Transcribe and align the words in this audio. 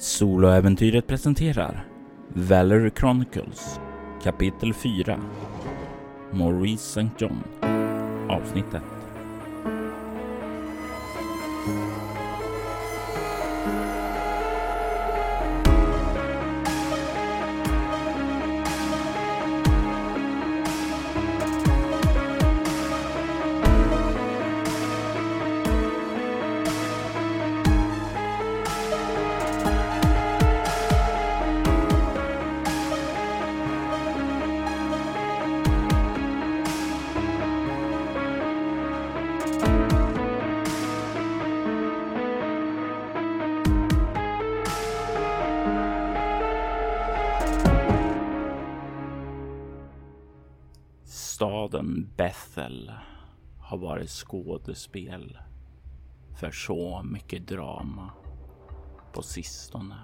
Soloäventyret 0.00 1.06
presenterar 1.06 1.86
Valerie 2.28 2.90
Chronicles 2.90 3.80
kapitel 4.22 4.74
4 4.74 5.18
Maurice 6.32 6.82
St. 6.82 7.10
John 7.18 7.42
avsnitt 8.28 8.74
1 8.74 8.97
skådespel 54.08 55.38
för 56.36 56.50
så 56.50 57.02
mycket 57.02 57.46
drama 57.46 58.10
på 59.12 59.22
sistone. 59.22 59.96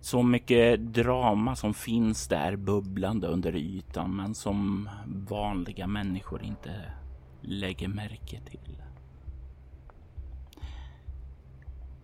Så 0.00 0.22
mycket 0.22 0.80
drama 0.80 1.56
som 1.56 1.74
finns 1.74 2.28
där 2.28 2.56
bubblande 2.56 3.26
under 3.26 3.56
ytan 3.56 4.16
men 4.16 4.34
som 4.34 4.88
vanliga 5.06 5.86
människor 5.86 6.42
inte 6.42 6.92
lägger 7.40 7.88
märke 7.88 8.40
till. 8.40 8.82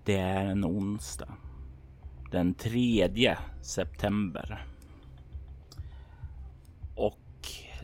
Det 0.04 0.18
är 0.18 0.44
en 0.44 0.64
onsdag 0.64 1.34
den 2.30 2.54
3 2.54 3.36
september 3.62 4.66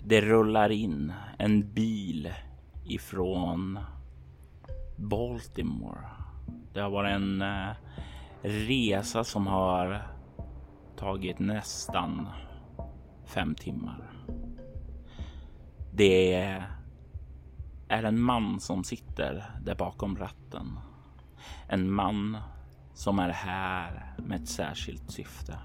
det 0.09 0.21
rullar 0.21 0.71
in 0.71 1.13
en 1.39 1.73
bil 1.73 2.33
ifrån 2.85 3.79
Baltimore. 4.97 6.09
Det 6.73 6.81
har 6.81 6.91
varit 6.91 7.15
en 7.15 7.43
eh, 7.43 7.69
resa 8.43 9.25
som 9.25 9.47
har 9.47 10.03
tagit 10.97 11.39
nästan 11.39 12.29
fem 13.25 13.55
timmar. 13.55 14.11
Det 15.93 16.35
är 17.89 18.03
en 18.03 18.21
man 18.21 18.61
som 18.61 18.85
sitter 18.85 19.51
där 19.65 19.75
bakom 19.75 20.17
ratten. 20.17 20.79
En 21.69 21.93
man 21.93 22.37
som 22.95 23.19
är 23.19 23.29
här 23.29 24.15
med 24.19 24.41
ett 24.41 24.49
särskilt 24.49 25.11
syfte. 25.11 25.59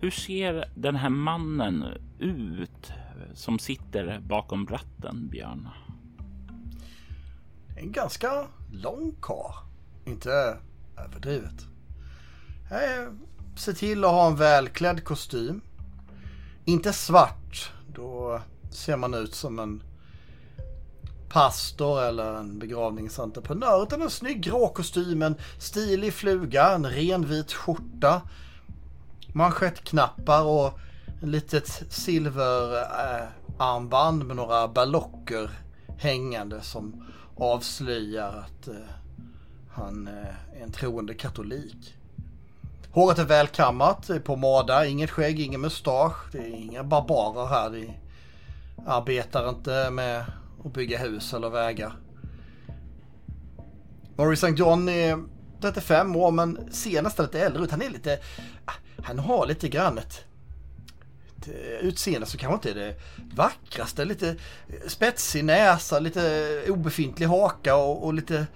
Hur 0.00 0.10
ser 0.10 0.70
den 0.74 0.96
här 0.96 1.08
mannen 1.08 1.84
ut 2.18 2.92
som 3.34 3.58
sitter 3.58 4.20
bakom 4.20 4.66
ratten, 4.66 5.28
Björn? 5.28 5.68
En 7.76 7.92
ganska 7.92 8.46
lång 8.72 9.14
kar. 9.22 9.54
Inte 10.04 10.56
överdrivet. 10.98 11.66
Se 13.56 13.72
till 13.72 14.04
att 14.04 14.10
ha 14.10 14.26
en 14.26 14.36
välklädd 14.36 15.04
kostym. 15.04 15.60
Inte 16.64 16.92
svart. 16.92 17.72
Då 17.94 18.40
ser 18.70 18.96
man 18.96 19.14
ut 19.14 19.34
som 19.34 19.58
en 19.58 19.82
pastor 21.28 22.02
eller 22.02 22.34
en 22.34 22.58
begravningsentreprenör. 22.58 23.82
Utan 23.82 24.02
en 24.02 24.10
snygg 24.10 24.42
grå 24.42 24.68
kostym, 24.68 25.22
en 25.22 25.36
stilig 25.58 26.12
fluga, 26.12 26.74
en 26.74 26.86
ren 26.86 27.26
vit 27.26 27.52
skjorta 27.52 28.22
manschettknappar 29.32 30.42
och 30.42 30.78
ett 31.22 31.28
litet 31.28 31.82
silverarmband 31.88 34.26
med 34.26 34.36
några 34.36 34.68
ballocker 34.68 35.50
hängande 35.98 36.60
som 36.60 37.04
avslöjar 37.36 38.28
att 38.28 38.68
eh, 38.68 38.74
han 39.70 40.08
eh, 40.08 40.58
är 40.60 40.62
en 40.62 40.72
troende 40.72 41.14
katolik. 41.14 41.94
Håret 42.90 43.18
är 43.18 43.24
välkammat, 43.24 44.06
på 44.06 44.12
är 44.12 44.20
pomada, 44.20 44.86
inget 44.86 45.10
skägg, 45.10 45.40
ingen 45.40 45.60
mustasch. 45.60 46.32
Det 46.32 46.38
är 46.38 46.54
inga 46.54 46.84
barbarer 46.84 47.46
här. 47.46 47.70
De 47.70 47.94
arbetar 48.86 49.48
inte 49.48 49.90
med 49.90 50.24
att 50.64 50.72
bygga 50.72 50.98
hus 50.98 51.34
eller 51.34 51.50
vägar. 51.50 51.92
Maurice 54.16 54.46
St. 54.46 54.58
John 54.58 54.88
är 54.88 55.18
35 55.60 56.16
år 56.16 56.30
men 56.30 56.72
ser 56.72 57.02
nästan 57.02 57.26
lite 57.26 57.40
äldre 57.40 57.62
ut. 57.62 57.70
Han 57.70 57.82
är 57.82 57.90
lite, 57.90 58.18
ah, 58.64 58.72
han 59.02 59.18
har 59.18 59.46
lite 59.46 59.68
grann 59.68 59.98
ett, 59.98 60.24
ett 61.36 61.48
eh, 61.48 61.86
utseende 61.88 62.26
som 62.26 62.38
kanske 62.38 62.54
inte 62.54 62.70
är 62.70 62.86
det 62.86 62.94
vackraste. 63.34 64.04
Lite 64.04 64.36
spetsig 64.86 65.44
näsa, 65.44 65.98
lite 65.98 66.62
obefintlig 66.68 67.26
haka 67.26 67.76
och, 67.76 68.04
och 68.04 68.14
lite, 68.14 68.46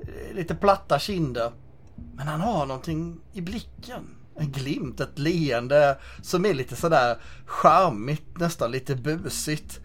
eh, 0.00 0.34
lite 0.34 0.54
platta 0.54 0.98
kinder. 0.98 1.52
Men 2.14 2.26
han 2.26 2.40
har 2.40 2.66
någonting 2.66 3.20
i 3.32 3.40
blicken. 3.40 4.14
En 4.40 4.52
glimt, 4.52 5.00
ett 5.00 5.18
leende 5.18 5.98
som 6.22 6.46
är 6.46 6.54
lite 6.54 6.76
sådär 6.76 7.18
charmigt, 7.46 8.38
nästan 8.38 8.70
lite 8.70 8.96
busigt. 8.96 9.80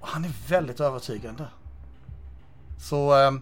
Och 0.00 0.08
han 0.08 0.24
är 0.24 0.32
väldigt 0.48 0.80
övertygande. 0.80 1.46
Så 2.80 3.18
eh, 3.18 3.32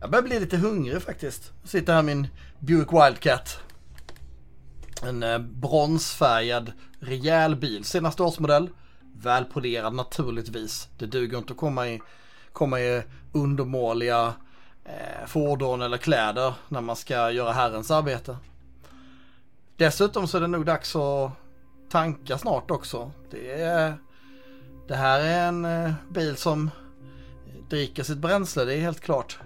jag 0.00 0.10
börjar 0.10 0.22
bli 0.22 0.40
lite 0.40 0.56
hungrig 0.56 1.02
faktiskt. 1.02 1.52
Sitter 1.64 1.92
här 1.92 2.02
med 2.02 2.16
min 2.16 2.28
Buick 2.58 2.92
Wildcat. 2.92 3.58
En 5.02 5.22
eh, 5.22 5.38
bronsfärgad 5.38 6.72
rejäl 7.00 7.56
bil, 7.56 7.84
senaste 7.84 8.22
årsmodell. 8.22 8.70
Välpolerad 9.22 9.94
naturligtvis. 9.94 10.88
Det 10.98 11.06
duger 11.06 11.38
inte 11.38 11.52
att 11.52 11.58
komma 11.58 11.88
i, 11.88 12.00
komma 12.52 12.80
i 12.80 13.02
undermåliga 13.32 14.34
eh, 14.84 15.26
fordon 15.26 15.82
eller 15.82 15.96
kläder 15.96 16.54
när 16.68 16.80
man 16.80 16.96
ska 16.96 17.30
göra 17.30 17.52
herrens 17.52 17.90
arbete. 17.90 18.36
Dessutom 19.76 20.28
så 20.28 20.36
är 20.36 20.40
det 20.40 20.46
nog 20.46 20.66
dags 20.66 20.96
att 20.96 21.32
tanka 21.90 22.38
snart 22.38 22.70
också. 22.70 23.10
Det, 23.30 23.62
är, 23.62 23.94
det 24.88 24.96
här 24.96 25.20
är 25.20 25.48
en 25.48 25.64
eh, 25.64 25.92
bil 26.10 26.36
som 26.36 26.70
dricker 27.68 28.02
sitt 28.02 28.18
bränsle, 28.18 28.64
det 28.64 28.74
är 28.74 28.80
helt 28.80 29.00
klart. 29.00 29.38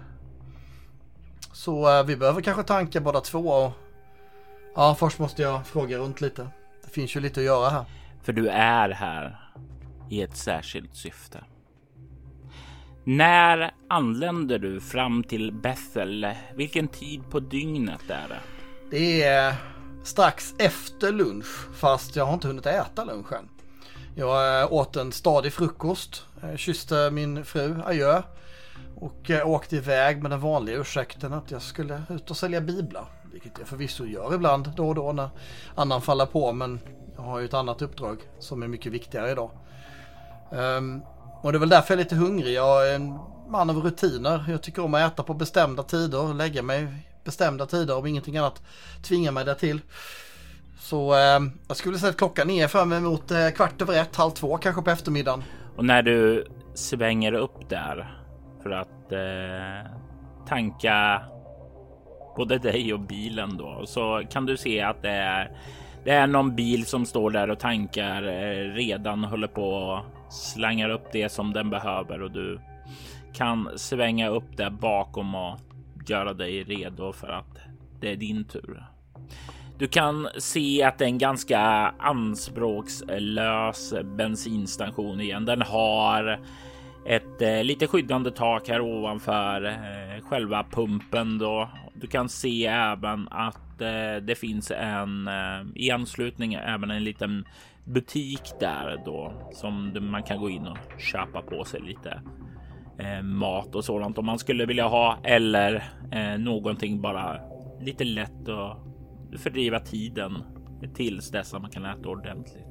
Så 1.53 1.97
eh, 1.97 2.03
vi 2.03 2.15
behöver 2.15 2.41
kanske 2.41 2.63
tanka 2.63 3.01
båda 3.01 3.21
två 3.21 3.49
och 3.49 3.71
Ja, 4.77 4.95
först 4.99 5.19
måste 5.19 5.41
jag 5.41 5.67
fråga 5.67 5.97
runt 5.97 6.21
lite. 6.21 6.47
Det 6.83 6.89
finns 6.89 7.15
ju 7.15 7.19
lite 7.19 7.39
att 7.39 7.45
göra 7.45 7.69
här. 7.69 7.85
För 8.23 8.33
du 8.33 8.49
är 8.49 8.89
här 8.89 9.39
i 10.09 10.21
ett 10.21 10.37
särskilt 10.37 10.95
syfte. 10.95 11.43
När 13.03 13.71
anländer 13.89 14.59
du 14.59 14.81
fram 14.81 15.23
till 15.23 15.53
Bethel? 15.53 16.27
Vilken 16.55 16.87
tid 16.87 17.29
på 17.29 17.39
dygnet 17.39 18.09
är 18.09 18.27
det? 18.27 18.39
Det 18.91 19.23
är 19.23 19.55
strax 20.03 20.55
efter 20.59 21.11
lunch, 21.11 21.75
fast 21.75 22.15
jag 22.15 22.25
har 22.25 22.33
inte 22.33 22.47
hunnit 22.47 22.65
äta 22.65 23.03
lunchen. 23.03 23.49
Jag 24.15 24.61
eh, 24.61 24.73
åt 24.73 24.95
en 24.95 25.11
stadig 25.11 25.53
frukost, 25.53 26.25
eh, 26.43 26.55
kysste 26.55 27.11
min 27.11 27.45
fru 27.45 27.81
adjö 27.85 28.21
och 28.95 29.29
eh, 29.29 29.49
åkte 29.49 29.75
iväg 29.75 30.21
med 30.21 30.31
den 30.31 30.39
vanliga 30.39 30.77
ursäkten 30.77 31.33
att 31.33 31.51
jag 31.51 31.61
skulle 31.61 32.01
ut 32.09 32.31
och 32.31 32.37
sälja 32.37 32.61
biblar. 32.61 33.05
Vilket 33.35 33.59
jag 33.59 33.67
förvisso 33.67 34.05
gör 34.05 34.33
ibland 34.33 34.71
då 34.75 34.87
och 34.87 34.95
då 34.95 35.11
när 35.11 35.29
annan 35.75 36.01
faller 36.01 36.25
på 36.25 36.51
men 36.51 36.79
jag 37.15 37.23
har 37.23 37.39
ju 37.39 37.45
ett 37.45 37.53
annat 37.53 37.81
uppdrag 37.81 38.17
som 38.39 38.63
är 38.63 38.67
mycket 38.67 38.91
viktigare 38.91 39.31
idag. 39.31 39.49
Um, 40.51 41.01
och 41.41 41.51
det 41.51 41.57
är 41.57 41.59
väl 41.59 41.69
därför 41.69 41.93
jag 41.93 41.99
är 41.99 42.03
lite 42.03 42.15
hungrig. 42.15 42.53
Jag 42.53 42.89
är 42.89 42.95
en 42.95 43.19
man 43.49 43.69
av 43.69 43.77
rutiner. 43.77 44.45
Jag 44.47 44.63
tycker 44.63 44.83
om 44.83 44.93
att 44.93 45.13
äta 45.13 45.23
på 45.23 45.33
bestämda 45.33 45.83
tider, 45.83 46.33
lägga 46.33 46.61
mig 46.61 46.87
bestämda 47.23 47.65
tider 47.65 47.97
om 47.97 48.05
ingenting 48.05 48.37
annat 48.37 48.61
tvingar 49.03 49.31
mig 49.31 49.45
därtill. 49.45 49.81
Så 50.79 51.13
eh, 51.13 51.39
jag 51.67 51.77
skulle 51.77 51.99
säga 51.99 52.09
att 52.09 52.17
klockan 52.17 52.49
är 52.49 52.67
för 52.67 52.85
mig 52.85 53.01
mot 53.01 53.31
eh, 53.31 53.49
kvart 53.49 53.81
över 53.81 54.01
ett, 54.01 54.15
halv 54.15 54.31
två 54.31 54.57
kanske 54.57 54.81
på 54.81 54.89
eftermiddagen. 54.89 55.43
Och 55.75 55.85
när 55.85 56.01
du 56.01 56.47
svänger 56.73 57.33
upp 57.33 57.69
där 57.69 58.19
för 58.63 58.69
att 58.69 59.11
eh, 59.11 59.91
tanka 60.47 61.21
både 62.35 62.57
dig 62.57 62.93
och 62.93 62.99
bilen 62.99 63.57
då 63.57 63.85
så 63.85 64.23
kan 64.29 64.45
du 64.45 64.57
se 64.57 64.81
att 64.81 65.01
det 65.01 65.09
är 65.09 65.51
det 66.03 66.11
är 66.11 66.27
någon 66.27 66.55
bil 66.55 66.85
som 66.85 67.05
står 67.05 67.31
där 67.31 67.49
och 67.49 67.59
tankar 67.59 68.23
eh, 68.23 68.73
redan 68.73 69.23
håller 69.23 69.47
på 69.47 69.69
och 69.69 69.99
slangar 70.33 70.89
upp 70.89 71.11
det 71.11 71.29
som 71.29 71.53
den 71.53 71.69
behöver 71.69 72.21
och 72.21 72.31
du 72.31 72.59
kan 73.33 73.69
svänga 73.75 74.29
upp 74.29 74.57
där 74.57 74.69
bakom 74.69 75.35
och 75.35 75.59
göra 76.07 76.33
dig 76.33 76.63
redo 76.63 77.13
för 77.13 77.27
att 77.27 77.59
det 77.99 78.11
är 78.11 78.15
din 78.15 78.45
tur. 78.45 78.83
Du 79.77 79.87
kan 79.87 80.27
se 80.37 80.83
att 80.83 80.97
det 80.97 81.05
är 81.05 81.09
en 81.09 81.17
ganska 81.17 81.59
anspråkslös 81.99 83.93
bensinstation 84.03 85.21
igen. 85.21 85.45
Den 85.45 85.61
har 85.61 86.39
ett 87.05 87.41
eh, 87.41 87.63
lite 87.63 87.87
skyddande 87.87 88.31
tak 88.31 88.69
här 88.69 88.81
ovanför 88.81 89.65
eh, 89.65 90.23
själva 90.23 90.63
pumpen 90.71 91.37
då. 91.37 91.69
Du 92.01 92.07
kan 92.07 92.29
se 92.29 92.65
även 92.65 93.27
att 93.31 93.81
eh, 93.81 94.15
det 94.21 94.37
finns 94.37 94.71
en 94.71 95.27
eh, 95.27 95.65
i 95.75 95.91
anslutning 95.91 96.53
även 96.53 96.91
en 96.91 97.03
liten 97.03 97.45
butik 97.83 98.41
där 98.59 99.01
då 99.05 99.49
som 99.53 99.97
man 100.11 100.23
kan 100.23 100.39
gå 100.39 100.49
in 100.49 100.67
och 100.67 100.77
köpa 100.99 101.41
på 101.41 101.63
sig 101.63 101.81
lite 101.81 102.21
eh, 102.99 103.23
mat 103.23 103.75
och 103.75 103.85
sådant 103.85 104.17
om 104.17 104.25
man 104.25 104.39
skulle 104.39 104.65
vilja 104.65 104.87
ha 104.87 105.17
eller 105.23 105.83
eh, 106.11 106.37
någonting 106.37 107.01
bara 107.01 107.39
lite 107.81 108.03
lätt 108.03 108.47
och 108.47 108.77
fördriva 109.39 109.79
tiden 109.79 110.43
tills 110.93 111.31
dess 111.31 111.53
att 111.53 111.61
man 111.61 111.71
kan 111.71 111.85
äta 111.85 112.09
ordentligt. 112.09 112.64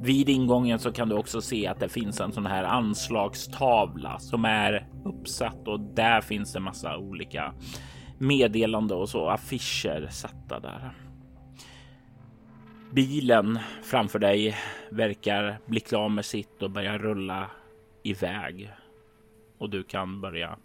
Vid 0.00 0.28
ingången 0.28 0.78
så 0.78 0.92
kan 0.92 1.08
du 1.08 1.14
också 1.14 1.40
se 1.40 1.66
att 1.66 1.80
det 1.80 1.88
finns 1.88 2.20
en 2.20 2.32
sån 2.32 2.46
här 2.46 2.64
anslagstavla 2.64 4.18
som 4.18 4.44
är 4.44 4.88
uppsatt 5.04 5.68
och 5.68 5.80
där 5.80 6.20
finns 6.20 6.52
det 6.52 6.60
massa 6.60 6.96
olika 6.96 7.54
meddelande 8.18 8.94
och 8.94 9.08
så 9.08 9.28
affischer 9.28 10.08
satta 10.10 10.60
där. 10.60 10.94
Bilen 12.92 13.58
framför 13.82 14.18
dig 14.18 14.56
verkar 14.90 15.58
bli 15.66 15.80
klar 15.80 16.08
med 16.08 16.24
sitt 16.24 16.62
och 16.62 16.70
börja 16.70 16.98
rulla 16.98 17.50
iväg 18.02 18.72
och 19.58 19.70
du 19.70 19.82
kan 19.82 20.20
börja 20.20 20.56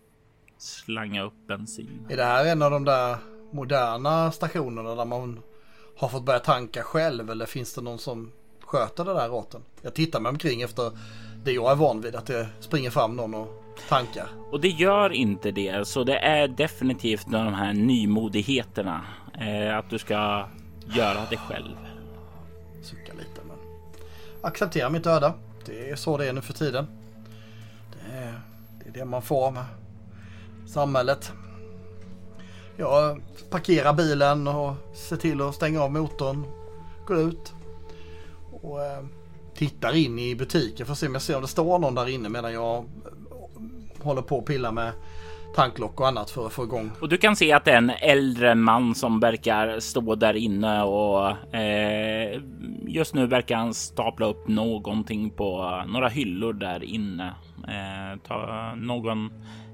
slanga 0.58 1.24
upp 1.24 1.48
bensin. 1.48 2.08
Är 2.10 2.18
det 2.18 2.24
här 2.24 2.46
en 2.46 2.62
av 2.62 2.72
de 2.72 2.86
där 2.86 3.18
moderna 3.52 4.32
stationerna 4.32 4.96
där 4.96 5.06
man 5.06 5.40
har 5.98 6.08
fått 6.08 6.26
börja 6.26 6.40
tanka 6.40 6.84
själv 6.84 7.30
eller 7.30 7.46
finns 7.46 7.76
det 7.76 7.82
någon 7.82 8.00
som 8.00 8.32
sköter 8.72 9.06
det 9.06 9.14
där 9.14 9.34
åt 9.34 9.54
en? 9.54 9.62
Jag 9.82 9.94
tittar 9.94 10.20
mig 10.20 10.30
omkring 10.30 10.62
efter 10.62 10.92
det 11.44 11.52
jag 11.52 11.72
är 11.72 11.76
van 11.76 12.02
vid 12.02 12.16
att 12.16 12.26
det 12.26 12.48
springer 12.60 12.90
fram 12.90 13.16
någon 13.16 13.34
och 13.34 13.48
tankar. 13.90 14.28
Och 14.52 14.62
det 14.62 14.68
gör 14.68 15.10
inte 15.10 15.52
det, 15.52 15.88
så 15.88 16.04
det 16.04 16.18
är 16.18 16.48
definitivt 16.48 17.32
de 17.32 17.54
här 17.54 17.74
nymodigheterna 17.74 19.02
eh, 19.40 19.78
att 19.78 19.90
du 19.90 20.00
ska 20.00 20.46
göra 20.96 21.20
det 21.30 21.38
själv. 21.38 21.78
Sucka 22.84 23.14
lite 23.14 23.42
men 23.48 23.58
acceptera 24.42 24.90
mitt 24.90 25.08
öde. 25.08 25.34
Det 25.66 25.90
är 25.90 25.96
så 25.96 26.18
det 26.18 26.26
är 26.26 26.34
nu 26.34 26.42
för 26.42 26.54
tiden. 26.54 26.88
Det 27.92 28.18
är 28.18 28.42
det, 28.84 28.90
är 28.90 28.94
det 28.94 29.06
man 29.06 29.22
får 29.22 29.52
med 29.52 29.66
samhället. 30.68 31.32
Jag 32.78 33.22
parkerar 33.50 33.94
bilen 33.94 34.48
och 34.48 34.74
ser 34.94 35.18
till 35.18 35.42
att 35.42 35.56
stänga 35.56 35.82
av 35.82 35.92
motorn. 35.92 36.46
Går 37.08 37.18
ut. 37.18 37.54
Och 38.62 38.82
eh, 38.84 39.04
tittar 39.56 39.96
in 39.96 40.20
i 40.20 40.36
butiken 40.36 40.86
för 40.86 40.94
att 40.94 41.00
se 41.00 41.08
om 41.08 41.14
jag 41.14 41.22
ser 41.22 41.36
om 41.36 41.42
det 41.42 41.48
står 41.48 41.80
någon 41.80 41.96
där 41.96 42.10
inne 42.10 42.30
medan 42.30 42.54
jag 42.54 42.78
eh, 42.78 42.84
håller 44.04 44.22
på 44.22 44.38
att 44.38 44.46
pilla 44.46 44.72
med 44.72 44.92
tanklock 45.56 46.00
och 46.00 46.08
annat 46.08 46.30
för 46.30 46.46
att 46.46 46.54
få 46.54 46.64
igång. 46.64 46.92
Och 47.02 47.10
du 47.10 47.18
kan 47.18 47.36
se 47.36 47.52
att 47.52 47.66
det 47.66 47.72
är 47.72 47.78
en 47.78 47.90
äldre 47.90 48.56
man 48.56 48.96
som 48.96 49.20
verkar 49.20 49.80
stå 49.80 50.16
där 50.16 50.34
inne 50.34 50.84
och 50.84 51.56
eh, 51.56 52.42
just 52.88 53.16
nu 53.16 53.28
verkar 53.28 53.56
han 53.56 53.74
stapla 53.74 54.26
upp 54.26 54.48
någonting 54.48 55.30
på 55.30 55.84
några 55.88 56.08
hyllor 56.08 56.54
där 56.54 56.84
inne. 56.84 57.34
Eh, 57.68 58.20
ta 58.28 58.74
någon 58.76 59.30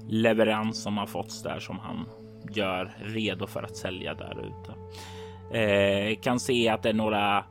leverans 0.08 0.82
som 0.82 0.98
har 0.98 1.06
fått 1.06 1.44
där 1.44 1.58
som 1.60 1.78
han 1.78 2.06
gör 2.52 2.96
redo 2.98 3.46
för 3.46 3.62
att 3.62 3.76
sälja 3.76 4.14
där 4.14 4.36
ute. 4.40 4.72
Eh, 5.58 6.20
kan 6.20 6.40
se 6.40 6.68
att 6.68 6.82
det 6.82 6.88
är 6.88 6.94
några 6.94 7.44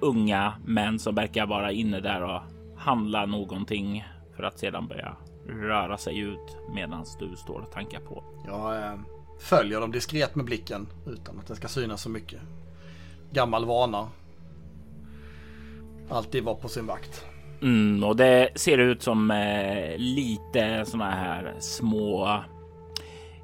unga 0.00 0.52
män 0.64 0.98
som 0.98 1.14
verkar 1.14 1.46
vara 1.46 1.72
inne 1.72 2.00
där 2.00 2.22
och 2.22 2.40
handla 2.76 3.26
någonting 3.26 4.04
för 4.36 4.42
att 4.42 4.58
sedan 4.58 4.88
börja 4.88 5.16
röra 5.48 5.98
sig 5.98 6.18
ut 6.18 6.56
medan 6.74 7.04
du 7.18 7.36
står 7.36 7.60
och 7.60 7.70
tankar 7.70 8.00
på. 8.00 8.24
Jag 8.46 8.76
eh, 8.76 8.94
följer 9.40 9.80
dem 9.80 9.92
diskret 9.92 10.34
med 10.34 10.44
blicken 10.44 10.86
utan 11.06 11.38
att 11.38 11.46
det 11.46 11.56
ska 11.56 11.68
synas 11.68 12.02
så 12.02 12.10
mycket. 12.10 12.40
Gammal 13.32 13.64
vana. 13.64 14.08
Alltid 16.08 16.44
vara 16.44 16.56
på 16.56 16.68
sin 16.68 16.86
vakt. 16.86 17.24
Mm, 17.62 18.04
och 18.04 18.16
det 18.16 18.48
ser 18.54 18.78
ut 18.78 19.02
som 19.02 19.30
eh, 19.30 19.98
lite 19.98 20.84
såna 20.84 21.10
här 21.10 21.54
små, 21.58 22.40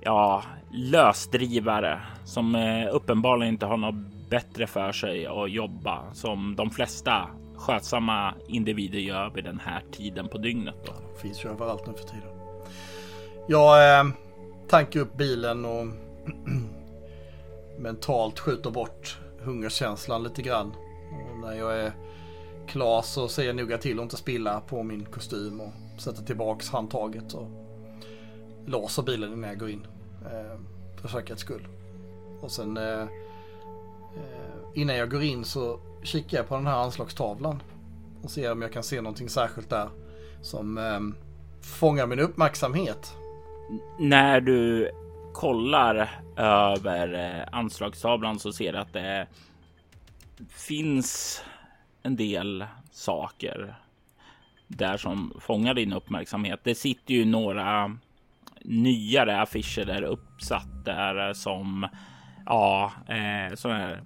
ja, 0.00 0.42
lösdrivare 0.72 2.00
som 2.24 2.54
eh, 2.54 2.94
uppenbarligen 2.94 3.54
inte 3.54 3.66
har 3.66 3.76
något 3.76 4.11
bättre 4.32 4.66
för 4.66 4.92
sig 4.92 5.26
att 5.26 5.50
jobba 5.50 6.14
som 6.14 6.56
de 6.56 6.70
flesta 6.70 7.28
skötsamma 7.56 8.34
individer 8.48 8.98
gör 8.98 9.30
vid 9.30 9.44
den 9.44 9.60
här 9.60 9.82
tiden 9.92 10.28
på 10.28 10.38
dygnet. 10.38 10.74
Då. 10.84 10.92
Det 11.14 11.20
finns 11.20 11.44
ju 11.44 11.48
överallt 11.48 11.86
nu 11.86 11.92
för 11.92 12.04
tiden. 12.04 12.28
Jag 13.48 14.00
eh, 14.00 14.12
tankar 14.68 15.00
upp 15.00 15.16
bilen 15.16 15.64
och 15.64 15.86
mentalt 17.78 18.38
skjuter 18.38 18.70
bort 18.70 19.18
hungerkänslan 19.40 20.22
lite 20.22 20.42
grann. 20.42 20.72
Och 21.30 21.38
när 21.40 21.52
jag 21.52 21.80
är 21.80 21.92
klar 22.66 23.02
så 23.02 23.28
ser 23.28 23.42
jag 23.42 23.56
noga 23.56 23.78
till 23.78 23.98
att 23.98 24.02
inte 24.02 24.16
spilla 24.16 24.60
på 24.60 24.82
min 24.82 25.04
kostym 25.04 25.60
och 25.60 25.72
sätter 25.98 26.22
tillbaks 26.22 26.70
handtaget 26.70 27.34
och 27.34 27.48
låser 28.66 29.02
bilen 29.02 29.32
innan 29.32 29.50
jag 29.50 29.58
går 29.58 29.70
in. 29.70 29.86
Eh, 30.24 30.60
för 31.00 31.08
säkerhets 31.08 31.42
skull. 31.42 31.68
Och 32.40 32.50
sen 32.50 32.76
eh, 32.76 32.84
eh, 32.84 33.06
Eh, 34.16 34.80
innan 34.80 34.96
jag 34.96 35.10
går 35.10 35.22
in 35.22 35.44
så 35.44 35.80
kikar 36.02 36.38
jag 36.38 36.48
på 36.48 36.54
den 36.54 36.66
här 36.66 36.76
anslagstavlan 36.76 37.62
och 38.22 38.30
ser 38.30 38.52
om 38.52 38.62
jag 38.62 38.72
kan 38.72 38.82
se 38.82 39.00
någonting 39.00 39.28
särskilt 39.28 39.70
där 39.70 39.88
som 40.42 40.78
eh, 40.78 41.00
fångar 41.62 42.06
min 42.06 42.18
uppmärksamhet. 42.18 43.16
När 43.98 44.40
du 44.40 44.90
kollar 45.32 46.20
över 46.36 47.14
eh, 47.14 47.58
anslagstavlan 47.58 48.38
så 48.38 48.52
ser 48.52 48.72
du 48.72 48.78
att 48.78 48.92
det 48.92 49.26
finns 50.48 51.42
en 52.02 52.16
del 52.16 52.64
saker 52.90 53.74
där 54.66 54.96
som 54.96 55.32
fångar 55.40 55.74
din 55.74 55.92
uppmärksamhet. 55.92 56.60
Det 56.62 56.74
sitter 56.74 57.14
ju 57.14 57.24
några 57.24 57.96
nyare 58.64 59.40
affischer 59.40 59.84
där 59.84 60.02
uppsatt 60.02 60.84
där 60.84 61.32
som 61.34 61.88
ja, 62.46 62.92
eh, 63.08 63.54
sån 63.54 63.70
här 63.70 64.02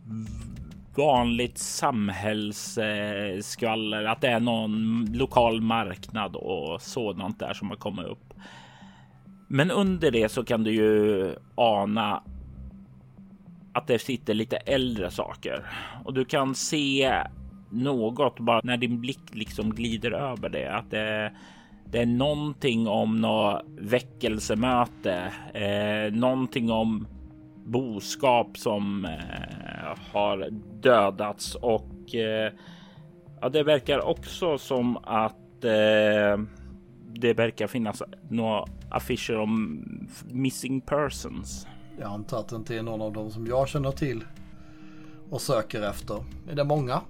vanligt 0.97 1.59
samhällsskvaller, 1.59 4.05
att 4.05 4.21
det 4.21 4.28
är 4.28 4.40
någon 4.40 5.07
lokal 5.14 5.61
marknad 5.61 6.37
och 6.37 6.83
sådant 6.83 7.38
där 7.38 7.52
som 7.52 7.69
har 7.69 7.76
kommit 7.76 8.07
upp. 8.07 8.35
Men 9.49 9.71
under 9.71 10.11
det 10.11 10.28
så 10.28 10.45
kan 10.45 10.64
du 10.64 10.73
ju 10.73 11.35
ana 11.55 12.23
att 13.73 13.87
det 13.87 13.99
sitter 13.99 14.35
lite 14.35 14.57
äldre 14.57 15.11
saker 15.11 15.66
och 16.05 16.14
du 16.14 16.25
kan 16.25 16.55
se 16.55 17.14
något 17.71 18.40
bara 18.40 18.61
när 18.64 18.76
din 18.76 19.00
blick 19.00 19.23
liksom 19.33 19.75
glider 19.75 20.12
över 20.12 20.49
det, 20.49 20.75
att 20.75 20.90
det, 20.90 21.33
det 21.85 21.99
är 21.99 22.07
någonting 22.07 22.88
om 22.88 23.21
något 23.21 23.62
väckelsemöte, 23.78 25.33
eh, 25.55 26.12
någonting 26.12 26.71
om 26.71 27.07
boskap 27.66 28.58
som 28.58 29.04
eh, 29.04 29.99
har 30.12 30.49
dödats 30.80 31.54
och 31.54 32.14
eh, 32.14 32.52
ja, 33.40 33.49
det 33.49 33.62
verkar 33.62 34.08
också 34.08 34.58
som 34.58 34.96
att 34.96 35.64
eh, 35.64 36.40
det 37.14 37.32
verkar 37.35 37.66
finnas 37.66 38.02
några 38.30 38.64
affischer 38.90 39.38
om 39.38 39.85
missing 40.30 40.80
persons. 40.80 41.66
Jag 41.99 42.11
antar 42.11 42.38
att 42.38 42.49
det 42.49 42.56
inte 42.56 42.76
är 42.76 42.82
någon 42.82 43.02
av 43.02 43.12
dem 43.12 43.30
som 43.30 43.46
jag 43.46 43.68
känner 43.68 43.90
till 43.90 44.25
och 45.30 45.40
söker 45.40 45.82
efter. 45.82 46.25
Är 46.50 46.54
det 46.54 46.64
många? 46.64 47.00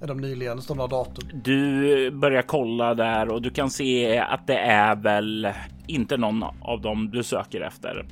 Är 0.00 0.06
de 0.06 0.20
nyligen 0.20 0.62
stående 0.62 0.86
datum? 0.86 1.28
Du 1.44 2.10
börjar 2.10 2.42
kolla 2.42 2.94
där 2.94 3.28
och 3.28 3.42
du 3.42 3.50
kan 3.50 3.70
se 3.70 4.18
att 4.18 4.46
det 4.46 4.58
är 4.58 4.96
väl 4.96 5.48
inte 5.86 6.16
någon 6.16 6.42
av 6.60 6.80
dem 6.80 7.10
du 7.10 7.22
söker 7.22 7.60
efter. 7.60 8.06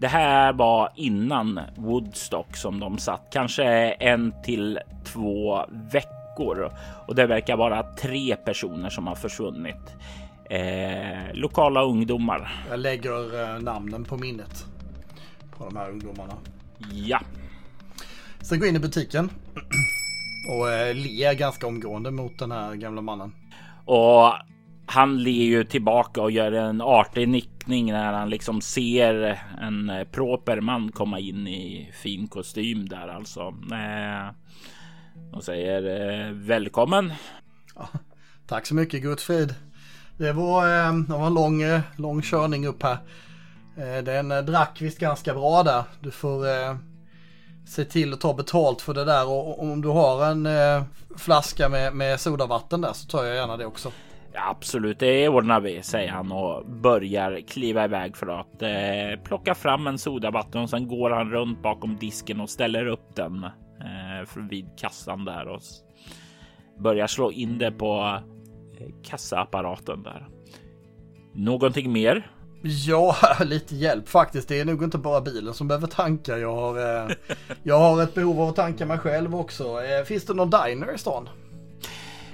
Det 0.00 0.08
här 0.08 0.52
var 0.52 0.92
innan 0.94 1.60
Woodstock 1.76 2.56
som 2.56 2.80
de 2.80 2.98
satt, 2.98 3.22
kanske 3.32 3.64
en 3.90 4.34
till 4.44 4.78
två 5.04 5.64
veckor 5.92 6.72
och 7.06 7.14
det 7.14 7.26
verkar 7.26 7.56
vara 7.56 7.82
tre 7.82 8.36
personer 8.36 8.90
som 8.90 9.06
har 9.06 9.14
försvunnit. 9.14 9.96
Eh, 10.50 11.34
lokala 11.34 11.82
ungdomar. 11.82 12.64
Jag 12.70 12.80
lägger 12.80 13.42
eh, 13.42 13.62
namnen 13.62 14.04
på 14.04 14.16
minnet 14.16 14.64
på 15.58 15.64
de 15.64 15.76
här 15.76 15.90
ungdomarna. 15.90 16.34
Ja. 16.92 17.20
Sen 18.40 18.58
går 18.58 18.66
jag 18.66 18.70
in 18.70 18.76
i 18.76 18.86
butiken 18.86 19.30
och 20.50 20.70
eh, 20.72 20.94
ler 20.94 21.34
ganska 21.34 21.66
omgående 21.66 22.10
mot 22.10 22.38
den 22.38 22.52
här 22.52 22.74
gamla 22.74 23.02
mannen. 23.02 23.32
Och 23.84 24.32
han 24.86 25.22
ler 25.22 25.44
ju 25.44 25.64
tillbaka 25.64 26.22
och 26.22 26.30
gör 26.30 26.52
en 26.52 26.80
artig 26.80 27.28
nick 27.28 27.59
förvåning 27.70 27.92
när 27.92 28.12
han 28.12 28.30
liksom 28.30 28.60
ser 28.60 29.40
en 29.60 29.90
eh, 29.90 30.04
proper 30.04 30.60
man 30.60 30.92
komma 30.92 31.18
in 31.18 31.46
i 31.46 31.92
fin 31.94 32.28
kostym 32.28 32.88
där 32.88 33.08
alltså. 33.08 33.40
Eh, 33.72 34.34
och 35.32 35.44
säger 35.44 35.82
eh, 35.82 36.32
välkommen. 36.32 37.12
Ja, 37.74 37.88
tack 38.46 38.66
så 38.66 38.74
mycket 38.74 39.02
Gudfrid. 39.02 39.54
Det 40.18 40.32
var, 40.32 40.66
eh, 40.66 40.92
det 40.92 41.12
var 41.12 41.26
en 41.26 41.34
lång, 41.34 41.62
eh, 41.62 41.80
lång 41.96 42.22
körning 42.22 42.66
upp 42.66 42.82
här. 42.82 42.98
Eh, 43.76 44.04
den 44.04 44.32
eh, 44.32 44.42
drack 44.42 44.78
visst 44.80 44.98
ganska 44.98 45.34
bra 45.34 45.62
där. 45.62 45.84
Du 46.00 46.10
får 46.10 46.46
se 47.66 47.84
till 47.84 48.12
att 48.12 48.20
ta 48.20 48.34
betalt 48.34 48.80
för 48.82 48.94
det 48.94 49.04
där 49.04 49.28
och 49.28 49.62
om 49.62 49.80
du 49.82 49.88
har 49.88 50.24
en 50.24 50.48
flaska 51.16 51.68
med, 51.68 51.94
med 51.94 52.20
sodavatten 52.20 52.80
där 52.80 52.92
så 52.92 53.06
tar 53.06 53.24
jag 53.24 53.36
gärna 53.36 53.56
det 53.56 53.66
också. 53.66 53.92
Absolut, 54.48 54.98
det 54.98 55.28
ordnar 55.28 55.60
vi, 55.60 55.82
säger 55.82 56.10
han 56.10 56.32
och 56.32 56.66
börjar 56.66 57.40
kliva 57.48 57.84
iväg 57.84 58.16
för 58.16 58.40
att 58.40 58.62
eh, 58.62 59.22
plocka 59.24 59.54
fram 59.54 59.86
en 59.86 59.98
sodavatten 59.98 60.62
och 60.62 60.70
sen 60.70 60.88
går 60.88 61.10
han 61.10 61.30
runt 61.30 61.62
bakom 61.62 61.96
disken 61.96 62.40
och 62.40 62.50
ställer 62.50 62.86
upp 62.86 63.16
den 63.16 63.44
eh, 63.44 64.48
vid 64.50 64.66
kassan 64.76 65.24
där 65.24 65.48
och 65.48 65.60
börjar 66.78 67.06
slå 67.06 67.32
in 67.32 67.58
det 67.58 67.70
på 67.72 68.20
eh, 68.80 68.86
kassaapparaten 69.04 70.02
där. 70.02 70.28
Någonting 71.34 71.92
mer? 71.92 72.30
Ja, 72.62 73.16
lite 73.40 73.76
hjälp 73.76 74.08
faktiskt. 74.08 74.48
Det 74.48 74.60
är 74.60 74.64
nog 74.64 74.82
inte 74.82 74.98
bara 74.98 75.20
bilen 75.20 75.54
som 75.54 75.68
behöver 75.68 75.86
tanka. 75.86 76.38
Jag 76.38 76.54
har, 76.54 76.78
eh, 76.78 77.10
jag 77.62 77.78
har 77.78 78.02
ett 78.02 78.14
behov 78.14 78.40
av 78.40 78.48
att 78.48 78.56
tanka 78.56 78.86
mig 78.86 78.98
själv 78.98 79.36
också. 79.36 79.82
Eh, 79.82 80.04
finns 80.04 80.24
det 80.24 80.34
någon 80.34 80.50
diner 80.50 80.94
i 80.94 80.98
stan? 80.98 81.28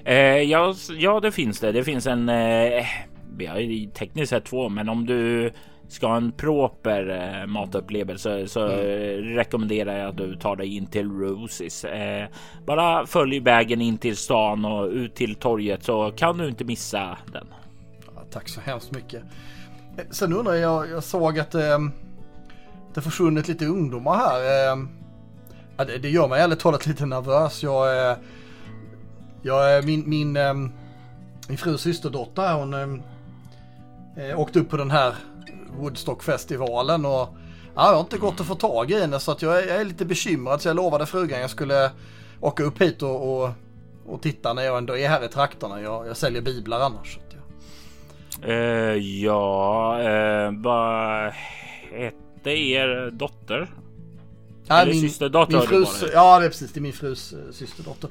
Eh, 0.06 0.42
ja, 0.42 0.75
ja, 0.98 1.20
det 1.20 1.32
finns 1.32 1.60
det. 1.60 1.72
Det 1.72 1.84
finns 1.84 2.06
en. 2.06 2.28
Eh, 2.28 2.86
vi 3.36 3.46
har 3.46 3.58
ju 3.58 3.90
tekniskt 3.90 4.30
sett 4.30 4.44
två, 4.44 4.68
men 4.68 4.88
om 4.88 5.06
du 5.06 5.52
ska 5.88 6.06
ha 6.06 6.16
en 6.16 6.32
proper 6.32 7.08
eh, 7.40 7.46
matupplevelse 7.46 8.48
så 8.48 8.66
mm. 8.66 9.34
rekommenderar 9.36 9.98
jag 9.98 10.08
att 10.08 10.16
du 10.16 10.36
tar 10.36 10.56
dig 10.56 10.76
in 10.76 10.86
till 10.86 11.10
Roses. 11.10 11.84
Eh, 11.84 12.28
bara 12.66 13.06
följ 13.06 13.40
vägen 13.40 13.80
in 13.80 13.98
till 13.98 14.16
stan 14.16 14.64
och 14.64 14.88
ut 14.88 15.14
till 15.14 15.34
torget 15.34 15.84
så 15.84 16.10
kan 16.10 16.38
du 16.38 16.48
inte 16.48 16.64
missa 16.64 17.18
den. 17.32 17.46
Ja, 18.14 18.22
tack 18.30 18.48
så 18.48 18.60
hemskt 18.60 18.92
mycket. 18.92 19.22
Eh, 19.96 20.04
sen 20.10 20.32
undrar 20.32 20.54
jag, 20.54 20.90
jag 20.90 21.04
såg 21.04 21.38
att 21.38 21.54
eh, 21.54 21.78
det 22.94 23.00
försvunnit 23.00 23.48
lite 23.48 23.66
ungdomar 23.66 24.16
här. 24.16 24.70
Eh, 24.70 25.86
det, 25.86 25.98
det 25.98 26.08
gör 26.08 26.28
mig 26.28 26.40
ärligt 26.40 26.60
talat 26.60 26.86
lite 26.86 27.06
nervös. 27.06 27.62
Jag, 27.62 28.16
Ja, 29.46 29.76
eh, 29.76 29.84
min, 29.84 30.08
min, 30.08 30.36
ehm, 30.36 30.72
min 31.48 31.58
frus 31.58 31.80
systerdotter 31.80 32.54
hon 32.54 32.74
ehm, 32.74 33.02
eh, 34.16 34.40
åkte 34.40 34.58
upp 34.58 34.70
på 34.70 34.76
den 34.76 34.90
här 34.90 35.14
Woodstockfestivalen 35.78 37.04
och 37.04 37.28
ja, 37.74 37.86
jag 37.86 37.92
har 37.94 38.00
inte 38.00 38.18
gått 38.18 38.40
att 38.40 38.46
få 38.46 38.54
tag 38.54 38.90
i 38.90 39.00
henne 39.00 39.20
så 39.20 39.32
att 39.32 39.42
jag 39.42 39.62
är, 39.62 39.68
jag 39.68 39.80
är 39.80 39.84
lite 39.84 40.04
bekymrad 40.04 40.62
så 40.62 40.68
jag 40.68 40.76
lovade 40.76 41.06
frugan 41.06 41.40
jag 41.40 41.50
skulle 41.50 41.90
åka 42.40 42.62
upp 42.62 42.82
hit 42.82 43.02
och, 43.02 43.42
och, 43.42 43.50
och 44.06 44.22
titta 44.22 44.52
när 44.52 44.62
jag 44.62 44.78
ändå 44.78 44.96
är 44.96 45.08
här 45.08 45.24
i 45.24 45.28
trakterna. 45.28 45.80
Jag, 45.80 46.06
jag 46.06 46.16
säljer 46.16 46.42
biblar 46.42 46.80
annars. 46.80 47.18
Uh, 48.48 48.54
ja, 49.24 50.00
eh, 50.00 50.48
uh, 50.48 50.62
vad 50.62 51.32
hette 51.92 52.50
er 52.50 53.10
dotter? 53.10 53.70
Ja, 54.68 54.80
Eller 54.80 54.92
min, 54.92 55.00
systerdotter 55.00 55.58
min 55.58 55.66
frus, 55.66 56.04
Ja, 56.12 56.38
det 56.38 56.44
är 56.44 56.49
precis. 56.49 56.73
Det 56.73 56.80
är 56.80 56.82
min 56.82 56.92
frus 56.92 57.32
uh, 57.32 57.52
systerdotter. 57.52 58.08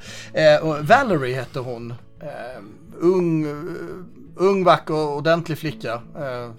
Uh, 0.63 0.81
Valerie 0.81 1.35
hette 1.35 1.59
hon. 1.59 1.91
Uh, 1.91 2.63
ung, 2.99 3.45
ung, 4.35 4.63
vacker, 4.63 5.17
ordentlig 5.17 5.57
flicka. 5.57 6.01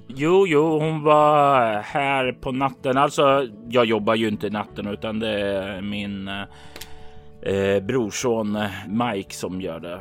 Jo, 0.07 0.47
jo, 0.47 0.79
hon 0.79 1.03
var 1.03 1.83
här 1.83 2.33
på 2.33 2.53
natten. 2.53 2.97
Alltså, 2.97 3.49
jag 3.69 3.85
jobbar 3.85 4.15
ju 4.15 4.29
inte 4.29 4.51
natten 4.51 4.87
utan 4.87 5.19
det 5.19 5.41
är 5.41 5.81
min 5.81 6.29
eh, 7.43 7.83
brorson 7.83 8.59
Mike 8.89 9.35
som 9.35 9.61
gör 9.61 9.81
det. 9.81 10.01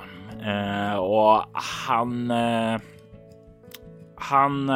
Och 0.97 1.45
han 1.53 2.31
han 4.15 4.69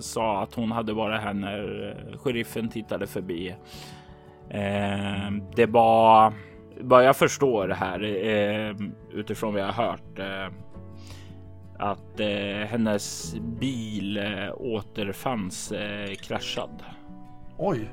sa 0.00 0.42
att 0.42 0.54
hon 0.54 0.72
hade 0.72 0.92
varit 0.92 1.20
här 1.20 1.34
när 1.34 1.96
eh, 2.12 2.18
sheriffen 2.18 2.68
tittade 2.68 3.06
förbi. 3.06 3.56
Eh, 4.50 5.30
det 5.56 5.66
var 5.66 6.32
vad 6.80 7.04
jag 7.04 7.16
förstår 7.16 7.68
här 7.68 8.02
eh, 8.02 8.76
utifrån 9.12 9.52
vad 9.52 9.62
jag 9.62 9.72
har 9.72 9.84
hört 9.84 10.18
att 11.78 12.20
hennes 12.68 13.36
bil 13.40 14.20
återfanns 14.56 15.72
kraschad. 16.22 16.82
Oj. 17.58 17.90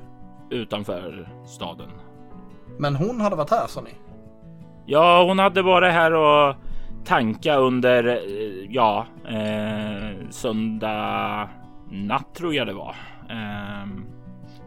Utanför 0.50 1.28
staden. 1.46 1.90
Men 2.78 2.96
hon 2.96 3.20
hade 3.20 3.36
varit 3.36 3.50
här 3.50 3.66
sa 3.66 3.80
ni? 3.80 3.90
Ja, 4.86 5.24
hon 5.24 5.38
hade 5.38 5.62
varit 5.62 5.92
här 5.92 6.14
och 6.14 6.56
tanka 7.04 7.56
under, 7.56 8.20
ja, 8.68 9.06
eh, 9.28 10.28
söndag 10.30 11.48
natt 11.92 12.34
tror 12.34 12.54
jag 12.54 12.66
det 12.66 12.72
var. 12.72 12.94
Eh, 13.30 13.86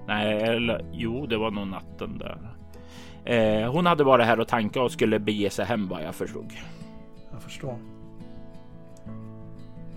nej, 0.08 0.41
eller 0.41 0.86
jo, 0.91 1.25
det 1.25 1.38
var 1.38 1.51
nog 1.51 1.67
natten 1.67 2.17
där. 2.17 2.38
Eh, 3.25 3.72
hon 3.72 3.86
hade 3.86 4.03
varit 4.03 4.25
här 4.25 4.39
och 4.39 4.48
tanka 4.48 4.82
och 4.82 4.91
skulle 4.91 5.20
bege 5.20 5.50
sig 5.50 5.65
hem 5.65 5.88
vad 5.88 6.03
jag 6.03 6.15
förstod. 6.15 6.53
Jag 7.32 7.41
förstår. 7.41 7.77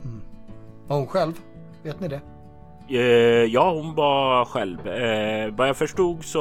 Mm. 0.04 0.22
Var 0.86 0.96
hon 0.96 1.06
själv? 1.06 1.32
Vet 1.82 2.00
ni 2.00 2.08
det? 2.08 2.20
Eh, 2.88 3.44
ja, 3.44 3.72
hon 3.72 3.94
var 3.94 4.44
själv. 4.44 4.88
Eh, 4.88 5.54
vad 5.54 5.68
jag 5.68 5.76
förstod 5.76 6.24
så 6.24 6.40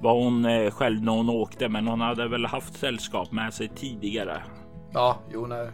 var 0.00 0.14
hon 0.14 0.44
eh, 0.44 0.70
själv 0.70 1.02
när 1.02 1.12
hon 1.12 1.30
åkte, 1.30 1.68
men 1.68 1.88
hon 1.88 2.00
hade 2.00 2.28
väl 2.28 2.46
haft 2.46 2.76
sällskap 2.76 3.32
med 3.32 3.54
sig 3.54 3.68
tidigare. 3.68 4.42
Ja, 4.92 5.16
jo, 5.32 5.46
nej. 5.46 5.68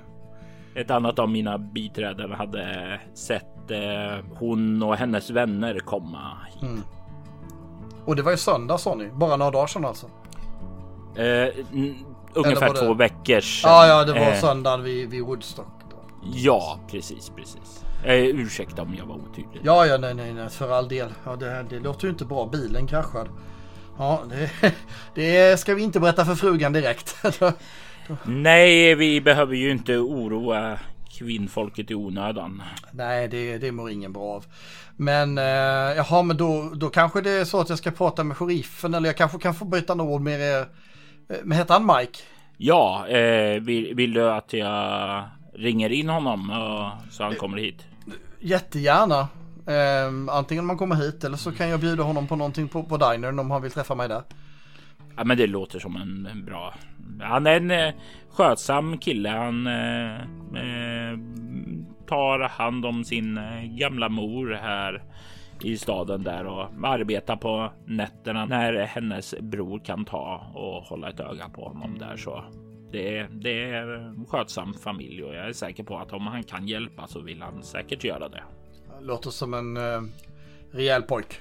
Ett 0.75 0.91
annat 0.91 1.19
av 1.19 1.29
mina 1.29 1.59
biträden 1.59 2.33
hade 2.33 3.00
sett 3.15 3.71
eh, 3.71 4.25
hon 4.39 4.83
och 4.83 4.97
hennes 4.97 5.31
vänner 5.31 5.79
komma 5.79 6.37
hit. 6.53 6.62
Mm. 6.62 6.83
Och 8.05 8.17
det 8.17 8.23
var 8.23 8.31
ju 8.31 8.37
söndag 8.37 8.79
sa 8.79 8.95
ni, 8.95 9.09
bara 9.09 9.37
några 9.37 9.50
dagar 9.50 9.67
sedan 9.67 9.85
alltså? 9.85 10.07
Eh, 11.17 11.49
ungefär 12.35 12.87
två 12.87 12.95
veckor 12.95 13.41
sedan. 13.41 13.71
Ja, 13.71 13.87
ja, 13.87 14.05
det 14.05 14.12
var 14.12 14.33
eh, 14.33 14.41
söndagen 14.41 14.83
vid, 14.83 15.11
vid 15.11 15.23
Woodstock. 15.23 15.81
Då. 15.91 15.97
Ja, 16.35 16.79
precis, 16.91 17.33
precis. 17.37 17.85
Eh, 18.05 18.15
ursäkta 18.15 18.83
om 18.83 18.95
jag 18.95 19.07
var 19.07 19.15
otydlig. 19.15 19.61
Ja, 19.62 19.87
ja, 19.87 19.97
nej, 19.99 20.15
nej, 20.15 20.35
nej, 20.35 20.49
för 20.49 20.71
all 20.71 20.89
del. 20.89 21.09
Ja, 21.25 21.37
det, 21.37 21.67
det 21.71 21.79
låter 21.79 22.05
ju 22.05 22.11
inte 22.11 22.25
bra. 22.25 22.47
Bilen 22.47 22.87
kraschad. 22.87 23.29
Ja, 23.99 24.23
det, 24.29 24.50
det 25.15 25.61
ska 25.61 25.75
vi 25.75 25.83
inte 25.83 26.00
berätta 26.00 26.25
för 26.25 26.35
frugan 26.35 26.73
direkt. 26.73 27.17
Nej, 28.25 28.95
vi 28.95 29.21
behöver 29.21 29.55
ju 29.55 29.71
inte 29.71 29.97
oroa 29.97 30.79
kvinnfolket 31.19 31.90
i 31.90 31.95
onödan. 31.95 32.62
Nej, 32.90 33.29
det, 33.29 33.59
det 33.59 33.73
mår 33.73 33.90
ingen 33.90 34.12
bra 34.12 34.23
av. 34.23 34.45
Men 34.97 35.38
eh, 35.38 35.45
jaha, 35.97 36.23
men 36.23 36.37
då, 36.37 36.73
då 36.75 36.88
kanske 36.90 37.21
det 37.21 37.31
är 37.31 37.45
så 37.45 37.61
att 37.61 37.69
jag 37.69 37.79
ska 37.79 37.90
prata 37.90 38.25
med 38.25 38.37
sheriffen 38.37 38.95
eller 38.95 39.09
jag 39.09 39.17
kanske 39.17 39.38
kan 39.38 39.55
få 39.55 39.64
byta 39.64 39.95
några 39.95 40.11
ord 40.11 40.21
med 40.21 40.40
er. 40.40 40.61
Eh, 41.29 41.37
men 41.43 41.59
heter 41.59 41.75
han 41.75 41.87
Mike? 41.97 42.19
Ja, 42.57 43.09
eh, 43.09 43.61
vill, 43.61 43.95
vill, 43.95 44.12
du 44.12 44.31
att 44.31 44.52
jag 44.52 45.25
ringer 45.55 45.90
in 45.93 46.09
honom 46.09 46.50
och, 46.50 47.12
så 47.12 47.23
han 47.23 47.35
kommer 47.35 47.59
hit? 47.59 47.87
Jättegärna. 48.40 49.29
Eh, 49.67 50.35
antingen 50.37 50.62
om 50.62 50.67
man 50.67 50.79
kommer 50.79 50.97
hit 50.97 51.25
eller 51.25 51.37
så 51.37 51.52
kan 51.52 51.69
jag 51.69 51.81
bjuda 51.81 52.02
honom 52.02 52.26
på 52.26 52.37
någonting 52.37 52.69
på, 52.69 52.83
på 52.83 52.97
dinern 52.97 53.38
om 53.38 53.50
han 53.50 53.62
vill 53.62 53.71
träffa 53.71 53.95
mig 53.95 54.09
där. 54.09 54.23
Ja, 55.21 55.25
men 55.25 55.37
det 55.37 55.47
låter 55.47 55.79
som 55.79 55.97
en 55.97 56.45
bra. 56.45 56.75
Han 57.21 57.47
är 57.47 57.57
en 57.57 57.71
eh, 57.71 57.95
skötsam 58.31 58.99
kille. 58.99 59.29
Han 59.29 59.67
eh, 59.67 60.15
eh 60.15 61.19
tar 62.09 62.49
hand 62.49 62.87
om 62.87 63.05
sin 63.05 63.39
eh, 63.39 63.62
gamla 63.65 64.09
mor 64.09 64.53
här 64.62 65.03
i 65.65 65.77
staden 65.77 66.23
där 66.23 66.47
och 66.47 66.65
arbetar 66.83 67.37
på 67.37 67.73
nätterna 67.87 68.47
när 68.47 68.73
hennes 68.73 69.35
bror 69.41 69.79
kan 69.79 70.05
ta 70.05 70.50
och 70.55 70.83
hålla 70.83 71.09
ett 71.09 71.21
öga 71.21 71.49
på 71.49 71.65
honom 71.65 71.99
där 71.99 72.17
så. 72.17 72.45
Det, 72.93 73.27
det 73.31 73.71
är 73.71 73.87
en 73.87 74.27
skötsam 74.27 74.75
familj 74.75 75.25
och 75.25 75.35
jag 75.35 75.49
är 75.49 75.53
säker 75.53 75.85
på 75.85 75.99
att 75.99 76.12
om 76.12 76.27
han 76.27 76.43
kan 76.43 76.69
hjälpa 76.69 77.07
så 77.07 77.21
vill 77.21 77.43
han 77.43 77.62
säkert 77.62 78.05
göra 78.05 78.29
det. 78.29 78.43
Låter 79.00 79.31
som 79.31 79.55
en 79.55 79.77
eh, 79.77 80.03
rejäl 80.73 81.03
pojk. 81.03 81.41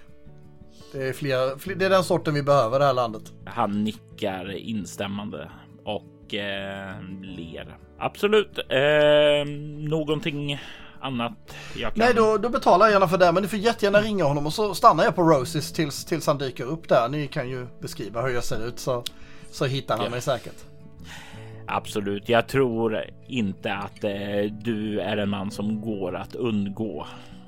Det 0.91 1.08
är, 1.08 1.13
fler, 1.13 1.58
fler, 1.60 1.75
det 1.75 1.86
är 1.86 1.89
den 1.89 2.03
sorten 2.03 2.34
vi 2.34 2.43
behöver 2.43 2.77
i 2.77 2.79
det 2.79 2.86
här 2.86 2.93
landet. 2.93 3.34
Han 3.46 3.84
nickar 3.84 4.51
instämmande 4.51 5.51
och 5.84 6.34
eh, 6.34 7.01
ler. 7.22 7.77
Absolut. 7.98 8.58
Eh, 8.58 9.46
någonting 9.89 10.60
annat 11.01 11.55
jag 11.75 11.93
kan... 11.93 12.05
Nej, 12.05 12.13
då, 12.15 12.38
då 12.38 12.50
betalar 12.50 12.86
jag 12.86 12.93
gärna 12.93 13.08
för 13.08 13.17
det. 13.17 13.31
Men 13.31 13.43
du 13.43 13.50
får 13.50 13.60
jättegärna 13.60 14.01
ringa 14.01 14.24
honom 14.24 14.46
och 14.46 14.53
så 14.53 14.75
stannar 14.75 15.03
jag 15.03 15.15
på 15.15 15.24
Roses 15.24 15.74
tills, 15.74 16.05
tills 16.05 16.27
han 16.27 16.38
dyker 16.38 16.63
upp 16.63 16.89
där. 16.89 17.10
Ni 17.10 17.27
kan 17.27 17.50
ju 17.50 17.67
beskriva 17.81 18.22
hur 18.22 18.29
jag 18.29 18.43
ser 18.43 18.67
ut 18.67 18.79
så, 18.79 19.03
så 19.51 19.65
hittar 19.65 19.96
han 19.96 20.05
ja. 20.05 20.12
mig 20.12 20.22
säkert. 20.22 20.65
Absolut. 21.67 22.29
Jag 22.29 22.48
tror 22.48 23.05
inte 23.27 23.74
att 23.74 24.03
eh, 24.03 24.51
du 24.51 25.00
är 25.00 25.17
en 25.17 25.29
man 25.29 25.51
som 25.51 25.81
går 25.81 26.15
att 26.15 26.36
undgå. 26.36 27.08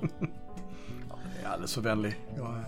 jag 1.40 1.50
är 1.50 1.52
alldeles 1.52 1.74
för 1.74 1.80
vänlig. 1.80 2.16
Jag 2.36 2.64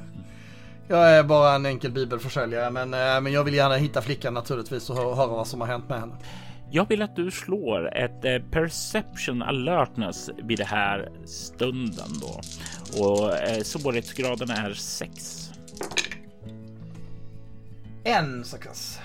jag 0.89 1.11
är 1.11 1.23
bara 1.23 1.55
en 1.55 1.67
enkel 1.67 1.93
bibelförsäljare, 1.93 2.71
men, 2.71 2.95
eh, 2.95 3.21
men 3.21 3.33
jag 3.33 3.45
vill 3.45 3.55
gärna 3.55 3.75
hitta 3.75 4.03
flickan 4.03 4.35
naturligtvis 4.35 4.91
och 4.91 4.97
höra 4.97 5.27
vad 5.27 5.47
som 5.47 5.61
har 5.61 5.69
hänt 5.69 5.89
med 5.89 6.01
henne. 6.01 6.17
Jag 6.71 6.89
vill 6.89 7.03
att 7.03 7.17
du 7.17 7.31
slår 7.31 7.97
ett 7.97 8.25
eh, 8.25 8.39
perception 8.51 9.43
alertness 9.43 10.31
vid 10.43 10.59
det 10.59 10.65
här 10.65 11.09
stunden 11.25 12.09
då 12.21 12.41
och 13.03 13.37
eh, 13.37 13.63
svårighetsgraden 13.63 14.51
är 14.51 14.75
6. 14.75 15.51
En 18.05 18.45
success 18.45 18.99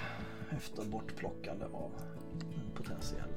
efter 0.57 0.83
bortplockande 0.83 1.65
av 1.65 1.91
en 2.39 2.71
potentiell. 2.75 3.29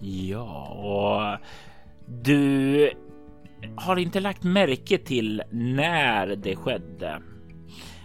Ja, 0.00 0.68
och 0.68 1.46
du 2.06 2.92
har 3.80 3.96
inte 3.96 4.20
lagt 4.20 4.42
märke 4.42 4.98
till 4.98 5.42
när 5.50 6.26
det 6.26 6.56
skedde. 6.56 7.22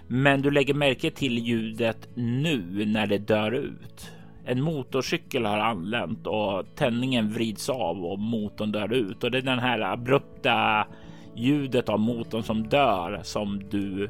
Men 0.08 0.42
du 0.42 0.52
lägger 0.52 0.74
märke 0.74 1.12
till 1.12 1.38
ljudet 1.38 2.10
nu 2.16 2.86
när 2.86 3.08
det 3.08 3.18
dör 3.18 3.52
ut. 3.52 4.12
En 4.46 4.62
motorcykel 4.62 5.46
har 5.46 5.58
anlänt 5.58 6.28
och 6.28 6.76
tändningen 6.76 7.34
vrids 7.34 7.70
av 7.70 8.06
och 8.06 8.20
motorn 8.20 8.72
dör 8.72 8.94
ut 8.94 9.24
och 9.24 9.32
det 9.32 9.38
är 9.38 9.42
den 9.42 9.60
här 9.60 9.80
abrupta 9.80 10.88
ljudet 11.36 11.90
av 11.90 12.00
motorn 12.00 12.44
som 12.44 12.68
dör 12.70 13.20
som 13.24 13.70
du 13.70 14.10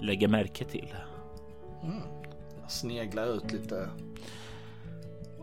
lägger 0.00 0.28
märke 0.28 0.64
till. 0.64 0.94
Mm. 1.82 2.02
Jag 2.60 2.70
sneglar 2.70 3.36
ut 3.36 3.52
lite 3.52 3.88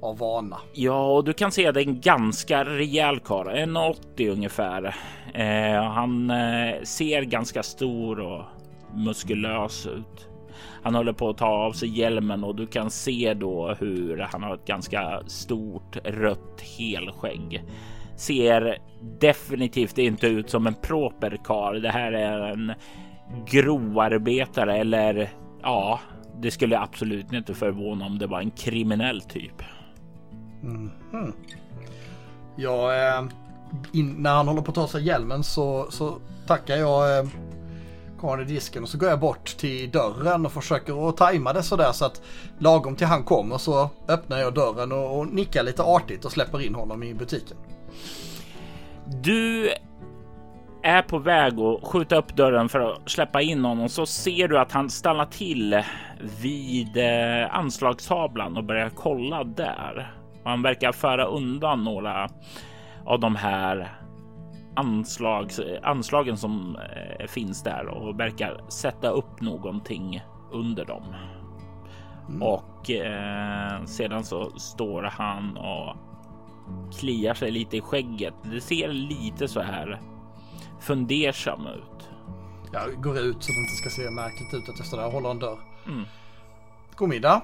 av 0.02 0.18
vana. 0.18 0.58
Ja, 0.74 1.06
och 1.06 1.24
du 1.24 1.34
kan 1.34 1.52
se 1.52 1.68
att 1.68 1.74
det 1.74 1.82
är 1.82 1.88
en 1.88 2.02
ganska 2.02 2.66
rejäl 2.66 3.20
karl, 3.20 3.48
1,80 3.48 4.32
ungefär. 4.32 4.96
Eh, 5.34 5.84
han 5.84 6.30
eh, 6.30 6.82
ser 6.84 7.22
ganska 7.22 7.64
stor 7.64 8.20
och 8.20 8.44
muskulös 8.96 9.88
ut. 9.88 10.30
Han 10.84 10.96
håller 10.96 11.14
på 11.14 11.30
att 11.30 11.38
ta 11.38 11.48
av 11.48 11.72
sig 11.72 12.00
hjälmen 12.00 12.44
och 12.44 12.56
du 12.56 12.68
kan 12.68 12.90
se 12.90 13.34
då 13.34 13.76
hur 13.80 14.18
han 14.18 14.44
har 14.44 14.56
ett 14.56 14.66
ganska 14.66 15.22
stort 15.28 15.98
rött 16.04 16.62
helskägg. 16.78 17.64
Ser 18.18 18.78
definitivt 19.20 19.98
inte 19.98 20.28
ut 20.28 20.50
som 20.50 20.68
en 20.68 20.74
proper 20.74 21.40
karl. 21.44 21.82
Det 21.82 21.90
här 21.90 22.12
är 22.12 22.40
en 22.40 22.74
grovarbetare 23.46 24.78
eller 24.78 25.30
ja, 25.62 26.00
det 26.42 26.52
skulle 26.52 26.80
absolut 26.80 27.34
inte 27.34 27.54
förvåna 27.54 28.06
om 28.06 28.20
det 28.20 28.28
var 28.28 28.40
en 28.40 28.52
kriminell 28.52 29.22
typ. 29.22 29.64
Mm 30.64 30.92
-hmm. 31.12 31.34
Ja, 32.56 32.96
eh, 32.96 33.24
in, 33.94 34.16
när 34.18 34.34
han 34.34 34.48
håller 34.48 34.62
på 34.62 34.72
att 34.72 34.76
ta 34.76 34.88
sig 34.88 35.04
hjälmen 35.04 35.44
så, 35.44 35.88
så 35.90 36.18
tackar 36.48 36.76
jag 36.76 37.20
eh, 37.20 37.30
karln 38.20 38.42
i 38.42 38.46
disken 38.46 38.84
och 38.84 38.90
så 38.90 38.98
går 38.98 39.10
jag 39.10 39.20
bort 39.20 39.46
till 39.46 39.92
dörren 39.92 40.46
och 40.46 40.52
försöker 40.52 41.10
att 41.10 41.18
tajma 41.18 41.54
det 41.54 41.64
sådär 41.64 41.92
så 41.92 42.06
att 42.06 42.22
lagom 42.58 42.96
till 42.96 43.08
han 43.08 43.24
kommer 43.24 43.58
så 43.58 43.90
öppnar 44.08 44.38
jag 44.38 44.54
dörren 44.54 44.92
och, 44.92 45.20
och 45.20 45.28
nickar 45.28 45.64
lite 45.64 45.84
artigt 45.84 46.26
och 46.26 46.32
släpper 46.32 46.62
in 46.62 46.76
honom 46.76 47.04
i 47.04 47.14
butiken. 47.14 47.58
Du 49.06 49.72
är 50.84 51.02
på 51.02 51.20
väg 51.20 51.60
att 51.60 51.88
skjuta 51.88 52.16
upp 52.16 52.36
dörren 52.36 52.70
för 52.70 52.80
att 52.80 53.10
släppa 53.10 53.42
in 53.42 53.66
honom 53.66 53.90
så 53.90 54.06
ser 54.06 54.48
du 54.48 54.60
att 54.60 54.72
han 54.72 54.90
stannar 54.90 55.26
till 55.26 55.84
vid 56.42 56.98
eh, 56.98 57.56
anslagstavlan 57.56 58.58
och 58.58 58.64
börjar 58.64 58.90
kolla 58.96 59.44
där. 59.44 60.19
Han 60.44 60.62
verkar 60.62 60.92
föra 60.92 61.26
undan 61.26 61.84
några 61.84 62.30
av 63.06 63.20
de 63.20 63.36
här 63.36 64.00
anslags, 64.76 65.62
anslagen 65.84 66.38
som 66.38 66.76
eh, 66.76 67.28
finns 67.28 67.64
där 67.64 67.88
och 67.88 68.20
verkar 68.20 68.62
sätta 68.70 69.10
upp 69.10 69.42
någonting 69.42 70.22
under 70.52 70.86
dem. 70.86 71.04
Mm. 72.30 72.42
Och 72.42 72.92
eh, 72.92 73.86
sedan 73.86 74.24
så 74.24 74.50
står 74.50 75.04
han 75.04 75.58
och 75.58 75.96
kliar 77.00 77.34
sig 77.34 77.52
lite 77.52 77.78
i 77.78 77.82
skägget. 77.82 78.34
Det 78.44 78.62
ser 78.62 78.88
lite 78.88 79.48
så 79.48 79.62
här 79.62 80.00
fundersam 80.80 81.68
ut. 81.68 82.10
Jag 82.74 83.04
går 83.04 83.18
ut 83.18 83.44
så 83.44 83.52
det 83.52 83.60
inte 83.60 83.76
ska 83.76 83.90
se 83.90 84.10
märkligt 84.10 84.54
ut 84.54 84.70
att 84.70 84.78
jag 84.78 84.88
står 84.88 84.98
där 84.98 85.06
och 85.06 85.12
håller 85.12 85.32
en 85.32 85.40
dörr. 85.40 85.60
Mm. 85.88 86.06
God 86.96 87.10
middag. 87.10 87.42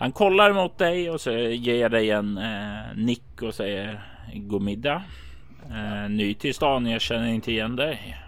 Han 0.00 0.12
kollar 0.12 0.52
mot 0.52 0.78
dig 0.78 1.10
och 1.10 1.20
så 1.20 1.30
ger 1.30 1.88
dig 1.88 2.10
en 2.10 2.38
eh, 2.38 2.96
nick 2.96 3.42
och 3.42 3.54
säger 3.54 4.04
god 4.34 4.62
middag. 4.62 5.02
Eh, 5.70 6.10
ny 6.10 6.34
till 6.34 6.54
stan, 6.54 6.86
jag 6.86 7.00
känner 7.00 7.26
inte 7.26 7.52
igen 7.52 7.76
dig. 7.76 8.18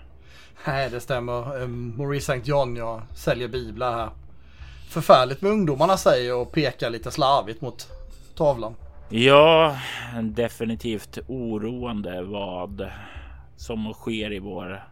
Nej, 0.66 0.90
det 0.90 1.00
stämmer. 1.00 1.62
Um, 1.62 1.94
Maurice 1.96 2.32
St. 2.32 2.50
John, 2.50 2.76
jag 2.76 3.02
säljer 3.14 3.48
biblar 3.48 3.92
här. 3.92 4.10
Förfärligt 4.88 5.42
med 5.42 5.52
ungdomarna 5.52 5.96
säger 5.96 6.34
och 6.34 6.52
pekar 6.52 6.90
lite 6.90 7.10
slarvigt 7.10 7.60
mot 7.60 7.88
tavlan. 8.36 8.74
Ja, 9.08 9.76
definitivt 10.22 11.18
oroande 11.28 12.22
vad 12.22 12.90
som 13.56 13.92
sker 13.92 14.32
i 14.32 14.38
vår 14.38 14.84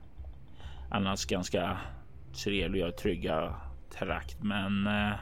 annars 0.91 1.27
ganska 1.27 1.79
trevliga 2.45 2.87
och 2.87 2.97
trygga 2.97 3.55
trakt. 3.99 4.43
Men 4.43 4.87
eh, 4.87 5.13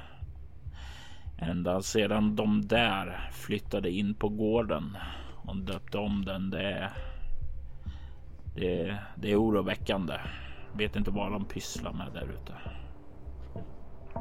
ända 1.38 1.82
sedan 1.82 2.36
de 2.36 2.68
där 2.68 3.30
flyttade 3.32 3.90
in 3.90 4.14
på 4.14 4.28
gården 4.28 4.96
och 5.44 5.56
döpte 5.56 5.98
om 5.98 6.24
den. 6.24 6.50
Det, 6.50 6.90
det, 8.54 8.98
det 9.16 9.32
är 9.32 9.42
oroväckande. 9.42 10.14
Vet 10.76 10.96
inte 10.96 11.10
vad 11.10 11.32
de 11.32 11.44
pysslar 11.44 11.92
med 11.92 12.06
där 12.14 12.28
ute. 12.28 12.52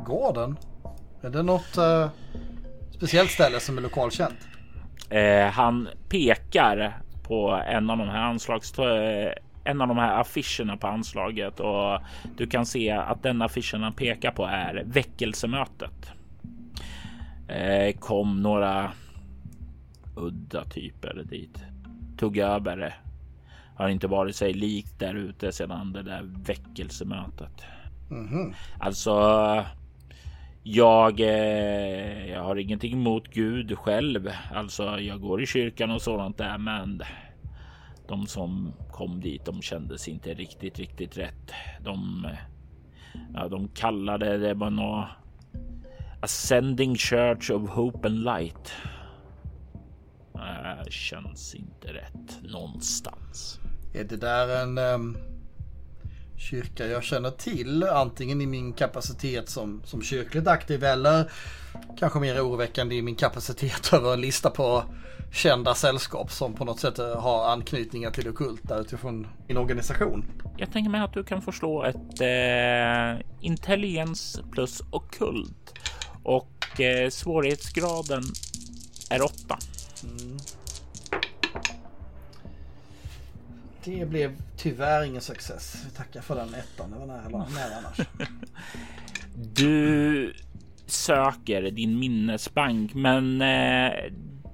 Gården? 0.05 0.57
Är 1.21 1.29
det 1.29 1.43
något 1.43 1.77
eh, 1.77 2.09
speciellt 2.91 3.31
ställe 3.31 3.59
som 3.59 3.77
är 3.77 3.81
lokalkänt? 3.81 4.47
Eh, 5.09 5.47
han 5.47 5.89
pekar 6.09 7.01
på 7.23 7.61
en 7.67 7.89
av 7.89 7.97
de 7.97 8.09
här 8.09 8.21
anslags 8.21 8.79
eh, 8.79 9.33
en 9.63 9.81
av 9.81 9.87
de 9.87 9.97
här 9.97 10.21
affischerna 10.21 10.77
på 10.77 10.87
anslaget 10.87 11.59
och 11.59 11.99
du 12.37 12.47
kan 12.47 12.65
se 12.65 12.91
att 12.91 13.23
den 13.23 13.41
affischen 13.41 13.83
han 13.83 13.93
pekar 13.93 14.31
på 14.31 14.45
är 14.45 14.83
väckelsemötet. 14.85 16.11
Eh, 17.47 17.95
kom 17.99 18.41
några 18.41 18.91
udda 20.15 20.65
typer 20.65 21.23
dit. 21.29 21.63
Tog 22.17 22.37
över. 22.37 22.99
Har 23.75 23.89
inte 23.89 24.07
varit 24.07 24.35
sig 24.35 24.53
likt 24.53 24.99
där 24.99 25.13
ute 25.13 25.51
sedan 25.51 25.93
det 25.93 26.03
där 26.03 26.23
väckelsemötet. 26.23 27.65
Mm 28.11 28.27
-hmm. 28.27 28.53
Alltså, 28.79 29.13
jag, 30.63 31.19
eh, 31.19 32.29
jag 32.29 32.43
har 32.43 32.55
ingenting 32.55 32.93
emot 32.93 33.27
Gud 33.27 33.77
själv. 33.77 34.29
Alltså, 34.53 34.99
jag 34.99 35.21
går 35.21 35.41
i 35.41 35.45
kyrkan 35.45 35.91
och 35.91 36.01
sådant 36.01 36.37
där, 36.37 36.57
men 36.57 37.01
de 38.07 38.27
som 38.27 38.73
kom 38.91 39.21
dit, 39.21 39.45
de 39.45 39.61
kändes 39.61 40.07
inte 40.07 40.33
riktigt, 40.33 40.79
riktigt 40.79 41.17
rätt. 41.17 41.51
De, 41.83 42.27
ja, 43.33 43.47
de 43.47 43.67
kallade 43.67 44.37
det 44.37 44.53
var 44.53 44.69
något 44.69 45.07
Ascending 46.21 46.95
Church 46.95 47.51
of 47.51 47.69
Hope 47.69 48.07
and 48.07 48.23
Light. 48.23 48.73
Äh, 50.35 50.89
känns 50.89 51.55
inte 51.55 51.87
rätt 51.87 52.41
någonstans. 52.41 53.59
Är 53.93 54.03
det 54.03 54.17
där 54.17 54.63
en 54.63 54.77
um, 54.77 55.17
kyrka 56.37 56.87
jag 56.87 57.03
känner 57.03 57.31
till? 57.31 57.83
Antingen 57.83 58.41
i 58.41 58.45
min 58.45 58.73
kapacitet 58.73 59.49
som, 59.49 59.81
som 59.85 60.01
kyrkligt 60.01 60.47
aktiv 60.47 60.83
eller 60.83 61.31
kanske 61.99 62.19
mer 62.19 62.47
oroväckande 62.47 62.95
i 62.95 63.01
min 63.01 63.15
kapacitet 63.15 63.89
över 63.93 64.13
en 64.13 64.21
lista 64.21 64.49
på 64.49 64.83
kända 65.31 65.75
sällskap 65.75 66.31
som 66.31 66.53
på 66.53 66.65
något 66.65 66.79
sätt 66.79 66.97
har 66.97 67.51
anknytningar 67.51 68.11
till 68.11 68.29
okulta 68.29 68.77
utifrån 68.77 69.27
min 69.47 69.57
organisation. 69.57 70.25
Jag 70.57 70.71
tänker 70.71 70.91
mig 70.91 71.01
att 71.01 71.13
du 71.13 71.23
kan 71.23 71.41
förslå 71.41 71.83
ett 71.83 72.21
eh, 72.21 73.25
intelligens 73.41 74.41
plus 74.51 74.81
okult 74.91 75.73
och 76.27 76.81
eh, 76.81 77.09
svårighetsgraden 77.09 78.23
är 79.09 79.21
8. 79.21 79.57
Mm. 80.03 80.37
Det 83.83 84.05
blev 84.05 84.35
tyvärr 84.57 85.03
ingen 85.03 85.21
success. 85.21 85.83
Vi 85.85 85.91
tackar 85.91 86.21
för 86.21 86.35
den 86.35 86.53
ettan. 86.53 86.91
Det 86.91 86.97
var 86.99 87.05
nära, 87.05 87.29
nära 87.29 87.77
annars. 87.77 88.07
du 89.35 90.33
söker 90.85 91.61
din 91.61 91.99
minnesbank, 91.99 92.93
men 92.93 93.41
eh, 93.41 93.93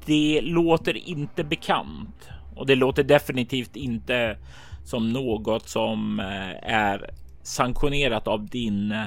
det 0.05 0.41
låter 0.41 0.97
inte 0.97 1.43
bekant 1.43 2.29
och 2.55 2.65
det 2.65 2.75
låter 2.75 3.03
definitivt 3.03 3.75
inte 3.75 4.37
som 4.85 5.13
något 5.13 5.69
som 5.69 6.19
eh, 6.19 6.73
är 6.73 7.09
sanktionerat 7.43 8.27
av 8.27 8.45
din 8.47 8.91
eh, 8.91 9.05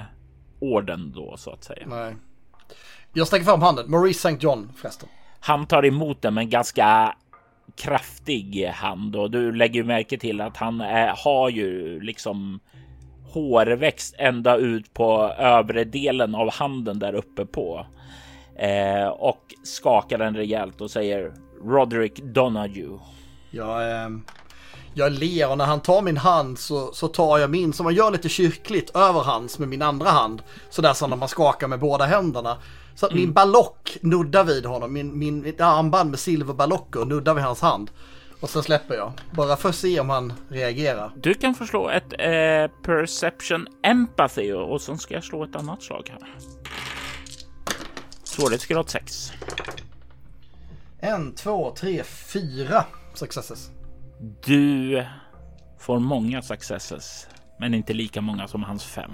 orden 0.60 1.12
då 1.14 1.36
så 1.36 1.50
att 1.50 1.64
säga. 1.64 1.86
Nej. 1.86 2.14
Jag 3.12 3.26
sträcker 3.26 3.44
fram 3.44 3.62
handen. 3.62 3.90
Maurice 3.90 4.28
St. 4.28 4.38
John 4.40 4.72
förresten. 4.76 5.08
Han 5.40 5.66
tar 5.66 5.84
emot 5.84 6.22
den 6.22 6.34
med 6.34 6.42
en 6.42 6.50
ganska 6.50 7.14
kraftig 7.76 8.66
hand 8.66 9.16
och 9.16 9.30
du 9.30 9.52
lägger 9.52 9.84
märke 9.84 10.18
till 10.18 10.40
att 10.40 10.56
han 10.56 10.80
är, 10.80 11.14
har 11.24 11.48
ju 11.48 12.00
liksom 12.00 12.60
hårväxt 13.32 14.14
ända 14.18 14.56
ut 14.56 14.94
på 14.94 15.32
övre 15.38 15.84
delen 15.84 16.34
av 16.34 16.52
handen 16.52 16.98
där 16.98 17.14
uppe 17.14 17.46
på 17.46 17.86
eh, 18.56 19.06
och 19.06 19.54
skakar 19.62 20.18
den 20.18 20.36
rejält 20.36 20.80
och 20.80 20.90
säger 20.90 21.32
Roderick 21.64 22.22
Donahue. 22.22 22.98
Jag, 23.50 23.90
eh, 23.90 24.08
jag 24.98 25.12
ler 25.12 25.50
och 25.50 25.58
när 25.58 25.64
han 25.64 25.80
tar 25.80 26.02
min 26.02 26.16
hand 26.16 26.58
så, 26.58 26.92
så 26.92 27.08
tar 27.08 27.38
jag 27.38 27.50
min 27.50 27.72
som 27.72 27.84
man 27.84 27.94
gör 27.94 28.10
lite 28.10 28.28
kyrkligt 28.28 28.96
över 28.96 29.20
hans 29.20 29.58
med 29.58 29.68
min 29.68 29.82
andra 29.82 30.10
hand. 30.10 30.42
Sådär 30.70 30.92
som 30.92 31.10
när 31.10 31.16
man 31.16 31.28
skakar 31.28 31.68
med 31.68 31.80
båda 31.80 32.04
händerna. 32.04 32.56
Så 32.94 33.06
att 33.06 33.12
mm. 33.12 33.24
min 33.24 33.32
ballock 33.32 33.98
nuddar 34.00 34.44
vid 34.44 34.66
honom, 34.66 34.92
min, 34.92 35.18
min, 35.18 35.42
mitt 35.42 35.60
armband 35.60 36.10
med 36.10 36.18
silverballocker 36.18 37.04
nuddar 37.04 37.34
vid 37.34 37.44
hans 37.44 37.60
hand. 37.60 37.90
Och 38.40 38.50
sen 38.50 38.62
släpper 38.62 38.94
jag. 38.94 39.12
Bara 39.30 39.56
för 39.56 39.68
att 39.68 39.74
se 39.74 40.00
om 40.00 40.10
han 40.10 40.32
reagerar. 40.48 41.12
Du 41.16 41.34
kan 41.34 41.54
få 41.54 41.66
slå 41.66 41.90
ett 41.90 42.12
eh, 42.12 42.82
perception 42.82 43.66
empathy 43.82 44.52
och 44.52 44.80
sen 44.80 44.98
ska 44.98 45.14
jag 45.14 45.24
slå 45.24 45.44
ett 45.44 45.56
annat 45.56 45.82
slag 45.82 46.10
här. 46.10 46.34
Svårighetsgrad 48.24 48.90
6. 48.90 49.32
En, 51.00 51.34
två, 51.34 51.74
tre, 51.76 52.02
fyra 52.04 52.84
successes. 53.14 53.70
Du 54.18 55.04
får 55.78 55.98
många 55.98 56.42
successes, 56.42 57.28
men 57.58 57.74
inte 57.74 57.94
lika 57.94 58.20
många 58.20 58.48
som 58.48 58.62
hans 58.62 58.84
fem. 58.84 59.12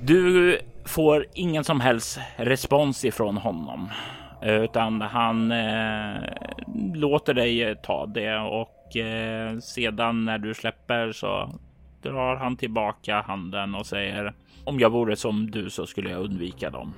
Du 0.00 0.58
får 0.84 1.26
ingen 1.34 1.64
som 1.64 1.80
helst 1.80 2.20
respons 2.36 3.04
ifrån 3.04 3.36
honom, 3.36 3.88
utan 4.42 5.00
han 5.00 5.52
eh, 5.52 6.22
låter 6.94 7.34
dig 7.34 7.62
eh, 7.62 7.74
ta 7.74 8.06
det 8.06 8.38
och 8.38 8.96
eh, 8.96 9.58
sedan 9.58 10.24
när 10.24 10.38
du 10.38 10.54
släpper 10.54 11.12
så 11.12 11.50
drar 12.02 12.36
han 12.36 12.56
tillbaka 12.56 13.20
handen 13.20 13.74
och 13.74 13.86
säger 13.86 14.34
om 14.64 14.80
jag 14.80 14.90
vore 14.90 15.16
som 15.16 15.50
du 15.50 15.70
så 15.70 15.86
skulle 15.86 16.10
jag 16.10 16.20
undvika 16.20 16.70
dem. 16.70 16.94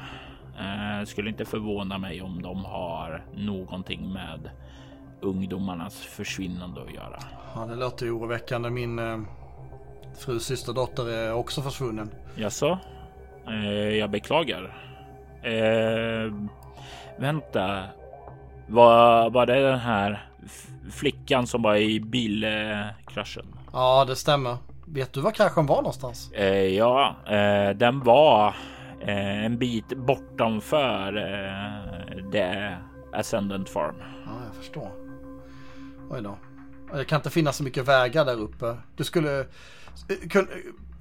Eh, 0.58 1.04
skulle 1.04 1.30
inte 1.30 1.44
förvåna 1.44 1.98
mig 1.98 2.22
om 2.22 2.42
de 2.42 2.64
har 2.64 3.24
någonting 3.36 4.12
med 4.12 4.50
ungdomarnas 5.22 5.96
försvinnande 5.96 6.82
att 6.82 6.94
göra. 6.94 7.18
Ja, 7.54 7.66
det 7.66 7.74
låter 7.74 8.06
ju 8.06 8.12
oroväckande. 8.12 8.70
Min 8.70 8.98
eh, 8.98 9.18
frus 10.18 10.44
systerdotter 10.44 11.08
är 11.10 11.32
också 11.34 11.62
försvunnen. 11.62 12.10
Jaså? 12.36 12.78
Eh, 13.46 13.88
jag 13.96 14.10
beklagar. 14.10 14.76
Eh, 15.42 16.32
vänta. 17.18 17.84
Var, 18.66 19.30
var 19.30 19.46
det 19.46 19.60
den 19.60 19.78
här 19.78 20.26
flickan 20.90 21.46
som 21.46 21.62
var 21.62 21.76
i 21.76 22.00
bilkraschen? 22.00 23.46
Ja, 23.72 24.04
det 24.04 24.16
stämmer. 24.16 24.56
Vet 24.86 25.12
du 25.12 25.20
var 25.20 25.30
kraschen 25.30 25.66
var 25.66 25.76
någonstans? 25.76 26.32
Eh, 26.32 26.66
ja, 26.66 27.16
eh, 27.26 27.70
den 27.76 28.00
var 28.00 28.54
eh, 29.00 29.44
en 29.44 29.58
bit 29.58 29.88
bortanför 29.88 31.16
eh, 31.16 32.30
The 32.32 32.74
Ascendant 33.12 33.68
Farm. 33.68 33.94
Ja, 33.98 34.30
jag 34.46 34.56
förstår. 34.56 34.90
Oj 36.10 36.22
då. 36.22 36.38
Det 36.94 37.04
kan 37.04 37.16
inte 37.16 37.30
finnas 37.30 37.56
så 37.56 37.64
mycket 37.64 37.88
vägar 37.88 38.24
där 38.24 38.40
uppe. 38.40 38.76
Du 38.96 39.04
skulle... 39.04 39.40
Eh, 39.40 39.46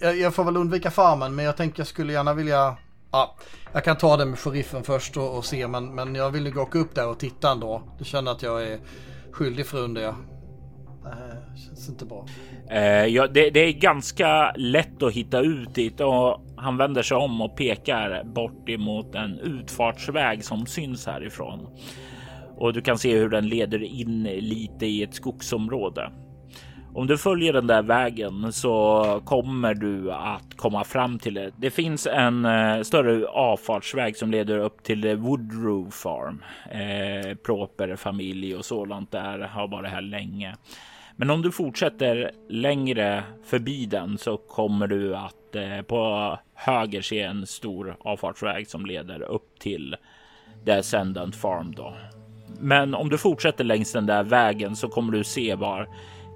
eh, 0.01 0.11
jag 0.11 0.35
får 0.35 0.43
väl 0.43 0.57
undvika 0.57 0.91
farmen 0.91 1.35
men 1.35 1.45
jag 1.45 1.57
tänker 1.57 1.79
jag 1.79 1.87
skulle 1.87 2.13
gärna 2.13 2.33
vilja... 2.33 2.77
Ja, 3.11 3.35
jag 3.73 3.83
kan 3.83 3.97
ta 3.97 4.17
det 4.17 4.25
med 4.25 4.39
sheriffen 4.39 4.83
först 4.83 5.17
och, 5.17 5.37
och 5.37 5.45
se 5.45 5.67
men, 5.67 5.95
men 5.95 6.15
jag 6.15 6.31
vill 6.31 6.43
nog 6.43 6.57
åka 6.57 6.79
upp 6.79 6.95
där 6.95 7.07
och 7.07 7.19
titta 7.19 7.51
ändå. 7.51 7.83
Du 7.97 8.05
känner 8.05 8.31
att 8.31 8.41
jag 8.41 8.63
är 8.63 8.79
skyldig 9.31 9.65
frun 9.65 9.93
det. 9.93 10.15
Det 11.53 11.59
känns 11.65 11.89
inte 11.89 12.05
bra. 12.05 12.25
Eh, 12.69 13.05
ja, 13.05 13.27
det, 13.27 13.49
det, 13.49 13.59
är 13.59 13.71
ganska 13.71 14.53
lätt 14.55 15.03
att 15.03 15.13
hitta 15.13 15.39
ut 15.39 15.75
dit 15.75 15.99
och 15.99 16.41
han 16.57 16.77
vänder 16.77 17.01
sig 17.01 17.17
om 17.17 17.41
och 17.41 17.57
pekar 17.57 18.23
bort 18.23 18.69
emot 18.69 19.15
en 19.15 19.39
utfartsväg 19.39 20.45
som 20.45 20.65
syns 20.65 21.05
härifrån 21.05 21.67
och 22.59 22.73
du 22.73 22.81
kan 22.81 22.97
se 22.97 23.17
hur 23.17 23.29
den 23.29 23.47
leder 23.47 23.83
in 23.83 24.23
lite 24.23 24.85
i 24.85 25.03
ett 25.03 25.13
skogsområde. 25.13 26.11
Om 26.93 27.07
du 27.07 27.17
följer 27.17 27.53
den 27.53 27.67
där 27.67 27.81
vägen 27.81 28.53
så 28.53 29.03
kommer 29.25 29.73
du 29.73 30.11
att 30.11 30.57
komma 30.57 30.83
fram 30.83 31.19
till 31.19 31.33
det. 31.33 31.51
Det 31.57 31.71
finns 31.71 32.07
en 32.07 32.45
eh, 32.45 32.81
större 32.81 33.27
avfartsväg 33.27 34.17
som 34.17 34.31
leder 34.31 34.57
upp 34.57 34.83
till 34.83 35.15
Woodrow 35.17 35.89
Farm. 35.89 36.43
Eh, 36.71 37.35
proper 37.35 37.95
familj 37.95 38.55
och 38.55 38.65
sådant 38.65 39.11
där 39.11 39.39
har 39.39 39.67
varit 39.67 39.89
här 39.89 40.01
länge. 40.01 40.55
Men 41.15 41.29
om 41.29 41.41
du 41.41 41.51
fortsätter 41.51 42.31
längre 42.49 43.23
förbi 43.43 43.85
den 43.85 44.17
så 44.17 44.37
kommer 44.37 44.87
du 44.87 45.15
att 45.15 45.55
eh, 45.55 45.81
på 45.81 46.37
höger 46.53 47.01
se 47.01 47.21
en 47.21 47.47
stor 47.47 47.95
avfartsväg 47.99 48.67
som 48.67 48.85
leder 48.85 49.21
upp 49.21 49.59
till 49.59 49.95
The 50.65 50.71
Ascendant 50.71 51.35
Farm 51.35 51.73
då. 51.75 51.93
Men 52.59 52.95
om 52.95 53.09
du 53.09 53.17
fortsätter 53.17 53.63
längs 53.63 53.91
den 53.91 54.05
där 54.05 54.23
vägen 54.23 54.75
så 54.75 54.87
kommer 54.87 55.11
du 55.11 55.23
se 55.23 55.55
var 55.55 55.87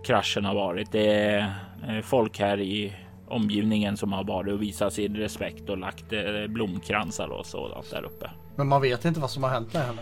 kraschen 0.04 0.46
har 0.46 0.56
varit. 0.56 0.92
Det 0.92 1.14
är 1.14 1.54
eh, 1.88 2.02
folk 2.02 2.40
här 2.40 2.60
i 2.60 2.94
omgivningen 3.28 3.98
som 3.98 4.14
har 4.14 4.24
varit 4.24 4.54
och 4.54 4.62
visat 4.62 4.94
sin 4.94 5.16
respekt 5.16 5.70
och 5.70 5.78
lagt 5.78 6.14
eh, 6.14 6.48
blomkransar 6.48 7.28
och 7.28 7.46
sådant 7.46 7.92
där 7.92 8.04
uppe. 8.04 8.30
Men 8.56 8.68
man 8.68 8.82
vet 8.82 9.06
inte 9.06 9.20
vad 9.20 9.30
som 9.30 9.44
har 9.44 9.50
hänt 9.50 9.74
med 9.74 9.84
henne? 9.84 10.02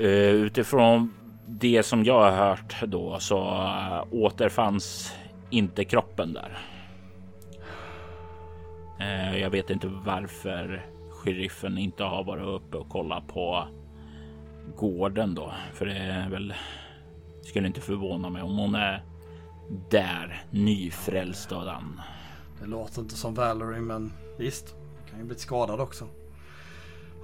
Uh, 0.00 0.34
utifrån 0.34 1.14
det 1.46 1.82
som 1.82 2.04
jag 2.04 2.20
har 2.20 2.30
hört 2.30 2.82
då 2.82 3.18
så 3.18 3.62
återfanns 4.10 5.14
inte 5.50 5.84
kroppen 5.84 6.32
där. 6.32 6.58
Jag 9.40 9.50
vet 9.50 9.70
inte 9.70 9.86
varför 9.86 10.86
sheriffen 11.10 11.78
inte 11.78 12.04
har 12.04 12.24
varit 12.24 12.46
uppe 12.46 12.76
och 12.76 12.88
kollat 12.88 13.28
på 13.28 13.68
gården 14.76 15.34
då, 15.34 15.52
för 15.74 15.86
det 15.86 15.96
är 15.98 16.30
väl. 16.30 16.54
Skulle 17.42 17.66
inte 17.66 17.80
förvåna 17.80 18.30
mig 18.30 18.42
om 18.42 18.58
hon 18.58 18.74
är 18.74 19.04
där 19.90 20.44
nyfrälst 20.50 21.52
av 21.52 21.64
den. 21.64 22.00
Det 22.60 22.66
låter 22.66 23.00
inte 23.00 23.16
som 23.16 23.34
Valerie, 23.34 23.80
men 23.80 24.12
visst, 24.38 24.74
kan 25.10 25.18
ju 25.18 25.24
bli 25.24 25.36
skadad 25.36 25.80
också. 25.80 26.06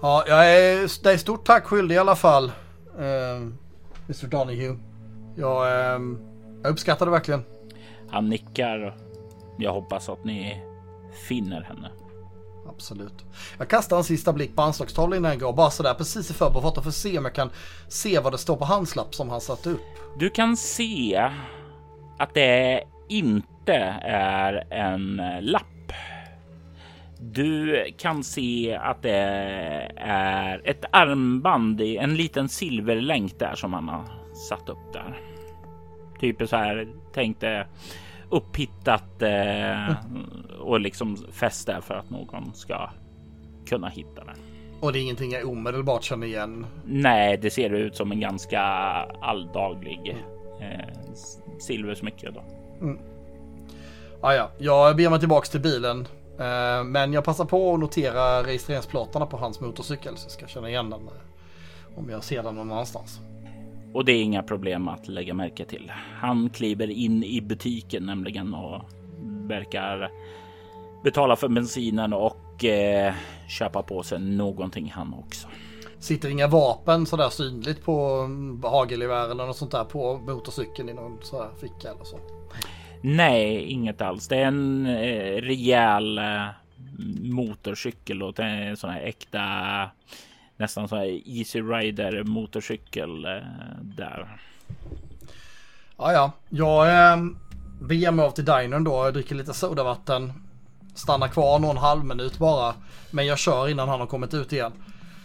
Ja, 0.02 0.24
jag 0.28 0.52
är 0.52 1.04
dig 1.04 1.18
stort 1.18 1.46
tack 1.46 1.64
skyldig 1.64 1.94
i 1.94 1.98
alla 1.98 2.16
fall, 2.16 2.44
uh, 2.98 3.52
Mr 4.06 4.26
Donahue. 4.26 4.78
Jag, 5.36 5.62
uh, 6.00 6.16
jag 6.62 6.72
uppskattar 6.72 7.06
det 7.06 7.12
verkligen. 7.12 7.44
Han 8.10 8.28
nickar. 8.28 8.96
Jag 9.58 9.72
hoppas 9.72 10.08
att 10.08 10.24
ni 10.24 10.62
finner 11.28 11.62
henne. 11.62 11.90
Absolut. 12.68 13.24
Jag 13.58 13.68
kastar 13.68 13.96
en 13.96 14.04
sista 14.04 14.32
blick 14.32 14.56
på 14.56 14.62
anslagstavlan 14.62 15.18
innan 15.18 15.30
jag 15.30 15.40
går, 15.40 15.52
bara 15.52 15.70
sådär 15.70 15.94
precis 15.94 16.30
i 16.30 16.34
förbifarten 16.34 16.82
för 16.82 16.90
att 16.90 16.94
se 16.94 17.18
om 17.18 17.24
jag 17.24 17.34
kan 17.34 17.50
se 17.88 18.18
vad 18.18 18.32
det 18.32 18.38
står 18.38 18.56
på 18.56 18.64
hans 18.64 18.96
lapp 18.96 19.14
som 19.14 19.30
han 19.30 19.40
satt 19.40 19.66
upp. 19.66 19.80
Du 20.18 20.30
kan 20.30 20.56
se 20.56 21.30
att 22.18 22.34
det 22.34 22.84
inte 23.08 23.74
är 24.02 24.72
en 24.72 25.22
lapp. 25.40 25.92
Du 27.20 27.84
kan 27.98 28.24
se 28.24 28.78
att 28.82 29.02
det 29.02 29.90
är 29.96 30.62
ett 30.64 30.84
armband 30.90 31.80
i 31.80 31.96
en 31.96 32.16
liten 32.16 32.48
silverlänk 32.48 33.38
där 33.38 33.54
som 33.54 33.72
han 33.72 33.88
har 33.88 34.04
satt 34.48 34.68
upp 34.68 34.92
där. 34.92 35.20
Typ 36.20 36.48
så 36.48 36.56
här 36.56 36.88
tänkte 37.12 37.66
upphittat 38.30 39.22
eh, 39.22 39.96
och 40.60 40.80
liksom 40.80 41.16
fäst 41.32 41.66
där 41.66 41.80
för 41.80 41.94
att 41.94 42.10
någon 42.10 42.54
ska 42.54 42.90
kunna 43.66 43.88
hitta 43.88 44.24
den. 44.24 44.36
Och 44.80 44.92
det 44.92 44.98
är 44.98 45.00
ingenting 45.00 45.30
jag 45.30 45.48
omedelbart 45.48 46.02
känner 46.02 46.26
igen? 46.26 46.66
Nej, 46.84 47.36
det 47.36 47.50
ser 47.50 47.70
ut 47.70 47.96
som 47.96 48.12
en 48.12 48.20
ganska 48.20 48.60
alldaglig 49.20 50.16
eh, 50.60 51.18
silversmycke. 51.58 52.30
Då. 52.30 52.42
Mm. 52.80 52.98
Ah, 54.20 54.32
ja, 54.32 54.50
jag 54.58 54.96
ber 54.96 55.10
mig 55.10 55.18
tillbaks 55.18 55.50
till 55.50 55.60
bilen. 55.60 56.08
Eh, 56.38 56.84
men 56.84 57.12
jag 57.12 57.24
passar 57.24 57.44
på 57.44 57.74
att 57.74 57.80
notera 57.80 58.42
registreringsplåtarna 58.42 59.26
på 59.26 59.36
hans 59.36 59.60
motorcykel 59.60 60.16
så 60.16 60.24
jag 60.24 60.32
ska 60.32 60.46
känna 60.46 60.68
igen 60.68 60.90
den 60.90 61.00
eh, 61.00 61.98
om 61.98 62.10
jag 62.10 62.24
ser 62.24 62.42
den 62.42 62.54
någon 62.54 62.72
annanstans. 62.72 63.20
Och 63.94 64.04
det 64.04 64.12
är 64.12 64.22
inga 64.22 64.42
problem 64.42 64.88
att 64.88 65.08
lägga 65.08 65.34
märke 65.34 65.64
till. 65.64 65.92
Han 66.20 66.50
kliver 66.50 66.90
in 66.90 67.24
i 67.24 67.40
butiken 67.40 68.06
nämligen 68.06 68.54
och 68.54 68.82
verkar 69.48 70.10
betala 71.04 71.36
för 71.36 71.48
bensinen 71.48 72.12
och 72.12 72.64
eh, 72.64 73.14
köpa 73.48 73.82
på 73.82 74.02
sig 74.02 74.18
någonting 74.18 74.92
han 74.94 75.14
också. 75.14 75.48
Sitter 75.98 76.28
inga 76.28 76.46
vapen 76.46 77.06
sådär 77.06 77.28
synligt 77.28 77.84
på 77.84 78.28
hagelgevär 78.62 79.30
eller 79.30 79.46
något 79.46 79.56
sånt 79.56 79.70
där 79.70 79.84
på 79.84 80.18
motorcykeln 80.18 80.88
i 80.88 80.94
någon 80.94 81.18
sådär 81.22 81.50
ficka 81.60 81.90
eller 81.90 82.04
så? 82.04 82.18
Nej, 83.00 83.64
inget 83.64 84.02
alls. 84.02 84.28
Det 84.28 84.36
är 84.36 84.46
en 84.46 84.86
eh, 84.86 85.42
rejäl 85.42 86.18
eh, 86.18 86.46
motorcykel 87.22 88.22
och 88.22 88.32
det 88.34 88.42
är 88.42 88.62
en 88.62 88.76
sån 88.76 88.90
här 88.90 89.00
äkta 89.00 89.40
nästan 90.56 90.88
så 90.88 90.96
här 90.96 91.20
Easy 91.28 91.60
Rider 91.60 92.24
motorcykel 92.24 93.24
eh, 93.24 93.30
där. 93.82 94.40
Ja, 95.96 96.12
ja, 96.12 96.32
jag 96.48 97.12
eh, 97.12 97.24
beger 97.80 98.10
mig 98.10 98.24
av 98.24 98.30
till 98.30 98.44
dinern 98.44 98.84
då. 98.84 99.04
Jag 99.04 99.14
dricker 99.14 99.34
lite 99.34 99.54
sodavatten. 99.54 100.32
Stannar 100.94 101.28
kvar 101.28 101.58
någon 101.58 101.76
halv 101.76 102.04
minut 102.04 102.38
bara. 102.38 102.74
Men 103.10 103.26
jag 103.26 103.38
kör 103.38 103.68
innan 103.68 103.88
han 103.88 104.00
har 104.00 104.06
kommit 104.06 104.34
ut 104.34 104.52
igen. 104.52 104.72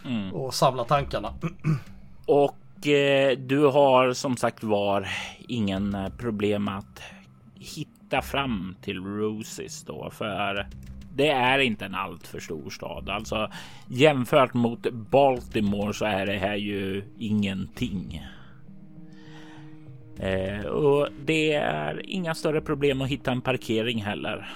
Mm. 0.06 0.34
Och 0.34 0.54
samlar 0.54 0.84
tankarna. 0.84 1.34
Och 2.26 2.88
eh, 2.88 3.38
du 3.38 3.66
har 3.66 4.14
som 4.14 4.38
sagt 4.38 4.64
var 4.64 5.08
ingen 5.48 5.98
problem 6.18 6.68
att 6.68 7.02
hitta 7.56 8.22
fram 8.22 8.76
till 8.82 9.04
Roses 9.04 9.84
då 9.84 10.10
för 10.12 10.68
det 11.16 11.30
är 11.30 11.60
inte 11.60 11.86
en 11.86 11.96
alltför 11.96 12.40
stor 12.40 12.70
stad. 12.70 13.10
Alltså 13.10 13.52
jämfört 13.88 14.54
mot 14.54 14.92
Baltimore 14.92 15.94
så 15.94 16.06
är 16.06 16.26
det 16.26 16.38
här 16.38 16.56
ju 16.56 17.04
ingenting. 17.18 18.28
Eh, 20.20 20.66
och 20.66 21.08
det 21.26 21.54
är 21.54 22.10
inga 22.10 22.36
större 22.36 22.62
problem 22.62 23.02
att 23.02 23.10
hitta 23.10 23.32
en 23.32 23.42
parkering 23.42 24.04
heller 24.04 24.50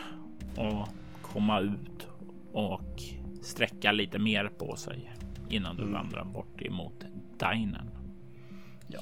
och 0.55 0.87
komma 1.21 1.59
ut 1.59 2.07
och 2.53 3.01
sträcka 3.41 3.91
lite 3.91 4.19
mer 4.19 4.51
på 4.57 4.75
sig 4.75 5.13
innan 5.49 5.75
du 5.75 5.81
mm. 5.81 5.93
vandrar 5.93 6.23
bort 6.23 6.61
emot 6.61 7.05
dinern. 7.39 7.89
Ja. 8.87 8.99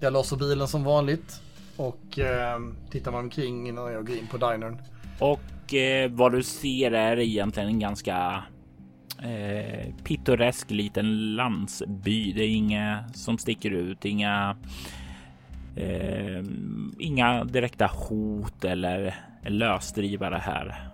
Jag 0.00 0.12
låser 0.12 0.36
bilen 0.36 0.68
som 0.68 0.84
vanligt 0.84 1.42
och 1.76 2.18
eh, 2.18 2.58
tittar 2.90 3.10
mig 3.10 3.20
omkring 3.20 3.68
innan 3.68 3.92
jag 3.92 4.06
går 4.06 4.16
in 4.16 4.26
på 4.26 4.36
dinern. 4.36 4.78
Och 5.20 5.40
eh, 5.74 6.10
vad 6.10 6.32
du 6.32 6.42
ser 6.42 6.92
är 6.92 7.18
egentligen 7.18 7.68
en 7.68 7.78
ganska 7.78 8.44
eh, 9.22 9.94
pittoresk 10.04 10.70
liten 10.70 11.34
landsby. 11.34 12.32
Det 12.32 12.42
är 12.42 12.48
inga 12.48 13.04
som 13.14 13.38
sticker 13.38 13.70
ut, 13.70 14.04
inga 14.04 14.56
eh, 15.76 16.44
inga 16.98 17.44
direkta 17.44 17.86
hot 17.86 18.64
eller 18.64 19.14
lösdrivare 19.46 20.40
här, 20.42 20.88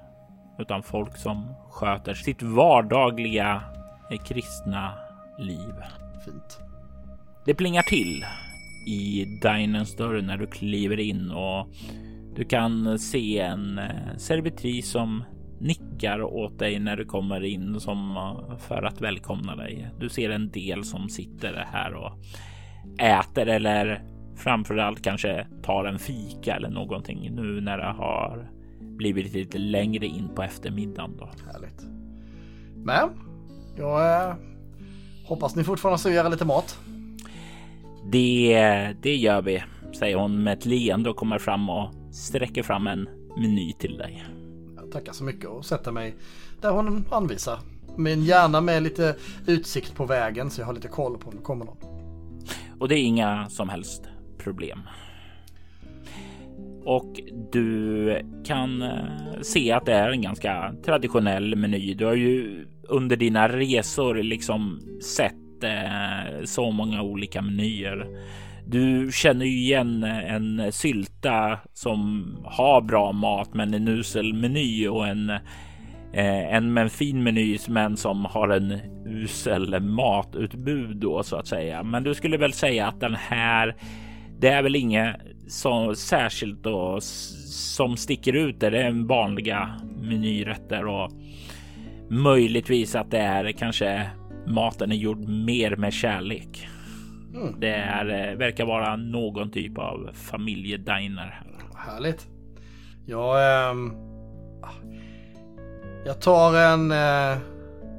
utan 0.58 0.82
folk 0.82 1.16
som 1.16 1.54
sköter 1.70 2.14
sitt 2.14 2.42
vardagliga 2.42 3.62
eh, 4.10 4.18
kristna 4.18 4.94
liv. 5.38 5.74
Fint. 6.24 6.58
Det 7.44 7.54
plingar 7.54 7.82
till 7.82 8.24
i 8.86 9.24
dinerns 9.42 9.96
dörr 9.96 10.22
när 10.22 10.36
du 10.36 10.46
kliver 10.46 11.00
in 11.00 11.30
och 11.30 11.68
du 12.34 12.44
kan 12.44 12.98
se 12.98 13.38
en 13.38 13.78
eh, 13.78 14.16
servitris 14.16 14.90
som 14.90 15.24
nickar 15.60 16.22
åt 16.22 16.58
dig 16.58 16.78
när 16.78 16.96
du 16.96 17.04
kommer 17.04 17.44
in 17.44 17.80
som 17.80 18.16
eh, 18.16 18.58
för 18.58 18.82
att 18.82 19.00
välkomna 19.00 19.56
dig. 19.56 19.90
Du 20.00 20.08
ser 20.08 20.30
en 20.30 20.50
del 20.50 20.84
som 20.84 21.08
sitter 21.08 21.66
här 21.72 21.94
och 21.94 22.12
äter 23.00 23.48
eller 23.48 24.02
framförallt 24.36 25.02
kanske 25.02 25.46
tar 25.62 25.84
en 25.84 25.98
fika 25.98 26.56
eller 26.56 26.70
någonting 26.70 27.30
nu 27.32 27.60
när 27.60 27.78
det 27.78 27.92
har 27.92 28.50
blivit 28.80 29.32
lite 29.32 29.58
längre 29.58 30.06
in 30.06 30.28
på 30.34 30.42
eftermiddagen. 30.42 31.16
Då. 31.18 31.28
Härligt. 31.52 31.82
Men 32.76 33.08
jag 33.76 34.28
eh, 34.28 34.34
hoppas 35.26 35.56
ni 35.56 35.64
fortfarande 35.64 35.98
serverar 35.98 36.30
lite 36.30 36.44
mat. 36.44 36.78
Det, 38.12 38.96
det 39.02 39.16
gör 39.16 39.42
vi, 39.42 39.62
säger 39.98 40.16
hon 40.16 40.42
med 40.42 40.52
ett 40.58 40.66
leende 40.66 41.10
och 41.10 41.16
kommer 41.16 41.38
fram 41.38 41.70
och 41.70 41.90
sträcker 42.12 42.62
fram 42.62 42.86
en 42.86 43.08
meny 43.36 43.72
till 43.72 43.96
dig. 43.96 44.24
Jag 44.76 44.92
tackar 44.92 45.12
så 45.12 45.24
mycket 45.24 45.46
och 45.46 45.64
sätter 45.64 45.92
mig 45.92 46.14
där 46.60 46.70
hon 46.70 47.04
anvisar. 47.10 47.58
Men 47.96 48.24
gärna 48.24 48.60
med 48.60 48.82
lite 48.82 49.16
utsikt 49.46 49.94
på 49.94 50.04
vägen 50.06 50.50
så 50.50 50.60
jag 50.60 50.66
har 50.66 50.72
lite 50.74 50.88
koll 50.88 51.18
på 51.18 51.28
om 51.30 51.36
det 51.36 51.42
kommer 51.42 51.64
någon. 51.64 51.76
Och 52.78 52.88
det 52.88 52.94
är 52.94 53.02
inga 53.02 53.48
som 53.48 53.68
helst 53.68 54.02
problem. 54.38 54.80
Och 56.84 57.20
du 57.52 58.16
kan 58.44 58.82
eh, 58.82 59.40
se 59.42 59.72
att 59.72 59.86
det 59.86 59.92
är 59.92 60.10
en 60.10 60.22
ganska 60.22 60.74
traditionell 60.84 61.56
meny. 61.56 61.94
Du 61.94 62.04
har 62.04 62.14
ju 62.14 62.66
under 62.88 63.16
dina 63.16 63.48
resor 63.48 64.14
liksom 64.14 64.80
sett 65.02 65.64
eh, 65.64 66.44
så 66.44 66.70
många 66.70 67.02
olika 67.02 67.42
menyer. 67.42 68.06
Du 68.72 69.12
känner 69.12 69.46
ju 69.46 69.58
igen 69.58 70.04
en 70.04 70.72
sylta 70.72 71.58
som 71.74 72.26
har 72.44 72.80
bra 72.80 73.12
mat, 73.12 73.54
men 73.54 73.74
en 73.74 73.88
usel 73.88 74.34
meny 74.34 74.88
och 74.88 75.06
en 75.06 75.30
eh, 76.12 76.54
en 76.54 76.72
med 76.72 76.82
en 76.82 76.90
fin 76.90 77.22
meny, 77.22 77.58
men 77.68 77.96
som 77.96 78.24
har 78.24 78.48
en 78.48 78.78
usel 79.06 79.80
matutbud 79.80 80.96
då 80.96 81.22
så 81.22 81.36
att 81.36 81.46
säga. 81.46 81.82
Men 81.82 82.04
du 82.04 82.14
skulle 82.14 82.36
väl 82.36 82.52
säga 82.52 82.86
att 82.86 83.00
den 83.00 83.14
här 83.14 83.76
det 84.40 84.48
är 84.48 84.62
väl 84.62 84.76
inget 84.76 85.16
särskilt 85.96 86.64
då 86.64 86.98
som 87.00 87.96
sticker 87.96 88.32
ut. 88.32 88.60
Det 88.60 88.66
är 88.66 89.06
vanliga 89.08 89.80
menyrätter 90.00 90.86
och 90.86 91.10
möjligtvis 92.10 92.94
att 92.94 93.10
det 93.10 93.18
är 93.18 93.52
kanske 93.52 94.10
maten 94.46 94.92
är 94.92 94.96
gjord 94.96 95.28
mer 95.28 95.76
med 95.76 95.92
kärlek. 95.92 96.68
Mm. 97.34 97.60
Det 97.60 97.74
är, 97.74 98.30
eh, 98.30 98.36
verkar 98.36 98.64
vara 98.64 98.96
någon 98.96 99.50
typ 99.50 99.78
av 99.78 100.10
familjediner. 100.12 101.42
Härligt. 101.76 102.26
Jag, 103.06 103.70
ähm, 103.70 103.92
jag 106.06 106.20
tar 106.20 106.54
en, 106.54 106.90
äh, 106.92 107.38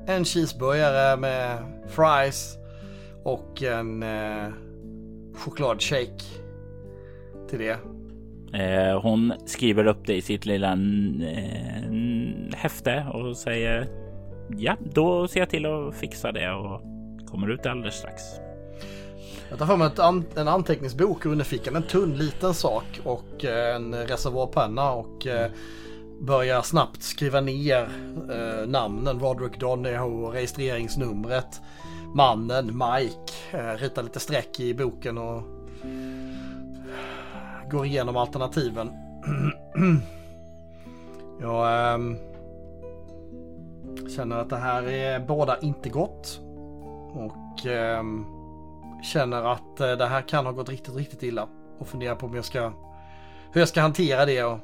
en 0.07 0.25
cheeseburgare 0.25 1.17
med 1.17 1.57
fries 1.87 2.57
och 3.23 3.63
en 3.63 4.03
äh, 4.03 4.49
chokladshake 5.33 6.23
till 7.49 7.59
det. 7.59 7.77
Eh, 8.53 9.01
hon 9.01 9.33
skriver 9.45 9.87
upp 9.87 10.05
det 10.05 10.15
i 10.15 10.21
sitt 10.21 10.45
lilla 10.45 10.71
eh, 10.71 11.83
häfte 12.55 13.05
och 13.13 13.37
säger 13.37 13.87
ja, 14.57 14.77
då 14.93 15.27
ser 15.27 15.39
jag 15.39 15.49
till 15.49 15.65
att 15.65 15.95
fixa 15.95 16.31
det 16.31 16.51
och 16.51 16.81
kommer 17.25 17.51
ut 17.51 17.65
alldeles 17.65 17.95
strax. 17.95 18.42
Jag 19.53 19.59
tar 19.59 19.65
fram 19.65 19.91
an 19.97 20.25
en 20.35 20.47
anteckningsbok 20.47 21.25
under 21.25 21.45
fickan, 21.45 21.75
en 21.75 21.83
tunn 21.83 22.17
liten 22.17 22.53
sak 22.53 23.01
och 23.03 23.45
eh, 23.45 23.75
en 23.75 23.93
reservoarpenna 24.07 24.91
och 24.91 25.27
eh, 25.27 25.51
börjar 26.21 26.61
snabbt 26.61 27.03
skriva 27.03 27.41
ner 27.41 27.89
eh, 28.31 28.67
namnen, 28.67 29.19
Roderick 29.19 29.59
Doneho, 29.59 30.31
registreringsnumret, 30.31 31.61
mannen, 32.15 32.65
Mike, 32.65 33.33
eh, 33.51 33.77
ritar 33.77 34.03
lite 34.03 34.19
streck 34.19 34.59
i 34.59 34.73
boken 34.73 35.17
och 35.17 35.43
går 37.71 37.85
igenom 37.85 38.17
alternativen. 38.17 38.91
Jag 41.41 41.93
ähm, 41.93 42.17
känner 44.15 44.37
att 44.37 44.49
det 44.49 44.57
här 44.57 44.83
är 44.83 45.19
båda 45.19 45.59
inte 45.59 45.89
gott. 45.89 46.39
Och 47.13 47.65
ähm, 47.65 48.42
känner 49.03 49.51
att 49.51 49.79
äh, 49.79 49.91
det 49.91 50.05
här 50.05 50.21
kan 50.21 50.45
ha 50.45 50.51
gått 50.53 50.69
riktigt, 50.69 50.95
riktigt 50.95 51.23
illa. 51.23 51.47
Och 51.79 51.87
funderar 51.87 52.15
på 52.15 52.25
om 52.25 52.35
jag 52.35 52.45
ska, 52.45 52.73
hur 53.51 53.61
jag 53.61 53.67
ska 53.67 53.81
hantera 53.81 54.25
det 54.25 54.43
och 54.43 54.59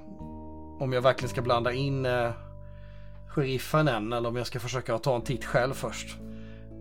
om 0.79 0.93
jag 0.93 1.01
verkligen 1.01 1.29
ska 1.29 1.41
blanda 1.41 1.73
in 1.73 2.05
äh, 2.05 2.29
sheriffen 3.27 3.87
än 3.87 4.13
eller 4.13 4.29
om 4.29 4.35
jag 4.35 4.47
ska 4.47 4.59
försöka 4.59 4.97
ta 4.97 5.15
en 5.15 5.21
titt 5.21 5.45
själv 5.45 5.73
först. 5.73 6.17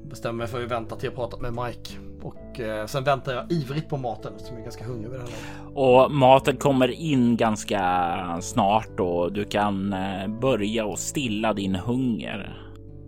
Bestämmer 0.05 0.39
mig 0.39 0.47
för 0.47 0.65
att 0.65 0.71
vänta 0.71 0.97
till 0.97 1.07
jag 1.07 1.15
pratat 1.15 1.41
med 1.41 1.53
Mike. 1.53 1.95
Och 2.23 2.61
eh, 2.61 2.87
sen 2.87 3.05
väntar 3.05 3.33
jag 3.33 3.53
ivrigt 3.53 3.89
på 3.89 3.97
maten 3.97 4.33
eftersom 4.35 4.55
jag 4.57 4.61
är 4.61 4.65
ganska 4.65 4.85
hungrig 4.85 5.11
vid 5.11 5.21
det 5.21 5.27
här 5.27 5.79
Och 5.79 6.13
maten 6.13 6.57
kommer 6.57 6.89
in 6.89 7.37
ganska 7.37 8.39
snart 8.43 9.01
och 9.01 9.33
du 9.33 9.45
kan 9.45 9.93
eh, 9.93 10.29
börja 10.41 10.85
och 10.87 10.99
stilla 10.99 11.53
din 11.53 11.75
hunger. 11.75 12.63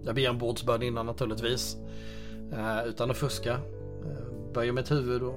Jag 0.04 0.14
ber 0.14 0.28
en 0.28 0.38
bordsbön 0.38 0.82
innan 0.82 1.06
naturligtvis. 1.06 1.76
Eh, 2.52 2.88
utan 2.88 3.10
att 3.10 3.16
fuska. 3.16 3.56
Böjer 4.54 4.72
mitt 4.72 4.90
huvud 4.90 5.22
och 5.22 5.34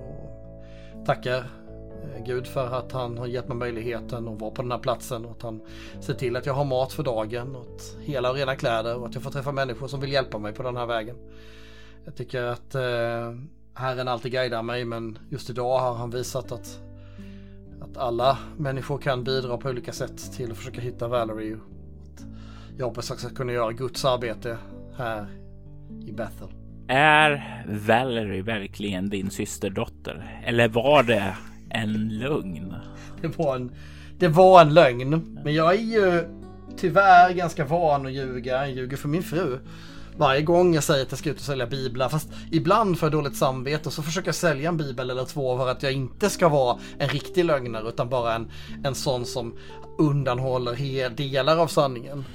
tackar 1.06 1.38
eh, 1.38 2.24
Gud 2.26 2.48
för 2.48 2.68
att 2.68 2.92
han 2.92 3.18
har 3.18 3.28
gett 3.28 3.48
mig 3.48 3.58
möjligheten 3.58 4.28
att 4.28 4.42
vara 4.42 4.52
på 4.52 4.62
den 4.62 4.72
här 4.72 4.80
platsen 4.80 5.26
och 5.26 5.32
att 5.32 5.42
han 5.42 5.62
ser 6.00 6.14
till 6.14 6.36
att 6.36 6.46
jag 6.46 6.54
har 6.54 6.66
mat 6.66 6.94
för 6.94 7.04
dagen 7.04 7.56
och 7.56 7.82
hela 8.00 8.30
och 8.30 8.36
rena 8.36 8.56
kläder 8.56 8.98
och 8.98 9.08
att 9.08 9.14
jag 9.14 9.24
får 9.24 9.32
träffa 9.32 9.52
människor 9.52 9.88
som 9.88 10.00
vill 10.00 10.12
hjälpa 10.12 10.38
mig 10.38 10.54
på 10.54 10.64
den 10.64 10.78
här 10.78 10.86
vägen. 10.86 11.16
Jag 12.06 12.16
tycker 12.16 12.44
att 12.44 12.76
eh, 12.76 13.34
Herren 13.74 14.08
alltid 14.08 14.32
guidar 14.32 14.64
mig 14.64 14.86
men 14.86 15.20
just 15.30 15.50
idag 15.50 15.80
har 15.80 15.94
han 15.94 16.10
visat 16.10 16.52
att, 16.52 16.80
att 17.82 17.98
alla 17.98 18.38
människor 18.58 18.98
kan 18.98 19.24
bidra 19.24 19.58
på 19.58 19.70
olika 19.70 19.92
sätt 19.92 20.34
till 20.34 20.52
att 20.52 20.58
försöka 20.58 20.82
hitta 20.82 21.08
Valerie. 21.08 21.58
Jag 22.78 22.86
hoppas 22.86 23.12
att 23.12 23.22
jag 23.22 23.32
ska 23.32 23.38
kunna 23.38 23.54
göra 23.54 23.72
Guds 23.72 24.06
arbete 24.06 24.58
här 24.98 25.28
i 26.06 26.12
Bethel. 26.12 26.63
Är 26.88 27.64
Valerie 27.68 28.42
verkligen 28.42 29.10
din 29.10 29.30
systerdotter? 29.30 30.42
Eller 30.46 30.68
var 30.68 31.04
det 31.04 31.36
en 31.70 32.20
lögn? 32.20 32.76
Det 33.22 33.38
var 33.38 33.56
en, 33.56 33.72
det 34.20 34.28
var 34.28 34.62
en 34.62 34.74
lögn. 34.74 35.40
Men 35.44 35.54
jag 35.54 35.74
är 35.74 35.82
ju 35.82 36.24
tyvärr 36.78 37.34
ganska 37.34 37.66
van 37.66 38.06
att 38.06 38.14
ljuga. 38.14 38.68
Jag 38.68 38.72
ljuger 38.72 38.98
för 38.98 39.08
min 39.08 39.24
fru. 39.24 39.60
Varje 40.18 40.42
gång 40.42 40.74
jag 40.74 40.84
säger 40.84 41.04
att 41.04 41.12
jag 41.12 41.20
ska 41.20 41.30
ut 41.30 41.36
och 41.36 41.42
sälja 41.42 41.68
biblar. 41.68 42.10
Fast 42.10 42.30
ibland 42.52 43.00
får 43.00 43.08
jag 43.08 43.12
dåligt 43.12 43.36
samvete 43.36 43.90
och 43.90 43.94
så 43.94 44.04
försöker 44.04 44.28
jag 44.28 44.36
sälja 44.36 44.70
en 44.70 44.78
bibel 44.78 45.10
eller 45.10 45.26
två 45.26 45.58
för 45.58 45.70
att 45.70 45.84
jag 45.84 45.94
inte 45.94 46.30
ska 46.30 46.50
vara 46.50 46.78
en 46.98 47.10
riktig 47.10 47.46
lögnare 47.46 47.90
utan 47.90 48.10
bara 48.10 48.34
en, 48.34 48.52
en 48.84 48.96
sån 48.96 49.26
som 49.26 49.58
undanhåller 49.98 51.10
delar 51.10 51.58
av 51.58 51.68
sanningen. 51.68 52.26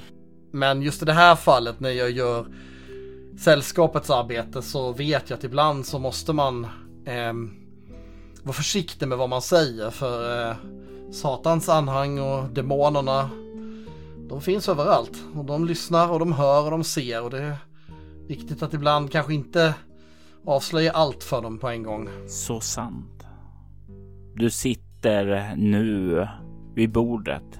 Men 0.51 0.81
just 0.81 1.01
i 1.01 1.05
det 1.05 1.13
här 1.13 1.35
fallet 1.35 1.79
när 1.79 1.89
jag 1.89 2.11
gör 2.11 2.45
sällskapets 3.39 4.09
arbete 4.09 4.61
så 4.61 4.93
vet 4.93 5.29
jag 5.29 5.37
att 5.37 5.43
ibland 5.43 5.85
så 5.85 5.99
måste 5.99 6.33
man 6.33 6.65
eh, 7.05 7.33
vara 8.43 8.53
försiktig 8.53 9.07
med 9.07 9.17
vad 9.17 9.29
man 9.29 9.41
säger 9.41 9.89
för 9.89 10.49
eh, 10.49 10.55
Satans 11.11 11.69
anhang 11.69 12.19
och 12.19 12.49
demonerna 12.49 13.29
de 14.29 14.41
finns 14.41 14.69
överallt 14.69 15.23
och 15.35 15.45
de 15.45 15.65
lyssnar 15.65 16.11
och 16.11 16.19
de 16.19 16.33
hör 16.33 16.65
och 16.65 16.71
de 16.71 16.83
ser 16.83 17.23
och 17.23 17.29
det 17.29 17.41
är 17.41 17.55
viktigt 18.27 18.63
att 18.63 18.73
ibland 18.73 19.11
kanske 19.11 19.33
inte 19.33 19.73
avslöja 20.45 20.91
allt 20.91 21.23
för 21.23 21.41
dem 21.41 21.59
på 21.59 21.69
en 21.69 21.83
gång. 21.83 22.09
Så 22.27 22.59
sant. 22.59 23.27
Du 24.35 24.49
sitter 24.49 25.55
nu 25.55 26.27
vid 26.75 26.91
bordet, 26.91 27.59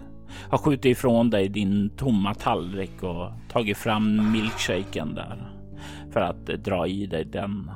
har 0.49 0.57
skjutit 0.57 0.85
ifrån 0.85 1.29
dig 1.29 1.49
din 1.49 1.89
tomma 1.89 2.33
tallrik 2.33 3.03
och 3.03 3.31
tagit 3.51 3.77
fram 3.77 4.31
milkshaken 4.31 5.15
där 5.15 5.48
för 6.11 6.21
att 6.21 6.45
dra 6.45 6.87
i 6.87 7.05
dig 7.05 7.25
den. 7.25 7.71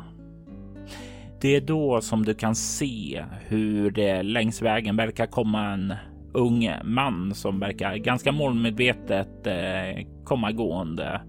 Det 1.42 1.56
är 1.56 1.62
då 1.62 2.02
som 2.02 2.26
du 2.26 2.34
kan 2.34 2.56
se 2.56 3.26
hur 3.48 3.92
det 3.92 4.24
längs 4.24 4.62
vägen 4.62 4.96
verkar 4.96 5.26
komma 5.26 5.74
en 5.74 5.94
ung 6.34 6.70
man 6.84 7.36
som 7.36 7.60
verkar 7.60 7.96
ganska 7.96 8.32
målmedvetet 8.32 9.48
eh, 9.48 10.06
komma 10.24 10.52
gående 10.52 11.22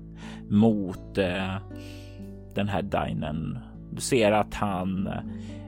mot 0.49 1.19
eh, 1.19 1.57
den 2.55 2.69
här 2.69 2.83
dinen. 2.83 3.59
Du 3.91 4.01
ser 4.01 4.33
att 4.33 4.55
han 4.55 5.11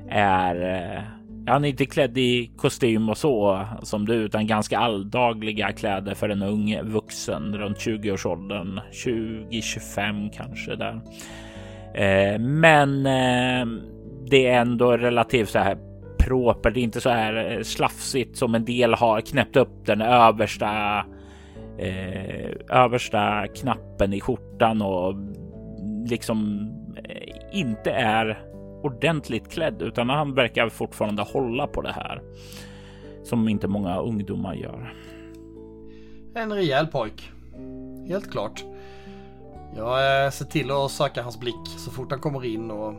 är 0.08 0.84
eh, 0.96 1.02
han 1.46 1.64
är 1.64 1.68
inte 1.68 1.86
klädd 1.86 2.18
i 2.18 2.50
kostym 2.56 3.08
och 3.08 3.18
så 3.18 3.66
som 3.82 4.06
du, 4.06 4.14
utan 4.14 4.46
ganska 4.46 4.78
alldagliga 4.78 5.72
kläder 5.72 6.14
för 6.14 6.28
en 6.28 6.42
ung 6.42 6.82
vuxen 6.82 7.58
runt 7.58 7.78
20-årsåldern. 7.78 8.80
20-25 8.92 10.30
kanske 10.36 10.76
där. 10.76 11.00
Eh, 11.94 12.38
men 12.38 13.06
eh, 13.06 13.66
det 14.30 14.46
är 14.46 14.60
ändå 14.60 14.96
relativt 14.96 15.48
så 15.48 15.58
här 15.58 15.78
proper. 16.18 16.70
Det 16.70 16.80
är 16.80 16.84
inte 16.84 17.00
så 17.00 17.10
här 17.10 17.52
eh, 17.52 17.62
slafsigt 17.62 18.36
som 18.36 18.54
en 18.54 18.64
del 18.64 18.94
har 18.94 19.20
knäppt 19.20 19.56
upp 19.56 19.86
den 19.86 20.00
översta 20.00 21.04
eh, 21.78 22.50
översta 22.70 23.46
knappen 23.46 24.12
i 24.12 24.20
skjortan 24.20 24.82
och 24.82 25.14
liksom 26.08 26.68
eh, 27.04 27.58
inte 27.58 27.90
är 27.90 28.38
ordentligt 28.86 29.48
klädd 29.50 29.82
utan 29.82 30.10
han 30.10 30.34
verkar 30.34 30.68
fortfarande 30.68 31.22
hålla 31.22 31.66
på 31.66 31.82
det 31.82 31.92
här 31.92 32.22
som 33.24 33.48
inte 33.48 33.68
många 33.68 33.98
ungdomar 33.98 34.54
gör. 34.54 34.94
En 36.34 36.52
rejäl 36.52 36.86
pojk. 36.86 37.30
Helt 38.08 38.30
klart. 38.30 38.64
Jag 39.76 40.24
eh, 40.24 40.30
ser 40.30 40.44
till 40.44 40.70
att 40.70 40.90
söka 40.90 41.22
hans 41.22 41.40
blick 41.40 41.66
så 41.78 41.90
fort 41.90 42.10
han 42.10 42.20
kommer 42.20 42.44
in 42.44 42.70
och 42.70 42.94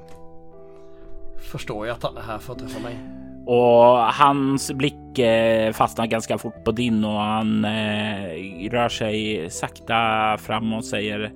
förstår 1.52 1.88
jag 1.88 1.94
att 1.96 2.04
han 2.04 2.18
är 2.18 2.22
här 2.22 2.38
för 2.38 2.54
att 2.54 2.60
träffa 2.60 2.80
mig. 2.80 2.98
Och 3.46 4.14
hans 4.14 4.72
blick 4.72 5.20
eh, 5.20 5.74
fastnar 5.74 6.06
ganska 6.06 6.38
fort 6.38 6.64
på 6.64 6.72
din 6.72 7.06
och 7.06 7.20
han 7.20 7.66
eh, 7.66 8.70
rör 8.72 8.90
sig 8.90 9.50
sakta 9.50 10.38
fram 10.38 10.74
och 10.74 10.86
säger 10.86 11.32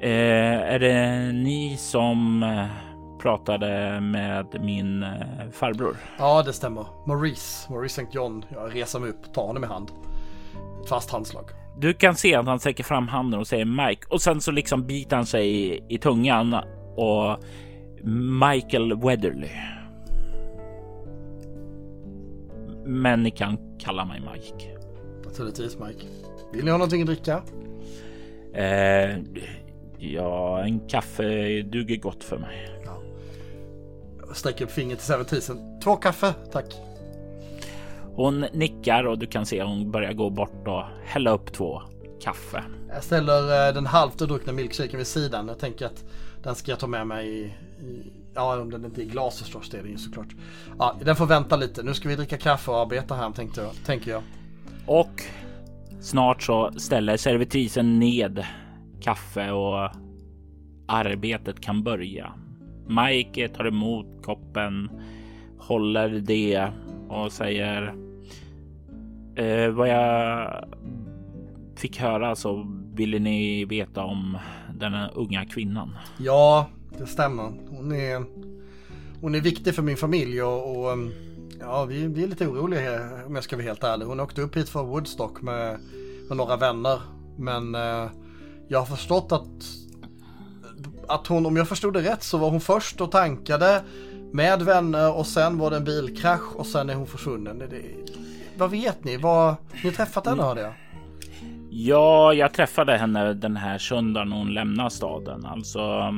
Är 0.00 0.78
det 0.78 1.32
ni 1.32 1.76
som 1.78 2.44
pratade 3.24 4.00
med 4.00 4.46
min 4.60 5.02
eh, 5.02 5.10
farbror? 5.52 5.96
Ja, 6.18 6.42
det 6.42 6.52
stämmer. 6.52 6.86
Maurice, 7.06 7.72
Maurice 7.72 8.02
St. 8.02 8.16
John. 8.16 8.44
Jag 8.52 8.76
reser 8.76 9.00
mig 9.00 9.10
upp, 9.10 9.34
tar 9.34 9.46
honom 9.46 9.64
i 9.64 9.66
hand. 9.66 9.90
Ett 10.82 10.88
fast 10.88 11.10
handslag. 11.10 11.44
Du 11.78 11.94
kan 11.94 12.14
se 12.14 12.34
att 12.34 12.46
han 12.46 12.60
sträcker 12.60 12.84
fram 12.84 13.08
handen 13.08 13.40
och 13.40 13.46
säger 13.46 13.64
Mike 13.64 14.06
och 14.08 14.22
sen 14.22 14.40
så 14.40 14.50
liksom 14.50 14.86
biter 14.86 15.16
han 15.16 15.26
sig 15.26 15.48
i, 15.48 15.82
i 15.88 15.98
tungan 15.98 16.54
och 16.96 17.44
Michael 18.40 19.00
Weatherly. 19.00 19.50
Men 22.86 23.22
ni 23.22 23.30
kan 23.30 23.78
kalla 23.78 24.04
mig 24.04 24.20
Mike. 24.20 24.78
Naturligtvis 25.24 25.78
Mike. 25.78 26.06
Vill 26.52 26.64
ni 26.64 26.70
ha 26.70 26.78
någonting 26.78 27.00
att 27.00 27.06
dricka? 27.06 27.42
Eh, 28.54 29.18
ja, 29.98 30.64
en 30.64 30.80
kaffe 30.88 31.62
duger 31.62 31.96
gott 31.96 32.24
för 32.24 32.38
mig. 32.38 32.70
Ja. 32.84 33.03
Sträcker 34.34 34.64
upp 34.64 34.70
fingret 34.70 34.98
till 34.98 35.06
servitrisen. 35.06 35.80
Två 35.80 35.96
kaffe, 35.96 36.34
tack. 36.52 36.74
Hon 38.14 38.40
nickar 38.40 39.04
och 39.04 39.18
du 39.18 39.26
kan 39.26 39.46
se 39.46 39.62
hon 39.62 39.90
börjar 39.90 40.12
gå 40.12 40.30
bort 40.30 40.68
och 40.68 40.82
hälla 41.04 41.30
upp 41.30 41.52
två 41.52 41.82
kaffe. 42.20 42.64
Jag 42.88 43.04
ställer 43.04 43.68
eh, 43.68 43.74
den 43.74 43.86
halvt 43.86 44.18
druckna 44.18 44.52
milkshaken 44.52 44.98
vid 44.98 45.06
sidan. 45.06 45.48
Jag 45.48 45.58
tänker 45.58 45.86
att 45.86 46.04
den 46.42 46.54
ska 46.54 46.72
jag 46.72 46.78
ta 46.78 46.86
med 46.86 47.06
mig 47.06 47.28
i, 47.28 47.44
i 47.84 48.12
Ja, 48.34 48.60
om 48.60 48.70
den 48.70 48.84
inte 48.84 49.00
är 49.00 49.02
i 49.02 49.08
glas 49.08 49.38
förstås, 49.38 49.70
det 49.70 49.78
är 49.78 49.82
den 49.82 49.90
ju 49.90 49.98
såklart. 49.98 50.28
Ja, 50.78 50.96
den 51.04 51.16
får 51.16 51.26
vänta 51.26 51.56
lite. 51.56 51.82
Nu 51.82 51.94
ska 51.94 52.08
vi 52.08 52.16
dricka 52.16 52.38
kaffe 52.38 52.70
och 52.70 52.80
arbeta 52.80 53.14
här, 53.14 53.30
tänkte 53.30 53.60
jag, 53.60 53.70
tänker 53.86 54.10
jag. 54.10 54.22
Och 54.86 55.22
snart 56.00 56.42
så 56.42 56.72
ställer 56.76 57.16
servitrisen 57.16 57.98
ned 57.98 58.46
kaffe 59.00 59.50
och 59.50 59.90
arbetet 60.88 61.60
kan 61.60 61.82
börja. 61.82 62.32
Mike 62.86 63.48
tar 63.48 63.66
emot 63.66 64.06
koppen, 64.22 64.90
håller 65.58 66.08
det 66.08 66.68
och 67.08 67.32
säger 67.32 67.94
eh, 69.34 69.68
vad 69.68 69.88
jag 69.88 70.64
fick 71.76 72.00
höra 72.00 72.36
så 72.36 72.66
ville 72.94 73.18
ni 73.18 73.64
veta 73.64 74.04
om 74.04 74.38
den 74.78 74.94
unga 75.14 75.44
kvinnan. 75.44 75.98
Ja, 76.18 76.68
det 76.98 77.06
stämmer. 77.06 77.52
Hon 77.70 77.92
är, 77.92 78.24
hon 79.20 79.34
är 79.34 79.40
viktig 79.40 79.74
för 79.74 79.82
min 79.82 79.96
familj 79.96 80.42
och, 80.42 80.76
och 80.76 80.92
mm, 80.92 81.12
ja, 81.60 81.84
vi, 81.84 82.06
vi 82.06 82.22
är 82.22 82.28
lite 82.28 82.46
oroliga 82.46 82.80
här, 82.80 83.26
om 83.26 83.34
jag 83.34 83.44
ska 83.44 83.56
vara 83.56 83.66
helt 83.66 83.84
ärlig. 83.84 84.06
Hon 84.06 84.20
åkte 84.20 84.42
upp 84.42 84.56
hit 84.56 84.68
för 84.68 84.82
Woodstock 84.82 85.42
med, 85.42 85.78
med 86.28 86.36
några 86.36 86.56
vänner. 86.56 87.00
Men 87.38 87.74
eh, 87.74 88.10
jag 88.68 88.78
har 88.78 88.86
förstått 88.86 89.32
att, 89.32 89.64
att 91.08 91.26
hon, 91.26 91.46
om 91.46 91.56
jag 91.56 91.68
förstod 91.68 91.94
det 91.94 92.02
rätt, 92.02 92.22
så 92.22 92.38
var 92.38 92.50
hon 92.50 92.60
först 92.60 93.00
och 93.00 93.10
tankade 93.10 93.82
med 94.32 94.62
vänner 94.62 95.16
och 95.16 95.26
sen 95.26 95.58
var 95.58 95.70
det 95.70 95.76
en 95.76 95.84
bilkrasch 95.84 96.56
och 96.56 96.66
sen 96.66 96.90
är 96.90 96.94
hon 96.94 97.06
försvunnen. 97.06 97.58
Det, 97.58 97.82
vad 98.58 98.70
vet 98.70 99.04
ni? 99.04 99.16
Vad, 99.16 99.56
ni 99.72 99.80
har 99.88 99.90
träffat 99.90 100.26
henne 100.26 100.42
hörde 100.42 100.60
jag? 100.60 100.72
Ja, 101.70 102.34
jag 102.34 102.52
träffade 102.52 102.96
henne 102.96 103.34
den 103.34 103.56
här 103.56 103.78
söndagen 103.78 104.32
hon 104.32 104.54
lämnade 104.54 104.90
staden. 104.90 105.44
Alltså, 105.46 106.12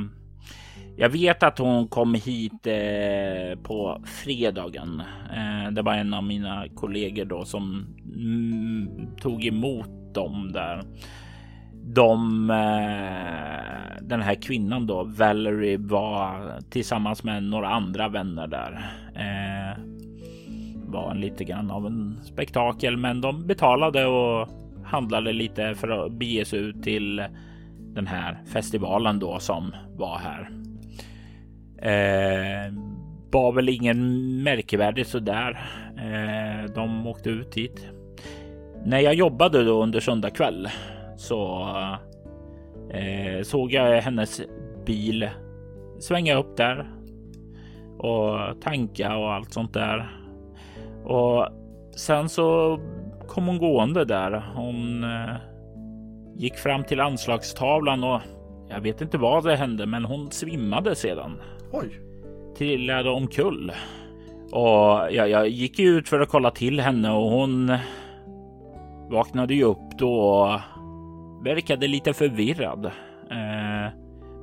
jag 0.97 1.09
vet 1.09 1.43
att 1.43 1.57
hon 1.57 1.87
kom 1.87 2.13
hit 2.13 2.67
eh, 2.67 3.59
på 3.63 4.01
fredagen. 4.05 5.01
Eh, 5.33 5.71
det 5.71 5.81
var 5.81 5.93
en 5.93 6.13
av 6.13 6.23
mina 6.23 6.65
kollegor 6.75 7.25
då 7.25 7.45
som 7.45 7.85
mm, 8.15 9.15
tog 9.21 9.45
emot 9.45 10.13
dem 10.13 10.51
där. 10.51 10.83
De, 11.93 12.49
eh, 12.49 14.01
den 14.01 14.21
här 14.21 14.35
kvinnan 14.41 14.87
då, 14.87 15.03
Valerie, 15.03 15.77
var 15.77 16.53
tillsammans 16.69 17.23
med 17.23 17.43
några 17.43 17.69
andra 17.69 18.07
vänner 18.07 18.47
där. 18.47 18.91
Eh, 19.15 19.79
var 20.85 21.15
lite 21.15 21.43
grann 21.43 21.71
av 21.71 21.85
en 21.85 22.19
spektakel, 22.23 22.97
men 22.97 23.21
de 23.21 23.47
betalade 23.47 24.05
och 24.05 24.49
handlade 24.85 25.33
lite 25.33 25.75
för 25.75 25.87
att 25.89 26.11
bege 26.11 26.45
sig 26.45 26.59
ut 26.59 26.83
till 26.83 27.23
den 27.93 28.07
här 28.07 28.37
festivalen 28.45 29.19
då 29.19 29.39
som 29.39 29.75
var 29.95 30.17
här. 30.17 30.49
Eh, 31.81 32.73
var 33.31 33.51
väl 33.51 33.69
ingen 33.69 34.43
märkvärdig 34.43 35.05
sådär. 35.05 35.69
Eh, 35.97 36.73
de 36.75 37.07
åkte 37.07 37.29
ut 37.29 37.55
hit. 37.55 37.87
När 38.85 38.99
jag 38.99 39.13
jobbade 39.13 39.63
då 39.63 39.83
under 39.83 39.99
söndag 39.99 40.29
kväll 40.29 40.69
så 41.17 41.67
eh, 42.89 43.41
såg 43.43 43.71
jag 43.71 44.01
hennes 44.01 44.41
bil 44.85 45.29
svänga 45.99 46.35
upp 46.35 46.57
där 46.57 46.87
och 47.97 48.61
tanka 48.61 49.17
och 49.17 49.33
allt 49.33 49.53
sånt 49.53 49.73
där. 49.73 50.11
Och 51.03 51.47
sen 51.95 52.29
så 52.29 52.79
kom 53.27 53.47
hon 53.47 53.57
gående 53.57 54.05
där. 54.05 54.51
Hon 54.55 55.03
eh, 55.03 55.35
gick 56.35 56.55
fram 56.55 56.83
till 56.83 56.99
anslagstavlan 56.99 58.03
och 58.03 58.21
jag 58.69 58.81
vet 58.81 59.01
inte 59.01 59.17
vad 59.17 59.43
det 59.43 59.55
hände, 59.55 59.85
men 59.85 60.05
hon 60.05 60.31
svimmade 60.31 60.95
sedan. 60.95 61.41
Oj. 61.71 62.01
Trillade 62.57 63.09
omkull. 63.09 63.71
Och 64.51 65.11
jag, 65.11 65.29
jag 65.29 65.49
gick 65.49 65.79
ut 65.79 66.09
för 66.09 66.19
att 66.19 66.29
kolla 66.29 66.51
till 66.51 66.79
henne 66.79 67.11
och 67.11 67.29
hon 67.29 67.77
vaknade 69.09 69.53
ju 69.53 69.63
upp 69.63 69.97
då 69.97 70.13
och 70.13 70.59
verkade 71.43 71.87
lite 71.87 72.13
förvirrad. 72.13 72.85
Eh, 73.31 73.93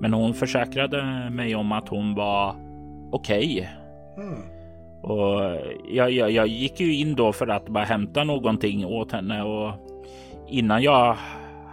men 0.01 0.12
hon 0.12 0.34
försäkrade 0.34 1.30
mig 1.30 1.55
om 1.55 1.72
att 1.72 1.88
hon 1.88 2.14
var 2.14 2.57
okej. 3.12 3.70
Okay. 4.16 4.26
Mm. 4.26 4.38
Och 5.03 5.40
jag, 5.88 6.11
jag, 6.11 6.30
jag 6.30 6.47
gick 6.47 6.80
ju 6.80 6.95
in 6.95 7.14
då 7.14 7.32
för 7.32 7.49
att 7.49 7.68
bara 7.68 7.84
hämta 7.84 8.24
någonting 8.24 8.86
åt 8.86 9.12
henne 9.12 9.42
och 9.42 9.72
innan 10.49 10.82
jag 10.82 11.16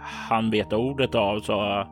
hann 0.02 0.50
veta 0.50 0.76
ordet 0.76 1.14
av 1.14 1.40
så 1.40 1.86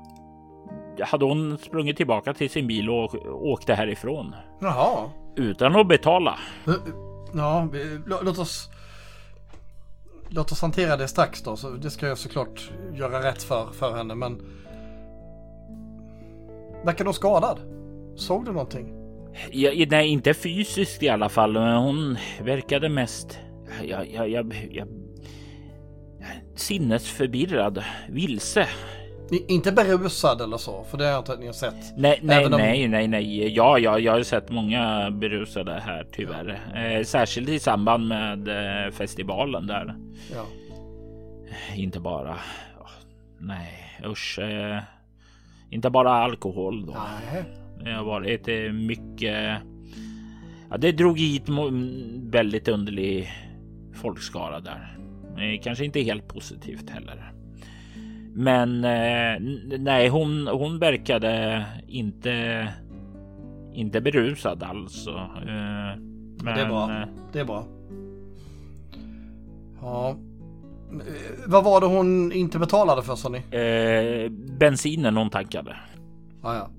hade 1.01 1.25
hon 1.25 1.59
sprungit 1.59 1.97
tillbaka 1.97 2.35
till 2.35 2.51
sin 2.51 2.67
bil 2.67 2.91
och 2.91 3.15
åkte 3.27 3.75
härifrån. 3.75 4.35
Jaha. 4.61 5.11
Utan 5.37 5.77
att 5.77 5.89
betala. 5.89 6.39
Ja, 7.35 7.69
låt 8.07 8.39
oss 8.39 8.71
Låt 10.31 10.53
oss 10.53 10.61
hantera 10.61 10.97
det 10.97 11.09
strax 11.09 11.43
då. 11.43 11.57
Så 11.57 11.71
det 11.71 11.91
ska 11.91 12.07
jag 12.07 12.19
såklart 12.19 12.71
göra 12.95 13.29
rätt 13.29 13.43
för, 13.43 13.67
för 13.73 13.97
henne. 13.97 14.15
Men 14.15 14.43
Verkar 16.85 17.05
hon 17.05 17.15
skadad? 17.15 17.61
Såg 18.17 18.45
du 18.45 18.53
någonting? 18.53 18.95
Ja, 19.51 19.87
nej, 19.91 20.09
inte 20.09 20.35
fysiskt 20.35 21.03
i 21.03 21.09
alla 21.09 21.29
fall. 21.29 21.53
Men 21.53 21.77
hon 21.77 22.17
verkade 22.43 22.89
mest... 22.89 23.39
Jag, 23.83 24.11
jag, 24.11 24.29
jag, 24.29 24.69
jag, 24.71 24.89
sinnesförvirrad, 26.55 27.85
vilse. 28.09 28.69
Inte 29.31 29.73
berusad 29.73 30.41
eller 30.41 30.57
så, 30.57 30.85
för 30.85 30.99
det 30.99 31.05
har 31.05 31.11
jag 31.11 31.21
inte 31.21 31.37
ni 31.37 31.53
sett. 31.53 31.97
Nej, 31.97 32.21
nej, 32.23 32.47
om... 32.47 32.51
nej, 32.51 32.89
nej, 32.89 33.09
nej. 33.09 33.55
Ja, 33.55 33.79
ja, 33.79 33.99
jag 33.99 34.13
har 34.13 34.23
sett 34.23 34.51
många 34.51 35.11
berusade 35.11 35.73
här 35.73 36.07
tyvärr. 36.13 36.61
Eh, 36.75 37.05
särskilt 37.05 37.49
i 37.49 37.59
samband 37.59 38.09
med 38.09 38.49
eh, 38.49 38.93
festivalen 38.93 39.67
där. 39.67 39.95
Ja. 40.35 40.47
Inte 41.75 42.01
bara. 42.01 42.33
Oh, 42.81 42.91
nej, 43.39 44.01
usch. 44.07 44.39
Eh, 44.39 44.83
inte 45.71 45.91
bara 45.91 46.11
alkohol 46.11 46.87
då. 46.87 46.97
Nej. 47.33 47.45
Det 47.85 47.93
har 47.93 48.05
varit 48.05 48.49
eh, 48.49 48.73
mycket. 48.73 49.57
Ja, 50.71 50.77
det 50.79 50.93
drog 50.93 51.19
hit 51.19 51.43
väldigt 52.31 52.69
underlig 52.69 53.33
folkskara 53.95 54.61
där. 54.61 54.97
Kanske 55.63 55.85
inte 55.85 56.01
helt 56.01 56.29
positivt 56.29 56.91
heller. 56.91 57.33
Men 58.35 58.85
eh, 58.85 59.41
nej, 59.79 60.09
hon, 60.09 60.47
hon 60.47 60.79
verkade 60.79 61.65
inte, 61.87 62.69
inte 63.73 64.01
berusad 64.01 64.63
alls. 64.63 65.07
Eh, 65.07 65.15
men, 66.43 66.55
det 66.55 66.61
är 66.61 66.69
bra. 66.69 66.91
Eh, 66.91 67.09
det 67.33 67.41
är 67.41 67.45
bra. 67.45 67.65
Ja. 69.83 70.17
Vad 71.47 71.65
var 71.65 71.81
det 71.81 71.87
hon 71.87 72.33
inte 72.33 72.59
betalade 72.59 73.03
för 73.03 73.17
sa 73.17 73.29
ni? 73.29 73.39
Eh, 73.39 74.31
bensinen 74.59 75.17
hon 75.17 75.31
tankade. 75.31 75.77
Ah, 76.43 76.55
ja. 76.55 76.71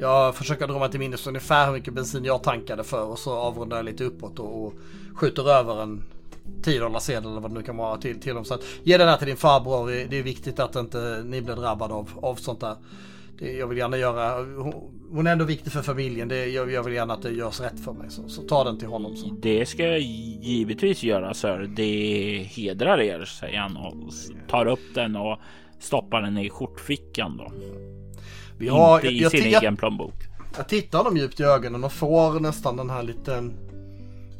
Jag 0.00 0.34
försöker 0.34 0.66
dra 0.66 0.78
mig 0.78 0.90
till 0.90 1.00
minnes 1.00 1.26
ungefär 1.26 1.66
hur 1.66 1.72
mycket 1.72 1.94
bensin 1.94 2.24
jag 2.24 2.42
tankade 2.42 2.84
för 2.84 3.04
och 3.04 3.18
så 3.18 3.34
avrundar 3.34 3.76
jag 3.76 3.84
lite 3.84 4.04
uppåt 4.04 4.38
och, 4.38 4.66
och 4.66 4.72
skjuter 5.14 5.50
över 5.50 5.82
en 5.82 6.02
10 6.62 6.80
dollar 6.80 7.00
sedel 7.00 7.30
eller 7.30 7.40
vad 7.40 7.50
det 7.50 7.54
nu 7.54 7.62
kan 7.62 7.76
vara 7.76 7.96
till, 7.96 8.20
till 8.20 8.34
dem. 8.34 8.44
Så 8.44 8.54
att 8.54 8.64
ge 8.82 8.96
den 8.96 9.08
här 9.08 9.16
till 9.16 9.26
din 9.26 9.36
farbror. 9.36 10.08
Det 10.10 10.18
är 10.18 10.22
viktigt 10.22 10.60
att 10.60 10.76
inte 10.76 11.22
ni 11.24 11.42
blir 11.42 11.54
drabbade 11.54 11.94
av, 11.94 12.10
av 12.22 12.34
sånt 12.34 12.60
där. 12.60 12.76
Det, 13.38 13.52
jag 13.52 13.66
vill 13.66 13.78
gärna 13.78 13.96
göra, 13.96 14.44
hon 15.10 15.26
är 15.26 15.32
ändå 15.32 15.44
viktig 15.44 15.72
för 15.72 15.82
familjen. 15.82 16.28
Det, 16.28 16.46
jag, 16.46 16.70
jag 16.70 16.82
vill 16.82 16.94
gärna 16.94 17.14
att 17.14 17.22
det 17.22 17.30
görs 17.30 17.60
rätt 17.60 17.84
för 17.84 17.92
mig. 17.92 18.10
Så, 18.10 18.28
så 18.28 18.42
ta 18.42 18.64
den 18.64 18.78
till 18.78 18.88
honom. 18.88 19.16
Så. 19.16 19.36
Det 19.42 19.66
ska 19.66 19.82
jag 19.82 20.00
givetvis 20.00 21.02
göra 21.02 21.34
sir. 21.34 21.70
Det 21.76 22.42
hedrar 22.50 23.00
er, 23.00 23.24
säger 23.24 23.58
han 23.58 23.76
och 23.76 24.12
tar 24.48 24.66
upp 24.66 24.94
den 24.94 25.16
och 25.16 25.38
stoppar 25.80 26.22
den 26.22 26.38
i 26.38 26.50
skjortfickan 26.50 27.36
då. 27.36 27.52
Vi 28.58 28.68
har, 28.68 28.96
Inte 28.96 29.08
i 29.08 29.22
jag, 29.22 29.30
sin 29.30 29.50
jag, 29.50 29.62
egen 29.62 29.76
plånbok. 29.76 30.14
Jag 30.56 30.68
tittar 30.68 30.98
honom 30.98 31.16
djupt 31.16 31.40
i 31.40 31.42
ögonen 31.42 31.84
och 31.84 31.92
får 31.92 32.40
nästan 32.40 32.76
den 32.76 32.90
här 32.90 33.02
lite 33.02 33.50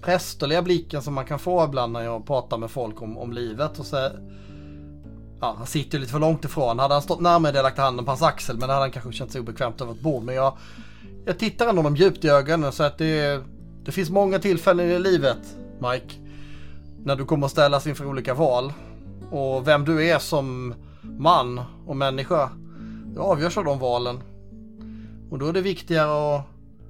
prästerliga 0.02 0.62
blicken 0.62 1.02
som 1.02 1.14
man 1.14 1.24
kan 1.24 1.38
få 1.38 1.64
ibland 1.64 1.92
när 1.92 2.02
jag 2.02 2.26
pratar 2.26 2.58
med 2.58 2.70
folk 2.70 3.02
om, 3.02 3.18
om 3.18 3.32
livet. 3.32 3.78
Och 3.78 3.86
så, 3.86 4.10
ja, 5.40 5.54
han 5.58 5.66
sitter 5.66 5.98
ju 5.98 6.00
lite 6.00 6.12
för 6.12 6.18
långt 6.18 6.44
ifrån. 6.44 6.78
Hade 6.78 6.94
han 6.94 7.02
stått 7.02 7.20
närmare 7.20 7.48
hade 7.48 7.58
jag 7.58 7.62
lagt 7.62 7.78
handen 7.78 8.04
på 8.04 8.10
hans 8.10 8.22
axel 8.22 8.56
men 8.58 8.68
det 8.68 8.74
hade 8.74 8.84
han 8.84 8.90
kanske 8.90 9.12
känt 9.12 9.32
sig 9.32 9.40
obekvämt 9.40 9.80
över 9.80 9.92
ett 9.92 10.00
bord. 10.00 10.22
Men 10.22 10.34
jag, 10.34 10.56
jag 11.24 11.38
tittar 11.38 11.66
ändå 11.66 11.78
honom 11.78 11.96
djupt 11.96 12.24
i 12.24 12.28
ögonen 12.28 12.72
så 12.72 12.82
att 12.82 12.98
det, 12.98 13.42
det 13.84 13.92
finns 13.92 14.10
många 14.10 14.38
tillfällen 14.38 14.90
i 14.90 14.98
livet, 14.98 15.56
Mike, 15.78 16.14
när 17.04 17.16
du 17.16 17.24
kommer 17.24 17.46
att 17.46 17.52
ställas 17.52 17.86
inför 17.86 18.06
olika 18.06 18.34
val. 18.34 18.72
Och 19.30 19.68
vem 19.68 19.84
du 19.84 20.06
är 20.06 20.18
som 20.18 20.74
man 21.02 21.60
och 21.86 21.96
människa, 21.96 22.50
det 23.14 23.20
avgörs 23.20 23.58
av 23.58 23.64
de 23.64 23.78
valen. 23.78 24.20
Och 25.30 25.38
då 25.38 25.46
är 25.46 25.52
det 25.52 25.60
viktigare 25.60 26.36
att 26.36 26.44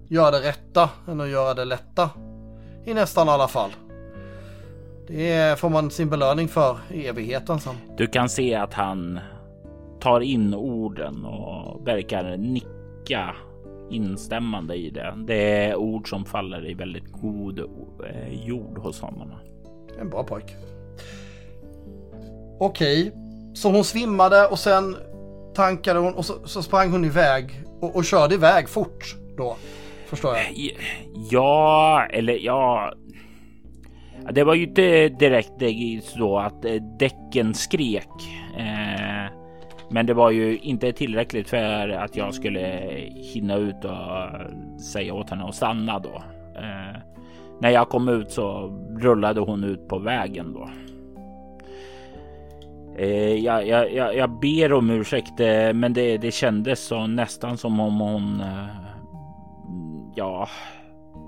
göra 0.09 0.30
det 0.30 0.40
rätta 0.40 0.90
än 1.09 1.20
att 1.20 1.28
göra 1.28 1.54
det 1.54 1.64
lätta 1.64 2.11
i 2.89 2.95
nästan 2.95 3.28
alla 3.28 3.49
fall. 3.49 3.70
Det 5.07 5.61
får 5.61 5.68
man 5.68 5.91
sin 5.91 6.11
belöning 6.11 6.49
för 6.49 6.78
i 6.91 7.07
evigheten 7.07 7.61
sen. 7.61 7.74
Du 7.97 8.07
kan 8.07 8.28
se 8.28 8.55
att 8.55 8.74
han 8.74 9.20
tar 10.01 10.20
in 10.20 10.55
orden 10.55 11.24
och 11.24 11.86
verkar 11.89 12.36
nicka 12.36 13.34
instämmande 13.91 14.74
i 14.74 14.91
det. 14.91 15.14
Det 15.26 15.66
är 15.66 15.76
ord 15.76 16.11
som 16.11 16.24
faller 16.24 16.70
i 16.70 16.74
väldigt 16.74 17.12
god 17.12 17.59
eh, 17.59 18.47
jord 18.47 18.78
hos 18.78 19.01
honom. 19.01 19.32
En 20.01 20.11
bra 20.11 20.24
pojk. 20.24 20.57
Okej, 22.61 23.12
så 23.55 23.70
hon 23.70 23.84
svimmade 23.84 24.47
och 24.47 24.59
sen 24.59 24.97
tankade 25.55 25.99
hon 25.99 26.14
och 26.14 26.24
så, 26.24 26.34
så 26.45 26.62
sprang 26.62 26.91
hon 26.91 27.05
iväg 27.05 27.62
och, 27.80 27.97
och 27.97 28.05
körde 28.05 28.34
iväg 28.34 28.68
fort 28.68 29.16
då 29.36 29.57
förstår 30.09 30.36
jag. 30.36 30.44
Eh, 30.44 30.76
ja, 31.30 32.06
eller 32.11 32.38
ja. 32.40 32.92
Det 34.32 34.44
var 34.44 34.54
ju 34.54 34.62
inte 34.62 35.09
direkt 35.09 35.52
så 36.02 36.38
att 36.38 36.64
eh, 36.64 36.74
däcken 36.98 37.54
skrek. 37.54 38.09
Eh, 38.59 39.32
men 39.90 40.06
det 40.06 40.14
var 40.14 40.30
ju 40.30 40.59
inte 40.59 40.92
tillräckligt 40.92 41.48
för 41.48 41.88
att 41.88 42.16
jag 42.16 42.34
skulle 42.34 42.80
hinna 43.34 43.56
ut 43.56 43.84
och 43.84 44.80
säga 44.80 45.14
åt 45.14 45.30
henne 45.30 45.44
att 45.44 45.54
stanna 45.54 45.98
då. 45.98 46.22
När 47.61 47.70
jag 47.70 47.88
kom 47.88 48.09
ut 48.09 48.30
så 48.30 48.68
rullade 48.98 49.40
hon 49.40 49.64
ut 49.64 49.88
på 49.88 49.98
vägen 49.98 50.52
då. 50.52 50.70
Jag, 53.38 53.66
jag, 53.66 53.94
jag, 53.94 54.16
jag 54.16 54.30
ber 54.40 54.72
om 54.72 54.90
ursäkt, 54.90 55.38
men 55.74 55.92
det, 55.92 56.18
det 56.18 56.30
kändes 56.30 56.86
så 56.86 57.06
nästan 57.06 57.59
som 57.59 57.80
om 57.80 58.00
hon 58.00 58.42
ja, 60.19 60.49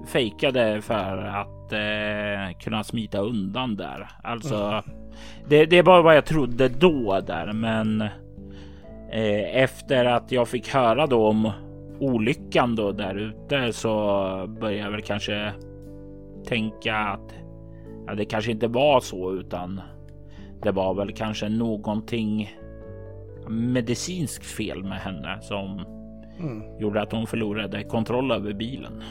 fejkade 0.07 0.83
för 0.83 1.17
att 1.17 1.73
eh, 1.73 2.59
kunna 2.59 2.85
smita 2.85 3.19
undan 3.19 3.77
där. 3.77 4.09
Alltså, 4.23 4.57
mm. 4.57 4.85
det, 5.49 5.67
det 5.67 5.83
var 5.83 6.03
vad 6.03 6.17
jag 6.17 6.25
trodde 6.25 6.69
då 6.69 7.21
där, 7.27 7.53
men 7.53 8.01
eh, 9.11 9.57
efter 9.63 10.05
att 10.05 10.33
jag 10.33 10.49
fick 10.49 10.69
höra 10.69 11.07
då 11.07 11.29
om 11.29 11.51
olyckan 12.01 12.77
då 12.77 12.93
där 12.93 13.15
ute 13.15 13.73
så 13.73 13.91
började 14.61 14.85
jag 14.85 14.91
väl 14.91 15.03
kanske 15.03 15.53
tänka 16.47 16.97
att 16.97 17.35
ja, 18.07 18.15
det 18.15 18.25
kanske 18.25 18.51
inte 18.51 18.69
var 18.69 19.01
så 19.01 19.35
utan 19.35 19.81
det 20.63 20.71
var 20.71 20.95
väl 20.95 21.13
kanske 21.13 21.49
någonting 21.49 22.57
medicinskt 23.49 24.47
fel 24.47 24.85
med 24.85 24.99
henne 24.99 25.39
som 25.43 25.85
Mm. 26.41 26.63
Gjorde 26.79 27.03
att 27.03 27.13
hon 27.13 27.27
förlorade 27.27 27.85
kontroll 27.85 28.33
över 28.33 28.53
bilen. 28.53 29.03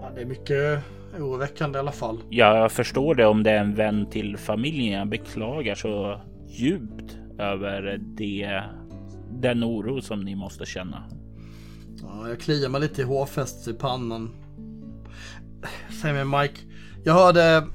Ja, 0.00 0.10
det 0.14 0.20
är 0.20 0.26
mycket 0.26 0.84
oroväckande 1.18 1.76
i 1.76 1.80
alla 1.80 1.92
fall. 1.92 2.18
Jag 2.30 2.72
förstår 2.72 3.14
det 3.14 3.26
om 3.26 3.42
det 3.42 3.50
är 3.50 3.60
en 3.60 3.74
vän 3.74 4.06
till 4.10 4.36
familjen. 4.36 4.98
Jag 4.98 5.08
beklagar 5.08 5.74
så 5.74 6.20
djupt 6.48 7.18
över 7.38 7.98
det, 8.00 8.62
den 9.30 9.64
oro 9.64 10.02
som 10.02 10.20
ni 10.20 10.34
måste 10.34 10.66
känna. 10.66 11.02
Ja, 12.02 12.28
jag 12.28 12.40
kliar 12.40 12.68
mig 12.68 12.80
lite 12.80 13.02
i 13.02 13.04
hårfästet 13.04 13.74
i 13.74 13.78
pannan. 13.78 14.30
Säg 16.02 16.12
mig 16.12 16.24
Mike, 16.24 16.60
jag 17.04 17.14
hörde 17.14 17.66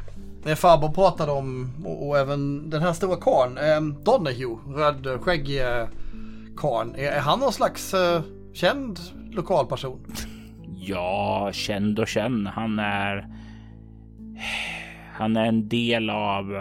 när 0.44 0.56
farbror 0.56 0.90
pratade 0.90 1.32
om 1.32 1.72
och, 1.86 2.08
och 2.08 2.18
även 2.18 2.70
den 2.70 2.82
här 2.82 2.94
stora 2.94 3.16
karln, 3.16 3.58
eh, 3.58 4.04
Donahue, 4.04 4.58
rödskäggig 4.68 5.62
eh, 6.60 6.62
karln, 6.62 6.96
är, 6.96 7.20
han 7.20 7.40
någon 7.40 7.54
slags 7.54 7.94
uh, 7.94 8.22
känd 8.54 9.00
lokalperson? 9.32 10.00
Ja, 10.76 11.50
känd 11.54 12.00
och 12.00 12.08
känd. 12.08 12.48
Han 12.48 12.80
är... 12.80 13.28
Han 15.14 15.38
är 15.38 15.46
en 15.46 15.70
del 15.70 16.10
av... 16.10 16.56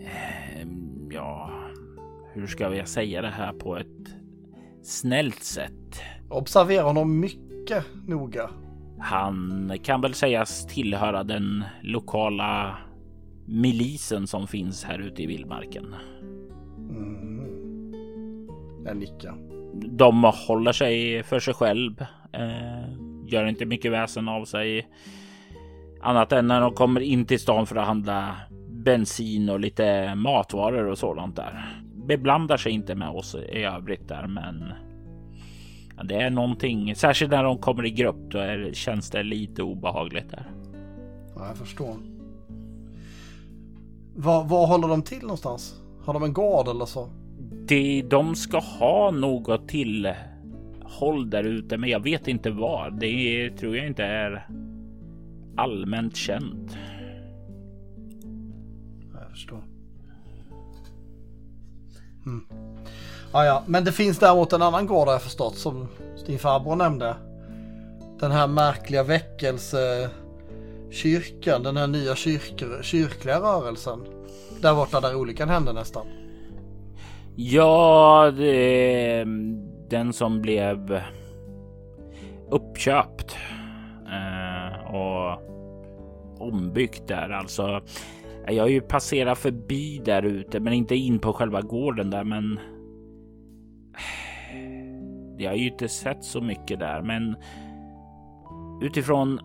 Eh, 0.00 0.66
ja, 1.10 1.50
hur 2.32 2.46
ska 2.46 2.76
jag 2.76 2.88
säga 2.88 3.22
det 3.22 3.30
här 3.30 3.52
på 3.52 3.76
ett 3.76 4.16
snällt 4.82 5.42
sätt? 5.42 6.00
Observera 6.28 6.82
honom 6.82 7.20
mycket 7.20 7.84
noga. 8.06 8.50
Han 8.98 9.72
kan 9.82 10.00
väl 10.00 10.14
sägas 10.14 10.66
tillhöra 10.66 11.24
den 11.24 11.64
lokala 11.82 12.78
milisen 13.46 14.26
som 14.26 14.46
finns 14.46 14.84
här 14.84 14.98
ute 14.98 15.22
i 15.22 15.26
vildmarken. 15.26 15.94
Mm. 16.90 17.33
Jag 18.84 18.96
nickar. 18.96 19.34
De 19.96 20.24
håller 20.24 20.72
sig 20.72 21.22
för 21.22 21.40
sig 21.40 21.54
själv. 21.54 22.00
Eh, 22.32 22.88
gör 23.26 23.46
inte 23.46 23.66
mycket 23.66 23.92
väsen 23.92 24.28
av 24.28 24.44
sig. 24.44 24.88
Annat 26.02 26.32
än 26.32 26.46
när 26.46 26.60
de 26.60 26.74
kommer 26.74 27.00
in 27.00 27.24
till 27.26 27.40
stan 27.40 27.66
för 27.66 27.76
att 27.76 27.86
handla 27.86 28.36
bensin 28.70 29.48
och 29.48 29.60
lite 29.60 30.14
matvaror 30.14 30.86
och 30.86 30.98
sådant 30.98 31.36
där. 31.36 31.82
Beblandar 32.06 32.56
sig 32.56 32.72
inte 32.72 32.94
med 32.94 33.08
oss 33.08 33.34
i 33.34 33.64
övrigt 33.64 34.08
där, 34.08 34.26
men 34.26 34.72
det 36.08 36.14
är 36.14 36.30
någonting, 36.30 36.96
särskilt 36.96 37.30
när 37.30 37.44
de 37.44 37.58
kommer 37.58 37.86
i 37.86 37.90
grupp, 37.90 38.30
då 38.30 38.38
är, 38.38 38.72
känns 38.72 39.10
det 39.10 39.22
lite 39.22 39.62
obehagligt 39.62 40.30
där. 40.30 40.50
Ja, 41.36 41.46
jag 41.46 41.56
förstår. 41.56 41.96
Var, 44.16 44.44
var 44.44 44.66
håller 44.66 44.88
de 44.88 45.02
till 45.02 45.22
någonstans? 45.22 45.80
Har 46.04 46.14
de 46.14 46.22
en 46.22 46.32
gård 46.32 46.68
eller 46.68 46.84
så? 46.84 47.08
Det, 47.66 48.02
de 48.02 48.34
ska 48.34 48.58
ha 48.58 49.10
något 49.10 49.68
tillhåll 49.68 51.30
där 51.30 51.44
ute, 51.44 51.76
men 51.76 51.90
jag 51.90 52.00
vet 52.00 52.28
inte 52.28 52.50
var. 52.50 52.90
Det 52.90 53.50
tror 53.50 53.76
jag 53.76 53.86
inte 53.86 54.04
är 54.04 54.48
allmänt 55.56 56.16
känt. 56.16 56.76
Jag 59.12 59.30
förstår. 59.30 59.64
Mm. 62.26 62.46
Ja, 63.32 63.44
ja, 63.44 63.62
men 63.66 63.84
det 63.84 63.92
finns 63.92 64.18
däremot 64.18 64.52
en 64.52 64.62
annan 64.62 64.86
gård 64.86 65.06
har 65.06 65.12
jag 65.12 65.22
förstått 65.22 65.56
som 65.56 65.88
din 66.26 66.38
farbror 66.38 66.76
nämnde. 66.76 67.16
Den 68.20 68.30
här 68.30 68.46
märkliga 68.46 69.02
väckelsekyrkan, 69.02 71.62
den 71.62 71.76
här 71.76 71.86
nya 71.86 72.14
kyrk, 72.14 72.64
kyrkliga 72.82 73.40
rörelsen. 73.40 74.00
Där 74.60 74.74
borta 74.74 75.00
där 75.00 75.14
olyckan 75.14 75.48
hände 75.48 75.72
nästan. 75.72 76.06
Ja, 77.36 78.32
det, 78.36 79.20
mm, 79.20 79.68
den 79.88 80.12
som 80.12 80.42
blev 80.42 81.00
uppköpt 82.50 83.36
eh, 84.06 84.94
och 84.94 85.38
ombyggt 86.38 87.08
där 87.08 87.30
alltså. 87.30 87.80
Jag 88.46 88.62
har 88.62 88.68
ju 88.68 88.80
passerat 88.80 89.38
förbi 89.38 90.02
där 90.04 90.22
ute, 90.22 90.60
men 90.60 90.72
inte 90.72 90.94
in 90.94 91.18
på 91.18 91.32
själva 91.32 91.60
gården 91.60 92.10
där. 92.10 92.24
Men 92.24 92.58
jag 95.38 95.50
har 95.50 95.56
ju 95.56 95.70
inte 95.70 95.88
sett 95.88 96.24
så 96.24 96.40
mycket 96.40 96.78
där, 96.78 97.02
men 97.02 97.36
utifrån 98.82 99.40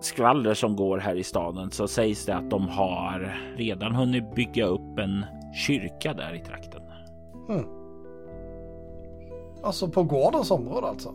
skvaller 0.00 0.54
som 0.54 0.76
går 0.76 0.98
här 0.98 1.14
i 1.14 1.24
staden 1.24 1.70
så 1.70 1.88
sägs 1.88 2.26
det 2.26 2.36
att 2.36 2.50
de 2.50 2.68
har 2.68 3.38
redan 3.56 3.94
hunnit 3.94 4.34
bygga 4.34 4.66
upp 4.66 4.98
en 4.98 5.24
kyrka 5.66 6.12
där 6.12 6.34
i 6.34 6.40
trakten. 6.40 6.85
Mm. 7.48 7.64
Alltså 9.62 9.88
på 9.88 10.02
gårdens 10.02 10.50
område 10.50 10.86
alltså? 10.86 11.14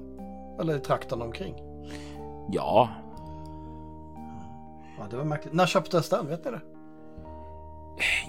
Eller 0.59 0.75
i 0.75 0.79
trakten 0.79 1.21
omkring? 1.21 1.55
Ja. 2.51 2.89
Ja, 4.99 5.05
det 5.09 5.17
var 5.17 5.23
märkligt. 5.23 5.53
När 5.53 5.65
köptes 5.65 6.09
den? 6.09 6.27
Vet 6.27 6.45
ni 6.45 6.51
det? 6.51 6.61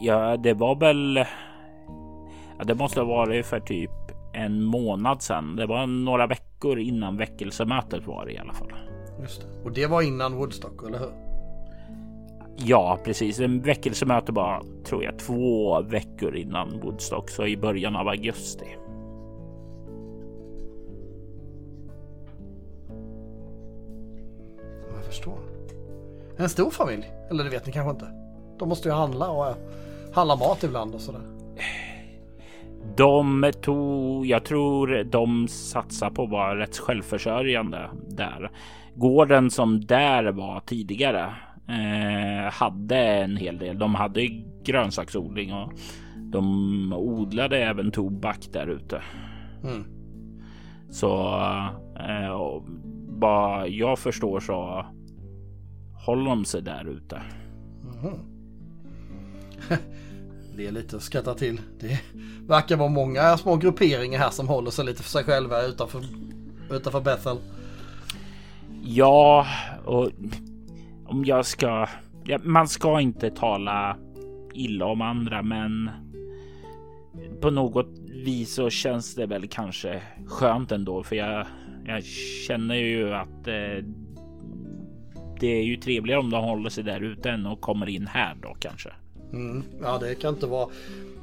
Ja, 0.01 0.37
det 0.37 0.55
var 0.55 0.77
väl. 0.77 1.17
Ja, 2.59 2.65
det 2.65 2.75
måste 2.75 3.01
ha 3.01 3.07
varit 3.07 3.47
för 3.47 3.61
typ 3.61 3.91
en 4.33 4.63
månad 4.63 5.23
sedan. 5.23 5.57
Det 5.57 5.67
var 5.67 5.87
några 5.87 6.27
veckor 6.27 6.79
innan 6.79 7.17
väckelsemötet 7.17 8.07
var 8.07 8.27
det 8.27 8.33
i 8.33 8.39
alla 8.39 8.53
fall. 8.53 8.73
Just 9.21 9.41
det. 9.41 9.47
Och 9.65 9.73
det 9.73 9.87
var 9.87 10.03
innan 10.03 10.37
Woodstock, 10.37 10.87
eller 10.87 10.99
hur? 10.99 11.22
Ja, 12.57 12.99
precis. 13.05 13.41
En 13.41 13.61
väckelsemöte 13.61 14.33
var, 14.33 14.63
tror 14.85 15.05
jag, 15.05 15.19
två 15.19 15.83
veckor 15.83 16.37
innan 16.37 16.81
Woodstock, 16.81 17.31
så 17.31 17.47
i 17.47 17.57
början 17.57 17.97
av 17.97 18.09
augusti. 18.09 18.67
Jag 24.95 25.05
förstår. 25.05 25.39
En 26.37 26.49
stor 26.49 26.71
familj? 26.71 27.11
Eller 27.31 27.45
det 27.45 27.51
vet 27.51 27.67
ni 27.67 27.73
kanske 27.73 27.91
inte? 27.91 28.07
De 28.59 28.69
måste 28.69 28.89
ju 28.89 28.95
handla 28.95 29.31
och 29.31 29.55
handla 30.15 30.37
mat 30.37 30.65
ibland 30.65 30.95
och 30.95 31.01
sådär. 31.01 31.21
De 32.97 33.53
tog, 33.63 34.27
jag 34.27 34.45
tror 34.45 35.05
de 35.05 35.49
satsar 35.49 36.11
på 36.11 36.23
att 36.23 36.31
vara 36.31 36.59
rätt 36.59 36.79
självförsörjande 36.79 37.91
där. 38.09 38.51
Gården 38.95 39.51
som 39.51 39.81
där 39.81 40.33
var 40.33 40.61
tidigare 40.61 41.35
eh, 41.69 42.53
hade 42.53 42.97
en 42.97 43.37
hel 43.37 43.59
del. 43.59 43.79
De 43.79 43.95
hade 43.95 44.27
grönsaksodling 44.65 45.53
och 45.53 45.73
de 46.17 46.93
odlade 46.93 47.59
även 47.59 47.91
tobak 47.91 48.49
där 48.53 48.67
ute. 48.67 49.03
Mm. 49.65 49.85
Så 50.91 51.37
eh, 51.97 52.63
vad 53.09 53.69
jag 53.69 53.99
förstår 53.99 54.41
så 54.41 54.87
håller 56.07 56.31
de 56.31 56.45
sig 56.45 56.63
där 56.63 56.89
ute. 56.89 57.23
Mm. 58.03 58.19
Det 60.57 60.67
är 60.67 60.73
lite 60.73 60.97
att 60.97 61.03
skratta 61.03 61.35
till. 61.35 61.61
Det 61.81 62.01
verkar 62.47 62.77
vara 62.77 62.89
många 62.89 63.37
små 63.37 63.57
grupperingar 63.57 64.19
här 64.19 64.31
som 64.31 64.49
håller 64.49 64.71
sig 64.71 64.85
lite 64.85 65.03
för 65.03 65.11
sig 65.11 65.25
själva 65.25 65.63
utanför, 65.63 66.05
utanför 66.71 67.01
Bethel. 67.01 67.37
Ja, 68.85 69.47
och 69.85 70.11
om 71.13 71.25
jag 71.25 71.47
ska... 71.47 71.89
Ja, 72.25 72.39
man 72.43 72.69
ska 72.69 73.01
inte 73.01 73.31
tala 73.31 73.97
illa 74.55 74.87
om 74.87 75.03
andra, 75.03 75.43
men 75.43 75.91
på 77.41 77.51
något 77.51 77.89
vis 78.25 78.55
så 78.55 78.71
känns 78.71 79.15
det 79.15 79.27
väl 79.27 79.49
kanske 79.49 80.03
skönt 80.27 80.73
ändå, 80.73 81.03
för 81.03 81.17
jag, 81.17 81.47
jag 81.87 82.05
känner 82.47 82.75
ju 82.75 83.15
att 83.15 83.49
eh, 83.49 83.85
det 85.41 85.47
är 85.47 85.63
ju 85.63 85.77
trevligare 85.77 86.21
om 86.21 86.31
de 86.31 86.45
håller 86.45 86.71
sig 86.71 86.85
där 86.85 87.01
ute 87.01 87.31
än 87.31 87.47
och 87.47 87.61
kommer 87.61 87.89
in 87.89 88.07
här 88.07 88.35
då 88.43 88.57
kanske. 88.59 88.91
Mm. 89.33 89.63
Ja, 89.83 89.99
det 89.99 90.15
kan 90.15 90.35
inte 90.35 90.47
vara 90.47 90.69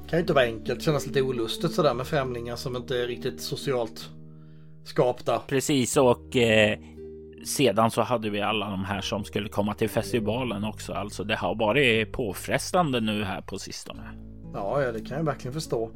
kan 0.10 0.20
inte 0.20 0.34
vara 0.34 0.46
enkelt. 0.46 0.82
Kännas 0.82 1.08
lite 1.08 1.22
olustigt 1.22 1.74
sådär 1.74 1.94
med 1.94 2.08
främlingar 2.08 2.56
som 2.56 2.76
inte 2.76 2.98
är 2.98 3.08
riktigt 3.08 3.42
socialt 3.42 4.10
skapta. 4.84 5.40
Precis 5.40 5.98
och 5.98 6.36
eh, 6.36 6.80
sedan 7.46 7.92
så 7.92 8.02
hade 8.02 8.30
vi 8.30 8.42
alla 8.42 8.70
de 8.70 8.86
här 8.86 9.02
som 9.02 9.24
skulle 9.24 9.50
komma 9.50 9.74
till 9.74 9.90
festivalen 9.90 10.64
också. 10.64 10.94
Alltså 10.94 11.24
det 11.24 11.36
har 11.36 11.56
varit 11.56 12.12
påfrestande 12.12 13.02
nu 13.02 13.24
här 13.24 13.42
på 13.42 13.60
sistone. 13.60 14.02
Ja, 14.54 14.82
ja 14.82 14.92
det 14.92 15.00
kan 15.00 15.18
jag 15.18 15.24
verkligen 15.24 15.54
förstå. 15.54 15.92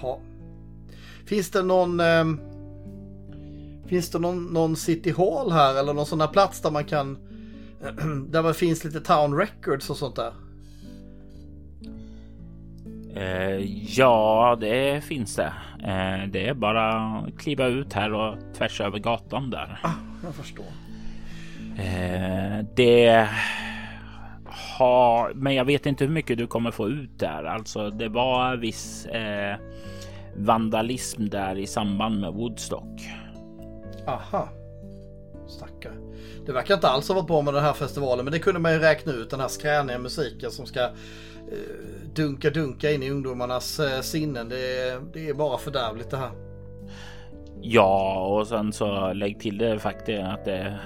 Ha. 0.00 0.20
Finns 1.26 1.50
det 1.50 1.62
någon 1.62 2.00
eh, 2.00 2.24
Finns 3.86 4.10
det 4.10 4.18
någon, 4.18 4.44
någon 4.44 4.76
City 4.76 5.10
Hall 5.10 5.52
här 5.52 5.78
eller 5.78 5.94
någon 5.94 6.06
sån 6.06 6.20
här 6.20 6.28
plats 6.28 6.60
där 6.60 6.70
man 6.70 6.84
kan 6.84 7.18
där 8.30 8.42
det 8.42 8.54
finns 8.54 8.84
lite 8.84 9.00
Town 9.00 9.36
Records 9.36 9.90
och 9.90 9.96
sånt 9.96 10.16
där? 10.16 10.32
Eh, 13.16 13.56
ja, 13.98 14.56
det 14.60 15.04
finns 15.04 15.36
det. 15.36 15.52
Eh, 15.82 16.28
det 16.28 16.48
är 16.48 16.54
bara 16.54 16.94
att 17.18 17.38
kliva 17.38 17.66
ut 17.66 17.92
här 17.92 18.12
och 18.12 18.36
tvärs 18.54 18.80
över 18.80 18.98
gatan 18.98 19.50
där. 19.50 19.80
Ah, 19.82 19.90
jag 20.24 20.34
förstår. 20.34 20.64
Eh, 21.78 22.64
det 22.74 23.28
har, 24.78 25.34
men 25.34 25.54
jag 25.54 25.64
vet 25.64 25.86
inte 25.86 26.04
hur 26.04 26.12
mycket 26.12 26.38
du 26.38 26.46
kommer 26.46 26.70
få 26.70 26.88
ut 26.88 27.18
där. 27.18 27.44
Alltså, 27.44 27.90
det 27.90 28.08
var 28.08 28.56
viss 28.56 29.06
eh, 29.06 29.56
vandalism 30.36 31.28
där 31.28 31.58
i 31.58 31.66
samband 31.66 32.20
med 32.20 32.32
Woodstock. 32.32 33.00
Aha. 34.06 34.48
Stackare. 35.48 35.94
Det 36.46 36.52
verkar 36.52 36.74
inte 36.74 36.88
alls 36.88 37.08
ha 37.08 37.14
varit 37.14 37.26
bra 37.26 37.42
med 37.42 37.54
den 37.54 37.62
här 37.62 37.72
festivalen, 37.72 38.24
men 38.24 38.32
det 38.32 38.38
kunde 38.38 38.60
man 38.60 38.72
ju 38.72 38.78
räkna 38.78 39.12
ut. 39.12 39.30
Den 39.30 39.40
här 39.40 39.48
skräniga 39.48 39.98
musiken 39.98 40.50
som 40.50 40.66
ska 40.66 40.90
dunka 42.14 42.50
dunka 42.50 42.90
in 42.90 43.02
i 43.02 43.10
ungdomarnas 43.10 43.80
eh, 43.80 44.00
sinnen. 44.00 44.48
Det 44.48 44.88
är, 44.88 45.00
det 45.12 45.28
är 45.28 45.34
bara 45.34 45.58
fördärvligt 45.58 46.10
det 46.10 46.16
här. 46.16 46.30
Ja, 47.62 48.26
och 48.26 48.46
sen 48.46 48.72
så 48.72 49.12
lägg 49.12 49.40
till 49.40 49.58
det 49.58 49.78
faktum 49.78 50.26
att 50.26 50.44
det 50.44 50.78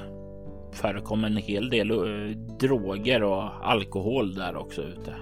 förekommer 0.72 1.26
en 1.26 1.36
hel 1.36 1.70
del 1.70 1.90
uh, 1.90 2.36
droger 2.36 3.22
och 3.22 3.42
alkohol 3.62 4.34
där 4.34 4.56
också 4.56 4.82
ute. 4.82 5.14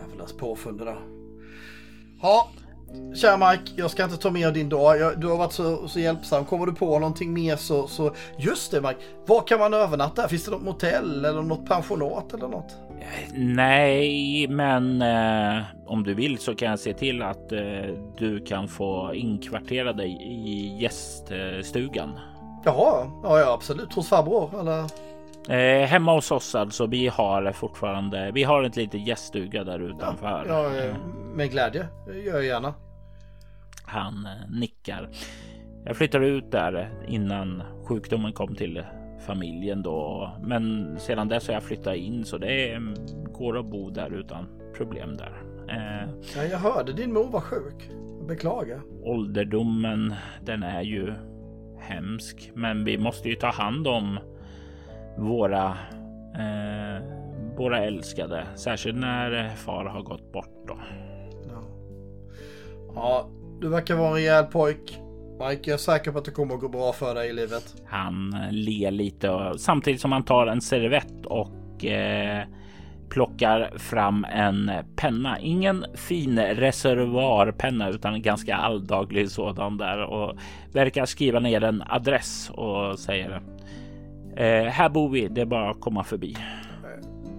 Jävlas 0.00 0.32
påfund 0.32 0.78
där. 0.78 0.96
Ja, 2.22 2.48
Kära 3.14 3.50
Mike, 3.50 3.72
jag 3.76 3.90
ska 3.90 4.04
inte 4.04 4.16
ta 4.16 4.30
mer 4.30 4.52
din 4.52 4.68
dag. 4.68 4.98
Jag, 4.98 5.20
du 5.20 5.26
har 5.26 5.36
varit 5.36 5.52
så, 5.52 5.88
så 5.88 6.00
hjälpsam. 6.00 6.44
Kommer 6.44 6.66
du 6.66 6.74
på 6.74 6.98
någonting 6.98 7.32
mer 7.32 7.56
så, 7.56 7.86
så... 7.86 8.14
Just 8.38 8.70
det 8.70 8.80
Mike, 8.80 9.00
var 9.26 9.46
kan 9.46 9.58
man 9.58 9.74
övernatta? 9.74 10.28
Finns 10.28 10.44
det 10.44 10.50
något 10.50 10.62
motell 10.62 11.24
eller 11.24 11.42
något 11.42 11.66
pensionat 11.66 12.34
eller 12.34 12.48
något? 12.48 12.76
Nej, 13.34 14.46
men 14.48 15.02
eh, 15.02 15.62
om 15.86 16.02
du 16.02 16.14
vill 16.14 16.38
så 16.38 16.54
kan 16.54 16.70
jag 16.70 16.78
se 16.78 16.92
till 16.92 17.22
att 17.22 17.52
eh, 17.52 17.60
du 18.18 18.44
kan 18.46 18.68
få 18.68 19.14
inkvartera 19.14 19.92
dig 19.92 20.10
i 20.22 20.78
gäststugan. 20.80 22.18
Jaha, 22.64 23.10
ja, 23.22 23.40
ja 23.40 23.52
absolut. 23.52 23.94
Hos 23.94 24.08
farbror 24.08 24.60
eller? 24.60 24.84
Eh, 25.48 25.86
hemma 25.86 26.14
hos 26.14 26.30
oss 26.30 26.54
alltså. 26.54 26.86
Vi 26.86 27.08
har 27.08 27.52
fortfarande. 27.52 28.30
Vi 28.34 28.42
har 28.42 28.62
ett 28.62 28.76
litet 28.76 29.06
gäststuga 29.06 29.64
där 29.64 29.78
utanför. 29.78 30.44
Ja, 30.48 30.74
ja, 30.74 30.94
med 31.34 31.50
glädje. 31.50 31.86
Det 32.06 32.18
gör 32.18 32.34
jag 32.34 32.44
gärna. 32.44 32.74
Han 33.84 34.26
eh, 34.26 34.50
nickar. 34.60 35.08
Jag 35.84 35.96
flyttar 35.96 36.20
ut 36.20 36.52
där 36.52 36.90
innan 37.08 37.62
sjukdomen 37.88 38.32
kom 38.32 38.54
till 38.54 38.84
familjen 39.20 39.82
då. 39.82 40.30
Men 40.42 40.94
sedan 40.98 41.28
dess 41.28 41.46
har 41.46 41.54
jag 41.54 41.62
flyttat 41.62 41.96
in 41.96 42.24
så 42.24 42.38
det 42.38 42.80
går 43.32 43.58
att 43.58 43.66
bo 43.66 43.90
där 43.90 44.14
utan 44.14 44.46
problem 44.76 45.16
där. 45.16 45.42
Eh, 45.68 46.08
ja, 46.36 46.44
jag 46.44 46.58
hörde 46.58 46.92
din 46.92 47.12
mor 47.12 47.30
var 47.30 47.40
sjuk. 47.40 47.90
Beklagar. 48.28 48.80
Ålderdomen, 49.02 50.14
den 50.44 50.62
är 50.62 50.82
ju 50.82 51.14
hemsk, 51.78 52.50
men 52.54 52.84
vi 52.84 52.98
måste 52.98 53.28
ju 53.28 53.34
ta 53.34 53.50
hand 53.50 53.86
om 53.86 54.18
våra 55.18 55.76
eh, 56.34 57.02
våra 57.56 57.84
älskade, 57.84 58.46
särskilt 58.54 58.98
när 58.98 59.48
far 59.48 59.84
har 59.84 60.02
gått 60.02 60.32
bort 60.32 60.66
då. 60.66 60.78
Ja, 61.48 61.62
ja 62.94 63.28
du 63.60 63.68
verkar 63.68 63.96
vara 63.96 64.08
en 64.08 64.14
rejäl 64.14 64.44
pojk. 64.44 65.00
Mike, 65.40 65.70
jag 65.70 65.74
är 65.74 65.78
säker 65.78 66.12
på 66.12 66.18
att 66.18 66.24
det 66.24 66.30
kommer 66.30 66.54
att 66.54 66.60
gå 66.60 66.68
bra 66.68 66.92
för 66.92 67.14
dig 67.14 67.28
i 67.28 67.32
livet. 67.32 67.82
Han 67.86 68.36
ler 68.50 68.90
lite 68.90 69.30
och, 69.30 69.60
samtidigt 69.60 70.00
som 70.00 70.12
han 70.12 70.24
tar 70.24 70.46
en 70.46 70.60
servett 70.60 71.26
och 71.26 71.84
eh, 71.84 72.44
plockar 73.08 73.78
fram 73.78 74.24
en 74.24 74.70
penna. 74.96 75.38
Ingen 75.40 75.84
fin 75.94 76.38
reservoarpenna 76.38 77.88
utan 77.88 78.14
en 78.14 78.22
ganska 78.22 78.56
alldaglig 78.56 79.30
sådan 79.30 79.76
där 79.76 80.04
och 80.04 80.38
verkar 80.72 81.04
skriva 81.06 81.40
ner 81.40 81.64
en 81.64 81.82
adress 81.86 82.50
och 82.50 82.98
säger 82.98 83.42
eh, 84.36 84.64
här 84.64 84.88
bor 84.88 85.08
vi. 85.08 85.28
Det 85.28 85.40
är 85.40 85.46
bara 85.46 85.70
att 85.70 85.80
komma 85.80 86.04
förbi. 86.04 86.36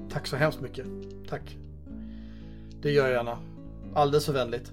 Tack 0.10 0.28
så 0.28 0.36
hemskt 0.36 0.62
mycket. 0.62 0.86
Tack. 1.30 1.58
Det 2.82 2.92
gör 2.92 3.04
jag 3.04 3.14
gärna. 3.14 3.38
Alldeles 3.94 4.26
för 4.26 4.34
vänligt. 4.34 4.72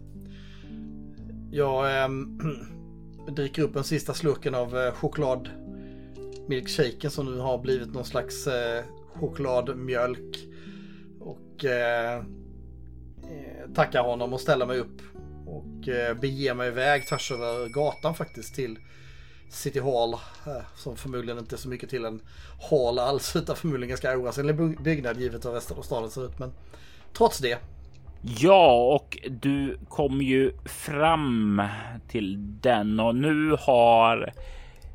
Jag 1.50 2.02
eh, 2.02 2.08
dricker 3.28 3.62
upp 3.62 3.74
den 3.74 3.84
sista 3.84 4.14
slurken 4.14 4.54
av 4.54 4.78
eh, 4.78 4.94
som 7.10 7.26
nu 7.26 7.38
har 7.38 7.58
blivit 7.58 7.94
någon 7.94 8.04
slags 8.04 8.46
eh, 8.46 8.84
chokladmjölk. 9.14 10.48
Och 11.20 11.64
eh, 11.64 12.16
eh, 12.16 13.72
tackar 13.74 14.02
honom 14.02 14.32
och 14.32 14.40
ställer 14.40 14.66
mig 14.66 14.78
upp. 14.78 15.02
Och 15.46 15.88
eh, 15.88 16.16
beger 16.16 16.54
mig 16.54 16.68
iväg 16.68 17.06
tvärs 17.06 17.32
över 17.32 17.68
gatan 17.68 18.14
faktiskt 18.14 18.54
till 18.54 18.78
City 19.50 19.80
Hall. 19.80 20.12
Eh, 20.46 20.62
som 20.76 20.96
förmodligen 20.96 21.38
inte 21.38 21.54
är 21.54 21.58
så 21.58 21.68
mycket 21.68 21.90
till 21.90 22.04
en 22.04 22.22
hall 22.70 22.98
alls 22.98 23.36
utan 23.36 23.56
förmodligen 23.56 23.88
ganska 23.88 24.18
oansenlig 24.18 24.82
byggnad 24.82 25.20
givet 25.20 25.44
hur 25.44 25.50
resten 25.50 25.78
av 25.78 25.82
staden 25.82 26.10
ser 26.10 26.26
ut. 26.26 26.38
Men 26.38 26.52
trots 27.12 27.38
det 27.38 27.58
Ja, 28.26 28.94
och 28.94 29.18
du 29.30 29.78
kom 29.88 30.22
ju 30.22 30.52
fram 30.64 31.62
till 32.08 32.60
den 32.60 33.00
och 33.00 33.16
nu 33.16 33.56
har 33.60 34.32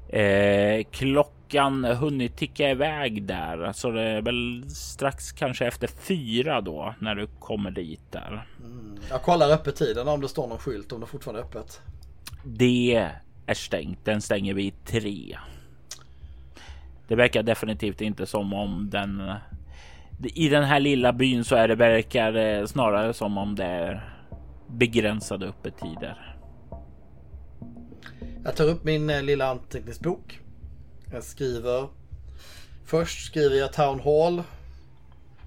eh, 0.09 0.83
klockan 0.91 1.83
hunnit 1.83 2.37
ticka 2.37 2.69
iväg 2.69 3.23
där. 3.23 3.71
Så 3.73 3.91
det 3.91 4.01
är 4.01 4.21
väl 4.21 4.69
strax 4.69 5.31
kanske 5.31 5.65
efter 5.65 5.87
fyra 5.87 6.61
då 6.61 6.95
när 6.99 7.15
du 7.15 7.27
kommer 7.39 7.71
dit 7.71 8.11
där. 8.11 8.47
Mm. 8.59 8.97
Jag 9.09 9.21
kollar 9.21 9.51
öppettiden 9.51 10.07
om 10.07 10.21
det 10.21 10.27
står 10.27 10.47
någon 10.47 10.57
skylt 10.57 10.91
om 10.91 10.99
det 10.99 11.07
fortfarande 11.07 11.41
är 11.41 11.45
öppet. 11.45 11.81
Det 12.43 13.09
är 13.45 13.53
stängt. 13.53 14.05
Den 14.05 14.21
stänger 14.21 14.53
vid 14.53 14.85
tre. 14.85 15.37
Det 17.07 17.15
verkar 17.15 17.43
definitivt 17.43 18.01
inte 18.01 18.25
som 18.25 18.53
om 18.53 18.89
den 18.89 19.33
i 20.23 20.49
den 20.49 20.63
här 20.63 20.79
lilla 20.79 21.13
byn 21.13 21.43
så 21.43 21.55
är 21.55 21.67
det 21.67 21.75
verkar 21.75 22.65
snarare 22.65 23.13
som 23.13 23.37
om 23.37 23.55
det 23.55 23.63
är 23.63 24.19
begränsade 24.67 25.47
öppettider. 25.47 26.35
Jag 28.43 28.55
tar 28.55 28.65
upp 28.65 28.83
min 28.83 29.09
eh, 29.09 29.23
lilla 29.23 29.49
anteckningsbok. 29.49 30.39
Jag 31.11 31.23
skriver. 31.23 31.87
Först 32.85 33.25
skriver 33.25 33.55
jag 33.55 33.73
Town 33.73 33.99
Hall. 33.99 34.43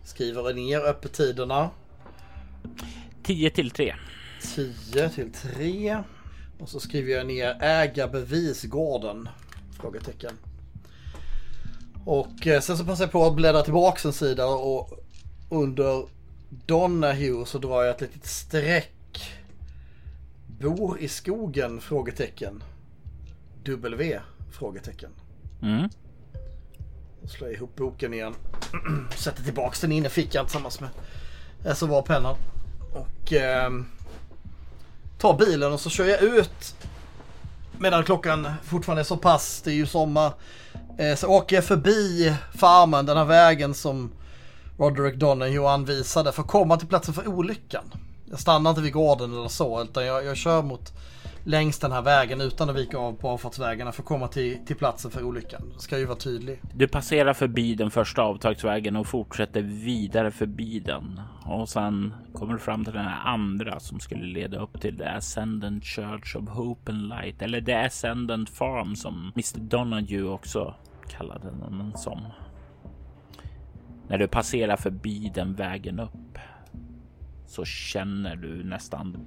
Skriver 0.05 0.55
ner 0.55 0.81
öppettiderna. 0.81 1.71
10 3.23 3.51
till 3.51 3.71
3. 3.71 3.95
10 4.55 5.09
till 5.09 5.33
3. 5.33 5.99
Och 6.59 6.69
så 6.69 6.81
skriver 6.81 7.13
jag 7.13 7.27
ner 7.27 7.57
ägarbevisgården? 7.61 9.29
Frågetecken. 9.81 10.33
Och 12.05 12.47
eh, 12.47 12.61
sen 12.61 12.79
så 12.79 12.85
passar 12.85 13.05
jag 13.05 13.13
på 13.13 13.27
att 13.27 13.35
bläddra 13.35 13.63
tillbaks 13.63 14.05
en 14.05 14.13
sida 14.13 14.47
och 14.47 14.99
under 15.51 16.07
Donahue 16.67 17.47
så 17.47 17.59
drar 17.59 17.83
jag 17.83 17.95
ett 17.95 18.01
litet 18.01 18.27
streck. 18.27 19.33
Bor 20.47 20.99
i 21.01 21.09
skogen? 21.09 21.81
Frågetecken. 21.81 22.63
W? 23.65 24.21
Frågetecken. 24.53 25.11
Mm. 25.63 25.89
Slår 27.25 27.51
ihop 27.51 27.77
boken 27.77 28.15
igen. 28.15 28.35
Sätter 29.17 29.43
tillbaks 29.43 29.81
den 29.81 29.93
in 29.93 30.07
i 30.07 30.09
fickan 30.09 30.47
tillsammans 30.47 30.81
med 30.81 30.91
SOA-pennan. 31.77 32.37
Och 32.93 33.33
eh, 33.33 33.71
tar 35.19 35.39
bilen 35.39 35.73
och 35.73 35.81
så 35.81 35.91
kör 35.91 36.05
jag 36.05 36.23
ut 36.23 36.75
medan 37.79 38.05
klockan 38.05 38.49
fortfarande 38.63 39.03
är 39.03 39.05
så 39.05 39.17
pass. 39.17 39.63
Det 39.65 39.71
är 39.71 39.75
ju 39.75 39.87
sommar. 39.87 40.33
Eh, 40.99 41.17
så 41.17 41.27
åker 41.27 41.57
jag 41.57 41.65
förbi 41.65 42.35
farmen, 42.55 43.07
den 43.07 43.17
här 43.17 43.25
vägen 43.25 43.75
som 43.75 44.11
Roderick 44.79 45.15
Donahue 45.15 45.69
anvisade 45.69 46.33
för 46.33 46.43
att 46.43 46.49
komma 46.49 46.77
till 46.77 46.89
platsen 46.89 47.15
för 47.15 47.29
olyckan. 47.29 47.85
Jag 48.31 48.41
stannar 48.41 48.71
inte 48.71 48.83
vid 48.83 48.93
gården 48.93 49.33
eller 49.33 49.49
så 49.49 49.83
utan 49.83 50.07
jag, 50.07 50.25
jag 50.25 50.37
kör 50.37 50.63
mot 50.63 50.93
längs 51.45 51.79
den 51.79 51.93
här 51.93 52.03
vägen 52.03 52.41
utan 52.41 52.71
att 52.71 52.77
vika 52.77 52.99
av 52.99 53.13
på 53.13 53.29
avfartsvägarna 53.29 53.93
för 53.93 54.03
att 54.03 54.09
komma 54.09 54.29
till, 54.29 54.59
till 54.67 54.77
platsen 54.77 55.11
för 55.11 55.23
olyckan. 55.23 55.73
Ska 55.79 55.99
ju 55.99 56.05
vara 56.05 56.19
tydlig. 56.19 56.61
Du 56.75 56.89
passerar 56.89 57.35
förbi 57.35 57.75
den 57.75 57.91
första 57.91 58.23
avtagsvägen 58.23 58.97
och 58.97 59.07
fortsätter 59.07 59.63
vidare 59.63 60.31
förbi 60.31 60.81
den. 60.81 61.21
Och 61.47 61.69
sen 61.69 62.15
kommer 62.35 62.53
du 62.53 62.59
fram 62.59 62.85
till 62.85 62.95
den 62.95 63.05
här 63.05 63.33
andra 63.33 63.81
som 63.81 64.01
skulle 64.01 64.27
leda 64.27 64.59
upp 64.59 64.81
till 64.81 64.99
The 64.99 65.05
Ascendant 65.05 65.85
Church 65.85 66.37
of 66.37 66.49
Hope 66.49 66.93
and 66.93 67.09
Light. 67.09 67.43
Eller 67.43 67.61
The 67.61 67.75
Ascendant 67.75 68.51
Farm 68.51 68.97
som 68.97 69.33
Mr 69.35 69.59
Donahue 69.59 70.23
också 70.23 70.75
kallade 71.09 71.51
den 71.51 71.93
som. 71.97 72.21
När 74.09 74.19
du 74.19 74.29
passerar 74.29 74.77
förbi 74.77 75.33
den 75.35 75.55
vägen 75.55 76.01
upp 76.01 76.39
så 77.47 77.65
känner 77.65 78.37
du 78.37 78.65
nästan 78.65 79.27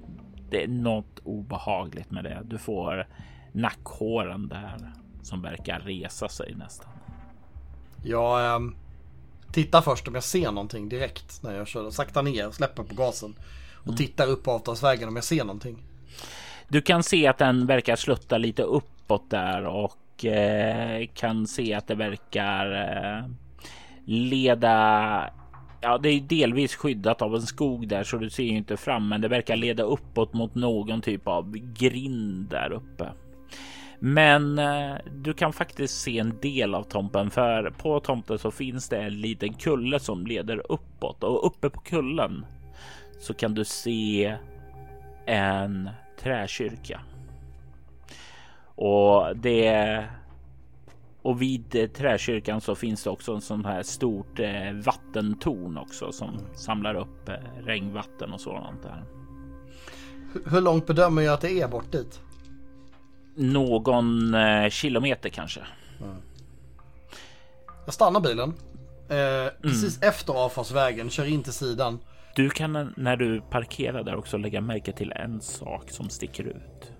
det 0.50 0.62
är 0.62 0.68
något 0.68 1.20
obehagligt 1.24 2.10
med 2.10 2.24
det. 2.24 2.42
Du 2.44 2.58
får 2.58 3.06
nackhåren 3.52 4.48
där 4.48 4.92
som 5.22 5.42
verkar 5.42 5.80
resa 5.80 6.28
sig 6.28 6.54
nästan. 6.54 6.90
Jag 8.04 8.54
äh, 8.54 8.60
tittar 9.52 9.80
först 9.80 10.08
om 10.08 10.14
jag 10.14 10.24
ser 10.24 10.50
någonting 10.52 10.88
direkt 10.88 11.42
när 11.42 11.54
jag 11.54 11.68
kör 11.68 11.90
sakta 11.90 12.22
ner, 12.22 12.50
släpper 12.50 12.82
på 12.82 12.94
gasen 12.94 13.34
och 13.74 13.86
mm. 13.86 13.96
tittar 13.96 14.26
upp 14.26 14.42
på 14.42 14.50
avtalsvägen 14.50 15.08
om 15.08 15.16
jag 15.16 15.24
ser 15.24 15.44
någonting. 15.44 15.82
Du 16.68 16.82
kan 16.82 17.02
se 17.02 17.26
att 17.26 17.38
den 17.38 17.66
verkar 17.66 17.96
slutta 17.96 18.38
lite 18.38 18.62
uppåt 18.62 19.30
där 19.30 19.66
och 19.66 20.24
eh, 20.24 21.06
kan 21.14 21.46
se 21.46 21.74
att 21.74 21.86
det 21.86 21.94
verkar 21.94 22.72
eh, 22.72 23.30
leda 24.04 25.30
Ja, 25.86 25.98
det 25.98 26.08
är 26.08 26.20
delvis 26.20 26.76
skyddat 26.76 27.22
av 27.22 27.34
en 27.34 27.42
skog 27.42 27.88
där 27.88 28.04
så 28.04 28.16
du 28.16 28.30
ser 28.30 28.42
ju 28.42 28.56
inte 28.56 28.76
fram, 28.76 29.08
men 29.08 29.20
det 29.20 29.28
verkar 29.28 29.56
leda 29.56 29.82
uppåt 29.82 30.32
mot 30.32 30.54
någon 30.54 31.00
typ 31.00 31.28
av 31.28 31.56
grind 31.56 32.48
där 32.50 32.72
uppe. 32.72 33.12
Men 33.98 34.58
eh, 34.58 34.96
du 35.22 35.34
kan 35.34 35.52
faktiskt 35.52 36.00
se 36.00 36.18
en 36.18 36.38
del 36.40 36.74
av 36.74 36.82
tomten 36.82 37.30
för 37.30 37.70
på 37.70 38.00
tomten 38.00 38.38
så 38.38 38.50
finns 38.50 38.88
det 38.88 38.96
en 38.96 39.20
liten 39.20 39.54
kulle 39.54 40.00
som 40.00 40.26
leder 40.26 40.72
uppåt 40.72 41.24
och 41.24 41.46
uppe 41.46 41.70
på 41.70 41.80
kullen 41.80 42.46
så 43.20 43.34
kan 43.34 43.54
du 43.54 43.64
se 43.64 44.36
en 45.26 45.90
träkyrka. 46.20 47.00
Och 48.74 49.36
det 49.36 50.04
och 51.26 51.42
vid 51.42 51.74
eh, 51.74 51.86
träkyrkan 51.86 52.60
så 52.60 52.74
finns 52.74 53.02
det 53.02 53.10
också 53.10 53.34
en 53.34 53.40
sån 53.40 53.64
här 53.64 53.82
stort 53.82 54.40
eh, 54.40 54.72
vattentorn 54.72 55.78
också 55.78 56.12
som 56.12 56.38
samlar 56.54 56.94
upp 56.94 57.28
eh, 57.28 57.34
regnvatten 57.64 58.32
och 58.32 58.40
sådant 58.40 58.82
där. 58.82 59.04
Hur 60.50 60.60
långt 60.60 60.86
bedömer 60.86 61.22
jag 61.22 61.34
att 61.34 61.40
det 61.40 61.60
är 61.60 61.68
bort 61.68 61.92
dit? 61.92 62.20
Någon 63.36 64.34
kilometer 64.70 65.28
kanske. 65.28 65.60
Mm. 66.00 66.16
Jag 67.84 67.94
stannar 67.94 68.20
bilen. 68.20 68.54
Eh, 69.08 69.52
precis 69.62 69.96
mm. 69.96 70.08
efter 70.08 70.32
avfartsvägen, 70.32 71.10
kör 71.10 71.24
in 71.24 71.42
till 71.42 71.52
sidan. 71.52 71.98
Du 72.36 72.50
kan 72.50 72.94
när 72.96 73.16
du 73.16 73.40
parkerar 73.40 74.02
där 74.02 74.16
också 74.16 74.36
lägga 74.36 74.60
märke 74.60 74.92
till 74.92 75.12
en 75.12 75.40
sak 75.40 75.90
som 75.90 76.08
sticker 76.08 76.44
ut. 76.44 76.92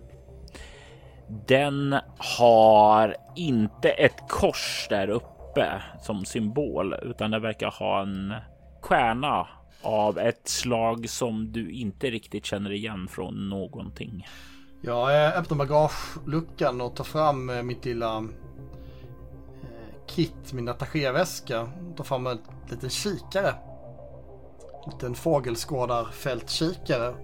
Den 1.28 1.96
har 2.38 3.16
inte 3.36 3.88
ett 3.88 4.28
kors 4.28 4.86
där 4.90 5.08
uppe 5.08 5.82
som 6.02 6.24
symbol, 6.24 6.94
utan 7.02 7.30
den 7.30 7.42
verkar 7.42 7.70
ha 7.70 8.02
en 8.02 8.34
stjärna 8.80 9.46
av 9.82 10.18
ett 10.18 10.48
slag 10.48 11.08
som 11.08 11.52
du 11.52 11.70
inte 11.70 12.10
riktigt 12.10 12.46
känner 12.46 12.72
igen 12.72 13.08
från 13.08 13.48
någonting. 13.48 14.26
Jag 14.80 15.24
eh, 15.24 15.38
öppnar 15.38 15.56
bagageluckan 15.56 16.80
och 16.80 16.96
tar 16.96 17.04
fram 17.04 17.50
eh, 17.50 17.62
mitt 17.62 17.84
lilla 17.84 18.16
eh, 18.16 18.24
kit, 20.06 20.52
min 20.52 20.68
attachéväska. 20.68 21.68
Tar 21.96 22.04
fram 22.04 22.26
en 22.26 22.38
liten 22.70 22.90
kikare. 22.90 23.54
En 24.84 24.90
liten 24.92 25.14
fågelskådarfältkikare. 25.14 27.14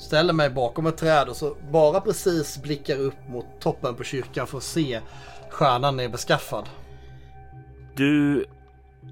Ställer 0.00 0.32
mig 0.32 0.50
bakom 0.50 0.86
ett 0.86 0.96
träd 0.96 1.28
och 1.28 1.36
så 1.36 1.56
bara 1.70 2.00
precis 2.00 2.62
blickar 2.62 2.96
upp 2.96 3.28
mot 3.28 3.46
toppen 3.60 3.94
på 3.94 4.04
kyrkan 4.04 4.46
för 4.46 4.56
att 4.56 4.62
se 4.62 5.00
stjärnan 5.50 6.00
är 6.00 6.08
beskaffad. 6.08 6.68
Du 7.94 8.46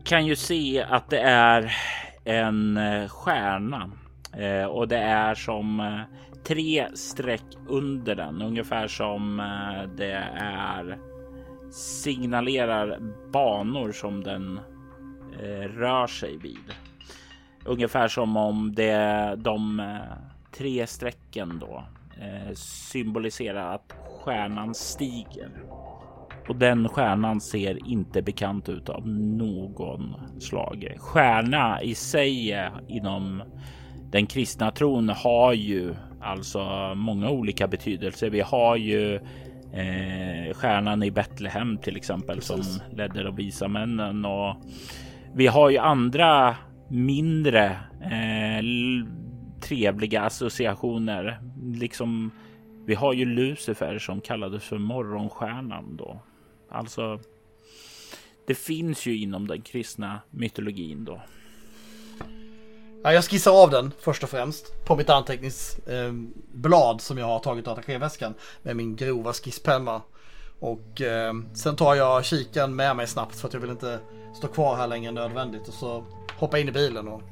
kan 0.04 0.26
ju 0.26 0.36
se 0.36 0.82
att 0.82 1.10
det 1.10 1.20
är 1.20 1.76
en 2.24 2.76
eh, 2.76 3.08
stjärna 3.08 3.90
eh, 4.32 4.64
och 4.64 4.88
det 4.88 4.98
är 4.98 5.34
som 5.34 5.80
eh, 5.80 6.00
tre 6.44 6.88
streck 6.94 7.44
under 7.68 8.14
den, 8.14 8.42
ungefär 8.42 8.88
som 8.88 9.36
det 9.96 10.26
är 10.40 10.98
signalerar 11.70 12.98
banor 13.32 13.92
som 13.92 14.22
den 14.22 14.60
rör 15.76 16.06
sig 16.06 16.36
vid. 16.36 16.74
Ungefär 17.64 18.08
som 18.08 18.36
om 18.36 18.74
det 18.74 19.34
de 19.36 19.80
tre 20.56 20.86
strecken 20.86 21.58
då 21.58 21.84
symboliserar 22.54 23.74
att 23.74 23.92
stjärnan 24.22 24.74
stiger. 24.74 25.50
Och 26.48 26.56
den 26.56 26.88
stjärnan 26.88 27.40
ser 27.40 27.88
inte 27.88 28.22
bekant 28.22 28.68
ut 28.68 28.88
av 28.88 29.08
någon 29.08 30.14
slag. 30.40 30.94
Stjärna 30.98 31.82
i 31.82 31.94
sig 31.94 32.56
inom 32.88 33.42
den 34.10 34.26
kristna 34.26 34.70
tron 34.70 35.08
har 35.08 35.52
ju 35.52 35.94
alltså 36.20 36.92
många 36.96 37.30
olika 37.30 37.68
betydelser. 37.68 38.30
Vi 38.30 38.40
har 38.40 38.76
ju 38.76 39.14
eh, 39.72 40.54
stjärnan 40.54 41.02
i 41.02 41.10
Betlehem 41.10 41.78
till 41.78 41.96
exempel 41.96 42.36
Precis. 42.36 42.48
som 42.48 42.96
ledde 42.96 43.22
de 43.22 43.36
visa 43.36 43.68
männen 43.68 44.24
och 44.24 44.56
vi 45.34 45.46
har 45.46 45.70
ju 45.70 45.78
andra 45.78 46.56
mindre 46.88 47.64
eh, 48.00 48.62
trevliga 49.68 50.22
associationer. 50.22 51.40
Liksom 51.74 52.30
vi 52.86 52.94
har 52.94 53.12
ju 53.12 53.24
Lucifer 53.24 53.98
som 53.98 54.20
kallades 54.20 54.64
för 54.64 54.78
morgonstjärnan 54.78 55.96
då. 55.96 56.20
Alltså, 56.70 57.20
det 58.46 58.54
finns 58.54 59.06
ju 59.06 59.18
inom 59.18 59.46
den 59.46 59.62
kristna 59.62 60.20
mytologin 60.30 61.04
då. 61.04 61.20
Ja, 63.02 63.12
jag 63.12 63.24
skissar 63.24 63.62
av 63.62 63.70
den 63.70 63.92
först 64.00 64.22
och 64.22 64.30
främst 64.30 64.84
på 64.84 64.96
mitt 64.96 65.10
anteckningsblad 65.10 66.94
eh, 66.94 66.98
som 66.98 67.18
jag 67.18 67.26
har 67.26 67.38
tagit 67.38 67.66
ur 67.66 67.72
attachéväskan 67.72 68.34
med 68.62 68.76
min 68.76 68.96
grova 68.96 69.32
skisspenna. 69.32 70.02
Och 70.60 71.00
eh, 71.00 71.34
sen 71.54 71.76
tar 71.76 71.94
jag 71.94 72.24
kikan 72.24 72.76
med 72.76 72.96
mig 72.96 73.06
snabbt 73.06 73.36
för 73.40 73.48
att 73.48 73.54
jag 73.54 73.60
vill 73.60 73.70
inte 73.70 73.98
stå 74.34 74.48
kvar 74.48 74.76
här 74.76 74.86
längre 74.86 75.08
än 75.08 75.14
nödvändigt 75.14 75.68
och 75.68 75.74
så 75.74 76.04
hoppa 76.38 76.58
in 76.58 76.68
i 76.68 76.72
bilen 76.72 77.08
och 77.08 77.22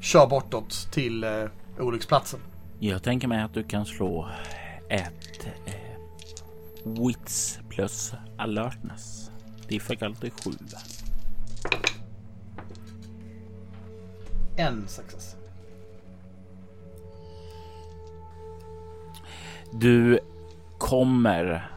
kör 0.00 0.26
bortåt 0.26 0.88
till 0.92 1.24
eh, 1.24 1.44
olycksplatsen. 1.80 2.40
Jag 2.78 3.02
tänker 3.02 3.28
mig 3.28 3.42
att 3.42 3.54
du 3.54 3.62
kan 3.62 3.86
slå 3.86 4.28
ett 4.88 5.46
eh, 5.66 5.74
Wits 6.84 7.60
plus 7.68 8.12
alertness. 8.36 9.30
Difficulty 9.68 10.30
7. 10.30 10.50
En 14.56 14.88
success. 14.88 15.36
Du 19.72 20.18
kommer 20.78 21.70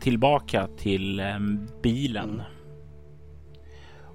tillbaka 0.00 0.68
till 0.76 1.20
eh, 1.20 1.38
bilen. 1.82 2.30
Mm. 2.30 2.42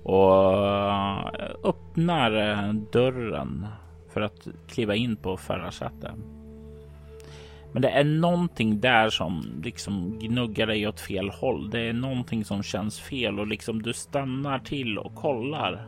Och 0.04 1.66
öppnar 1.66 2.50
eh, 2.52 2.74
dörren 2.74 3.68
för 4.14 4.22
att 4.22 4.48
kliva 4.68 4.96
in 4.96 5.16
på 5.16 5.38
förarsätet. 5.38 6.12
Men 7.72 7.82
det 7.82 7.90
är 7.90 8.04
någonting 8.04 8.80
där 8.80 9.10
som 9.10 9.62
liksom 9.64 10.20
gnuggar 10.20 10.68
dig 10.68 10.88
åt 10.88 11.00
fel 11.00 11.30
håll. 11.30 11.70
Det 11.70 11.80
är 11.80 11.94
någonting 11.94 12.46
som 12.46 12.64
känns 12.64 13.00
fel 13.00 13.40
och 13.40 13.48
liksom 13.48 13.82
du 13.82 13.94
stannar 13.94 14.60
till 14.60 14.98
och 14.98 15.16
kollar. 15.16 15.88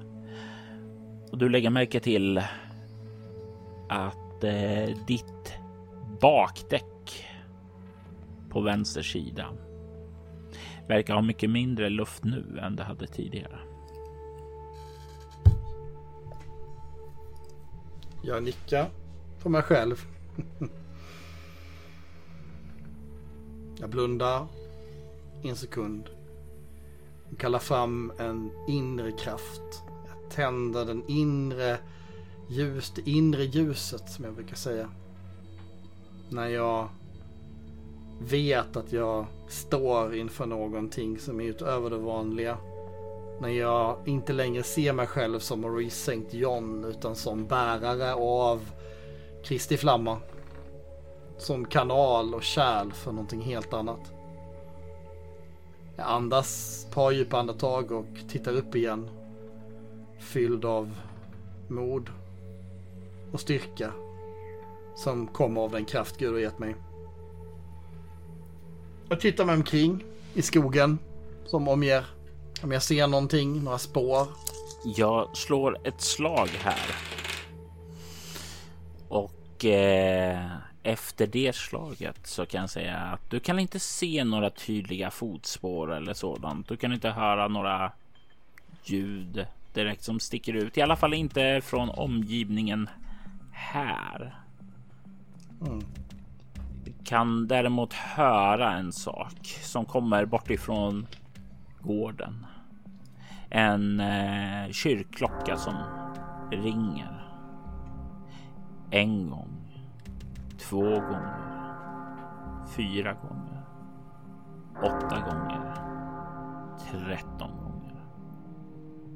Och 1.32 1.38
du 1.38 1.50
lägger 1.50 1.70
märke 1.70 2.00
till 2.00 2.38
att 3.90 4.44
eh, 4.44 4.98
ditt 5.08 5.54
bakdäck 6.22 7.26
på 8.50 8.62
vänster 8.62 9.02
sida 9.02 9.46
verkar 10.88 11.14
ha 11.14 11.22
mycket 11.22 11.50
mindre 11.50 11.90
luft 11.90 12.24
nu 12.24 12.60
än 12.62 12.76
det 12.76 12.84
hade 12.84 13.08
tidigare. 13.08 13.60
Jag 18.26 18.44
nickar 18.44 18.90
på 19.42 19.50
mig 19.50 19.62
själv. 19.62 20.06
Jag 23.80 23.90
blundar 23.90 24.48
en 25.44 25.56
sekund. 25.56 26.10
Jag 27.30 27.40
kallar 27.40 27.60
fram 27.60 28.12
en 28.18 28.52
inre 28.68 29.12
kraft. 29.12 29.84
Jag 30.08 30.32
tänder 30.32 30.86
den 30.86 31.04
inre 31.08 31.78
ljus, 32.50 32.92
det 32.96 33.10
inre 33.10 33.44
ljuset 33.44 34.10
som 34.10 34.26
jag 34.26 34.34
brukar 34.34 34.56
säga. 34.56 34.90
När 36.30 36.48
jag 36.48 36.90
vet 38.22 38.76
att 38.76 38.92
jag 38.92 39.26
står 39.48 40.16
inför 40.16 40.46
någonting 40.46 41.20
som 41.20 41.42
är 41.42 41.46
utöver 41.46 41.90
det 41.90 41.98
vanliga. 41.98 42.58
När 43.40 43.50
jag 43.50 43.98
inte 44.06 44.34
längre 44.34 44.64
ser 44.64 44.94
mig 44.94 45.08
själv 45.08 45.40
som 45.40 45.62
Maurice 45.62 46.12
St. 46.12 46.38
John 46.38 46.86
utan 46.86 47.16
som 47.16 47.48
bärare 47.48 48.14
av 48.14 48.70
Kristi 49.44 49.78
flamma 49.78 50.20
som 51.38 51.66
kanal 51.66 52.34
och 52.34 52.44
kärl 52.44 52.92
för 52.92 53.12
någonting 53.12 53.42
helt 53.42 53.74
annat. 53.74 54.14
Jag 55.96 56.08
andas 56.08 56.84
ett 56.86 56.96
par 56.96 57.12
djupa 57.12 57.40
andetag 57.40 57.92
och 57.92 58.06
tittar 58.30 58.54
upp 58.54 58.76
igen. 58.76 59.10
Fylld 60.20 60.66
av 60.66 60.96
mod 61.68 62.10
och 63.32 63.40
styrka 63.40 63.92
som 64.96 65.28
kommer 65.28 65.62
av 65.62 65.72
den 65.72 65.86
kraft 65.86 66.18
Gud 66.18 66.34
har 66.34 66.40
gett 66.40 66.60
mig. 66.60 66.76
Jag 69.10 69.20
tittar 69.20 69.46
mig 69.46 69.56
omkring 69.56 70.04
i 70.34 70.42
skogen 70.42 71.00
som 71.46 71.68
omger. 71.68 72.06
Om 72.64 72.72
jag 72.72 72.84
ser 72.84 73.08
någonting, 73.08 73.64
några 73.64 73.78
spår. 73.78 74.28
Jag 74.96 75.38
slår 75.38 75.78
ett 75.88 76.02
slag 76.02 76.48
här. 76.48 76.96
Och 79.08 79.66
eh, 79.66 80.48
efter 80.84 81.28
det 81.28 81.56
slaget 81.56 82.28
så 82.28 82.46
kan 82.46 82.62
jag 82.62 82.70
säga 82.70 82.98
att 82.98 83.30
du 83.30 83.40
kan 83.40 83.60
inte 83.60 83.80
se 83.80 84.24
några 84.24 84.50
tydliga 84.50 85.12
fotspår 85.12 85.94
eller 85.94 86.14
sådant. 86.14 86.68
Du 86.68 86.78
kan 86.78 86.94
inte 86.94 87.10
höra 87.10 87.48
några 87.48 87.92
ljud 88.84 89.48
direkt 89.74 90.04
som 90.04 90.20
sticker 90.20 90.54
ut, 90.54 90.78
i 90.78 90.82
alla 90.82 90.96
fall 90.96 91.14
inte 91.14 91.62
från 91.64 91.90
omgivningen 91.90 92.90
här. 93.52 94.36
Mm. 95.62 95.82
Du 96.86 96.94
kan 97.06 97.48
däremot 97.48 97.94
höra 97.94 98.74
en 98.74 98.94
sak 98.94 99.60
som 99.62 99.86
kommer 99.86 100.26
bortifrån 100.26 101.08
gården. 101.82 102.46
En 103.54 104.00
eh, 104.00 104.72
kyrkklocka 104.72 105.58
som 105.58 105.76
ringer. 106.52 107.20
En 108.92 109.30
gång 109.30 109.64
Två 110.70 110.90
gånger. 110.90 111.64
Fyra 112.76 113.14
gånger. 113.14 113.64
Åtta 114.78 115.20
gånger. 115.20 115.74
Tretton 116.92 117.58
gånger. 117.58 118.06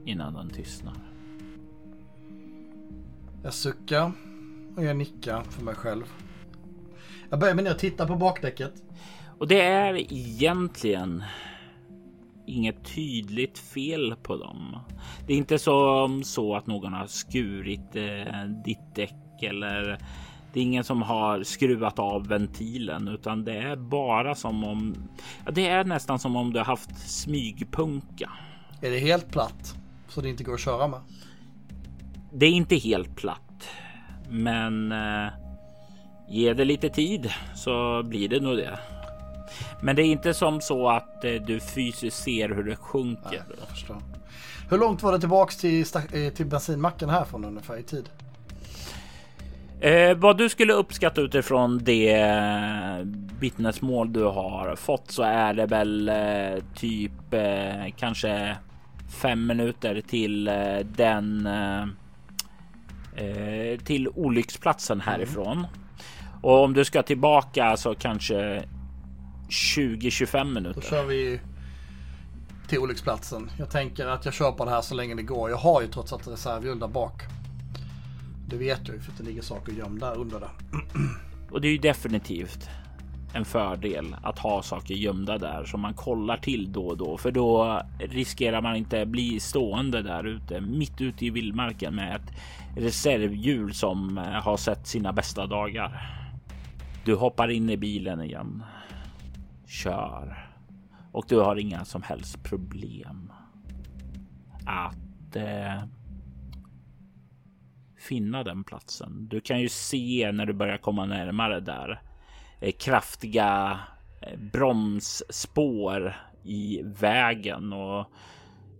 Innan 0.05 0.33
den 0.33 0.49
tystnar. 0.49 0.93
Jag 3.43 3.53
suckar 3.53 4.11
och 4.75 4.83
jag 4.83 4.97
nickar 4.97 5.41
för 5.41 5.63
mig 5.63 5.75
själv. 5.75 6.13
Jag 7.29 7.39
börjar 7.39 7.55
med 7.55 7.67
att 7.67 7.79
titta 7.79 8.07
på 8.07 8.15
bakdäcket. 8.15 8.73
Och 9.37 9.47
det 9.47 9.61
är 9.61 10.13
egentligen 10.13 11.23
inget 12.47 12.85
tydligt 12.95 13.59
fel 13.59 14.15
på 14.23 14.37
dem. 14.37 14.77
Det 15.27 15.33
är 15.33 15.37
inte 15.37 15.59
som 15.59 16.23
så 16.23 16.55
att 16.55 16.67
någon 16.67 16.93
har 16.93 17.07
skurit 17.07 17.95
eh, 17.95 18.43
ditt 18.65 18.95
däck 18.95 19.13
eller 19.41 19.97
det 20.53 20.59
är 20.59 20.63
ingen 20.63 20.83
som 20.83 21.01
har 21.01 21.43
skruvat 21.43 21.99
av 21.99 22.27
ventilen 22.27 23.07
utan 23.07 23.43
det 23.43 23.57
är 23.57 23.75
bara 23.75 24.35
som 24.35 24.63
om 24.63 24.95
ja, 25.45 25.51
det 25.51 25.67
är 25.67 25.83
nästan 25.83 26.19
som 26.19 26.35
om 26.35 26.53
du 26.53 26.59
har 26.59 26.65
haft 26.65 27.09
smygpunka 27.09 28.31
Är 28.81 28.91
det 28.91 28.99
helt 28.99 29.31
platt? 29.31 29.75
Så 30.07 30.21
det 30.21 30.29
inte 30.29 30.43
går 30.43 30.53
att 30.53 30.59
köra 30.59 30.87
med? 30.87 30.99
Det 32.33 32.45
är 32.45 32.51
inte 32.51 32.75
helt 32.75 33.15
platt, 33.15 33.69
men 34.29 34.91
eh, 34.91 35.27
ge 36.29 36.53
det 36.53 36.65
lite 36.65 36.89
tid 36.89 37.29
så 37.55 38.03
blir 38.03 38.29
det 38.29 38.39
nog 38.39 38.57
det. 38.57 38.79
Men 39.81 39.95
det 39.95 40.01
är 40.01 40.05
inte 40.05 40.33
som 40.33 40.61
så 40.61 40.89
att 40.89 41.23
eh, 41.23 41.33
du 41.33 41.59
fysiskt 41.59 42.23
ser 42.23 42.49
hur 42.49 42.63
det 42.63 42.75
sjunker. 42.75 43.29
Nej, 43.29 43.57
jag 43.59 43.67
förstår. 43.67 43.97
Hur 44.69 44.77
långt 44.77 45.03
var 45.03 45.11
det 45.11 45.19
tillbaks 45.19 45.57
till, 45.57 45.85
eh, 46.13 46.33
till 46.33 46.45
bensinmacken 46.45 47.09
härifrån 47.09 47.45
ungefär 47.45 47.77
i 47.77 47.83
tid? 47.83 48.09
Eh, 49.81 50.17
vad 50.17 50.37
du 50.37 50.49
skulle 50.49 50.73
uppskatta 50.73 51.21
utifrån 51.21 51.77
det 51.83 52.13
eh, 52.13 53.05
vittnesmål 53.39 54.13
du 54.13 54.23
har 54.23 54.75
fått 54.75 55.11
så 55.11 55.23
är 55.23 55.53
det 55.53 55.65
väl 55.65 56.09
eh, 56.09 56.63
typ 56.75 57.33
eh, 57.33 57.93
kanske 57.97 58.57
fem 59.21 59.47
minuter 59.47 60.01
till 60.07 60.47
eh, 60.47 60.79
den 60.83 61.45
eh, 61.45 61.81
eh, 63.15 63.79
till 63.79 64.07
olycksplatsen 64.07 65.01
härifrån. 65.01 65.67
Och 66.41 66.63
om 66.63 66.73
du 66.73 66.85
ska 66.85 67.03
tillbaka 67.03 67.77
så 67.77 67.95
kanske 67.95 68.63
20-25 69.49 70.43
Då 70.43 70.49
minuter. 70.49 70.81
kör 70.81 71.05
vi 71.05 71.39
till 72.67 72.79
olycksplatsen. 72.79 73.51
Jag 73.57 73.69
tänker 73.69 74.07
att 74.07 74.25
jag 74.25 74.33
kör 74.33 74.51
på 74.51 74.65
det 74.65 74.71
här 74.71 74.81
så 74.81 74.95
länge 74.95 75.15
det 75.15 75.23
går. 75.23 75.49
Jag 75.49 75.57
har 75.57 75.81
ju 75.81 75.87
trots 75.87 76.13
allt 76.13 76.27
reservhjul 76.27 76.79
där 76.79 76.87
bak. 76.87 77.21
Det 78.49 78.57
vet 78.57 78.87
jag 78.87 78.95
ju 78.95 79.01
för 79.01 79.11
att 79.11 79.17
det 79.17 79.23
ligger 79.23 79.41
saker 79.41 79.71
gömda 79.71 80.13
under 80.13 80.39
det. 80.39 80.49
Och 81.51 81.61
det 81.61 81.67
är 81.67 81.71
ju 81.71 81.77
definitivt 81.77 82.69
en 83.33 83.45
fördel 83.45 84.15
att 84.23 84.39
ha 84.39 84.61
saker 84.61 84.93
gömda 84.93 85.37
där 85.37 85.65
som 85.65 85.81
man 85.81 85.93
kollar 85.93 86.37
till 86.37 86.71
då 86.71 86.87
och 86.87 86.97
då, 86.97 87.17
för 87.17 87.31
då 87.31 87.81
riskerar 87.99 88.61
man 88.61 88.75
inte 88.75 89.05
bli 89.05 89.39
stående 89.39 90.01
där 90.01 90.23
ute 90.23 90.61
mitt 90.61 91.01
ute 91.01 91.25
i 91.25 91.29
vildmarken 91.29 91.95
med 91.95 92.15
ett 92.15 92.31
reservhjul 92.83 93.73
som 93.73 94.17
eh, 94.17 94.23
har 94.23 94.57
sett 94.57 94.87
sina 94.87 95.13
bästa 95.13 95.47
dagar. 95.47 96.13
Du 97.05 97.15
hoppar 97.15 97.47
in 97.51 97.69
i 97.69 97.77
bilen 97.77 98.21
igen, 98.21 98.63
kör 99.67 100.49
och 101.11 101.25
du 101.27 101.39
har 101.39 101.55
inga 101.55 101.85
som 101.85 102.03
helst 102.03 102.43
problem 102.43 103.31
att 104.65 105.35
eh, 105.35 105.83
finna 107.97 108.43
den 108.43 108.63
platsen. 108.63 109.27
Du 109.27 109.41
kan 109.41 109.61
ju 109.61 109.69
se 109.69 110.31
när 110.33 110.45
du 110.45 110.53
börjar 110.53 110.77
komma 110.77 111.05
närmare 111.05 111.59
där 111.59 112.01
eh, 112.61 112.71
kraftiga 112.79 113.79
eh, 114.21 114.39
bromsspår 114.39 116.15
i 116.43 116.81
vägen 116.83 117.73
och 117.73 118.11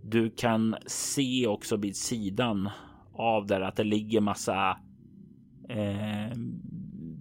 du 0.02 0.30
kan 0.30 0.76
se 0.86 1.46
också 1.46 1.76
vid 1.76 1.96
sidan 1.96 2.70
av 3.14 3.46
där 3.46 3.60
att 3.60 3.76
det 3.76 3.84
ligger 3.84 4.20
massa 4.20 4.78
eh, 5.68 6.36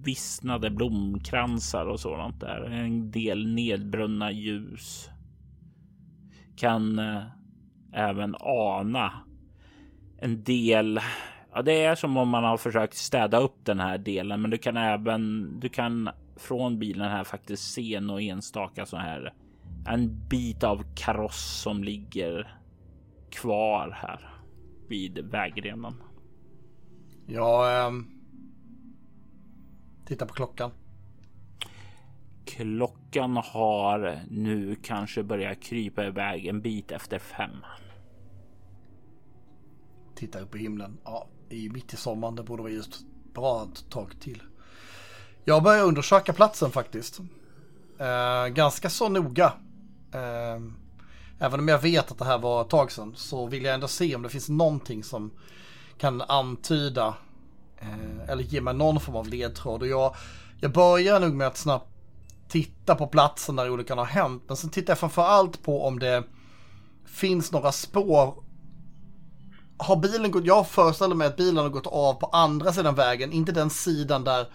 vissnade 0.08 0.70
blomkransar 0.70 1.86
och 1.86 2.00
sådant 2.00 2.40
där. 2.40 2.62
En 2.62 3.12
del 3.12 3.48
nedbrunna 3.48 4.32
ljus. 4.32 5.10
Kan 6.58 7.00
eh, 7.00 7.24
även 7.94 8.36
ana 8.40 9.14
en 10.20 10.44
del 10.44 11.00
Ja, 11.54 11.62
det 11.62 11.84
är 11.84 11.96
som 11.96 12.18
om 12.18 12.30
man 12.30 12.44
har 12.44 12.58
försökt 12.58 12.96
städa 12.96 13.40
upp 13.40 13.66
den 13.66 13.80
här 13.80 13.98
delen, 13.98 14.42
men 14.42 14.52
du 14.52 14.58
kan 14.58 14.78
även 14.78 15.52
du 15.60 15.70
kan 15.70 16.10
från 16.36 16.80
bilen 16.80 17.10
här 17.10 17.24
faktiskt 17.24 17.74
se 17.74 18.00
några 18.00 18.22
enstaka 18.22 18.86
så 18.86 18.98
här. 18.98 19.34
En 19.88 20.28
bit 20.30 20.64
av 20.64 20.84
kaross 20.96 21.62
som 21.62 21.84
ligger 21.84 22.58
kvar 23.32 23.98
här 24.02 24.30
vid 24.90 25.20
vägrenen. 25.20 25.94
Ja. 27.28 27.72
Ehm, 27.72 28.17
tittar 30.08 30.26
på 30.26 30.34
klockan. 30.34 30.72
Klockan 32.46 33.38
har 33.38 34.22
nu 34.30 34.76
kanske 34.84 35.24
börjat 35.24 35.62
krypa 35.62 36.06
iväg 36.06 36.46
en 36.46 36.62
bit 36.62 36.92
efter 36.92 37.20
fem. 37.20 37.66
Tittar 40.16 40.42
upp 40.42 40.56
i 40.56 40.60
himlen. 40.60 40.98
Ja, 41.04 41.28
i 41.50 41.70
mitt 41.70 41.94
i 41.94 41.98
sommaren. 41.98 42.36
Det 42.36 42.44
borde 42.44 42.64
vara 42.64 42.72
just 42.72 43.06
bra 43.34 43.64
ett 43.64 43.90
tag 43.90 44.20
till. 44.20 44.44
Jag 45.46 45.64
börjar 45.64 45.84
undersöka 45.84 46.34
platsen 46.34 46.72
faktiskt. 46.72 47.20
Eh, 48.00 48.48
ganska 48.48 48.90
så 48.90 49.10
noga. 49.10 49.54
Eh, 50.14 50.62
även 51.40 51.60
om 51.60 51.68
jag 51.68 51.82
vet 51.82 52.12
att 52.12 52.18
det 52.18 52.26
här 52.26 52.38
var 52.38 52.62
ett 52.62 52.70
tag 52.70 52.92
sedan 52.92 53.16
så 53.16 53.46
vill 53.46 53.64
jag 53.64 53.74
ändå 53.74 53.88
se 53.88 54.16
om 54.16 54.22
det 54.22 54.30
finns 54.30 54.50
någonting 54.50 55.04
som 55.04 55.32
kan 55.98 56.22
antyda 56.22 57.16
eh, 57.80 58.30
eller 58.30 58.44
ge 58.44 58.62
mig 58.62 58.74
någon 58.74 59.00
form 59.00 59.16
av 59.16 59.28
ledtråd. 59.28 59.82
Och 59.82 59.88
jag, 59.88 60.16
jag 60.60 60.72
börjar 60.72 61.20
nog 61.20 61.34
med 61.34 61.48
att 61.48 61.58
snabbt 61.58 61.88
titta 62.48 62.96
på 62.96 63.08
platsen 63.08 63.56
där 63.56 63.70
olyckan 63.70 63.98
har 63.98 64.06
hänt. 64.06 64.44
Men 64.48 64.58
sen 64.58 64.70
tittar 64.70 64.92
jag 64.92 65.00
framför 65.00 65.22
allt 65.22 65.64
på 65.64 65.86
om 65.86 66.00
det 66.00 66.24
finns 67.06 67.52
några 67.52 67.72
spår 67.72 68.44
har 69.78 69.96
bilen 69.96 70.32
gått, 70.32 70.46
jag 70.46 70.68
föreställer 70.68 71.16
mig 71.16 71.28
att 71.28 71.38
bilen 71.38 71.58
har 71.58 71.70
gått 71.70 71.88
av 71.88 72.14
på 72.14 72.26
andra 72.26 72.74
sidan 72.74 72.96
vägen, 72.96 73.32
inte 73.34 73.52
den 73.52 73.70
sidan 73.70 74.24
där, 74.24 74.48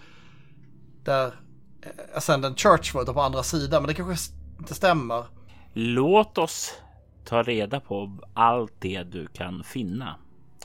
där 1.03 1.25
eh, 1.81 2.17
Ascendant 2.17 2.59
Church 2.59 2.95
var, 2.95 3.01
utan 3.01 3.13
på 3.13 3.21
andra 3.21 3.43
sidan, 3.43 3.81
men 3.81 3.87
det 3.87 3.93
kanske 3.93 4.33
inte 4.59 4.73
stämmer. 4.73 5.25
Låt 5.73 6.37
oss 6.37 6.73
ta 7.25 7.43
reda 7.43 7.79
på 7.79 8.17
allt 8.33 8.73
det 8.79 9.03
du 9.03 9.27
kan 9.27 9.63
finna 9.63 10.15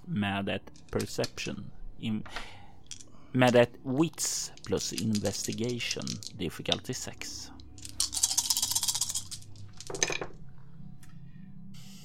med 0.04 0.48
ett 0.48 0.90
perception. 0.90 1.64
In, 1.98 2.22
med 3.32 3.56
ett 3.56 3.74
wits 3.82 4.52
plus 4.66 4.92
investigation 4.92 6.04
difficulty 6.38 6.94
6. 6.94 7.50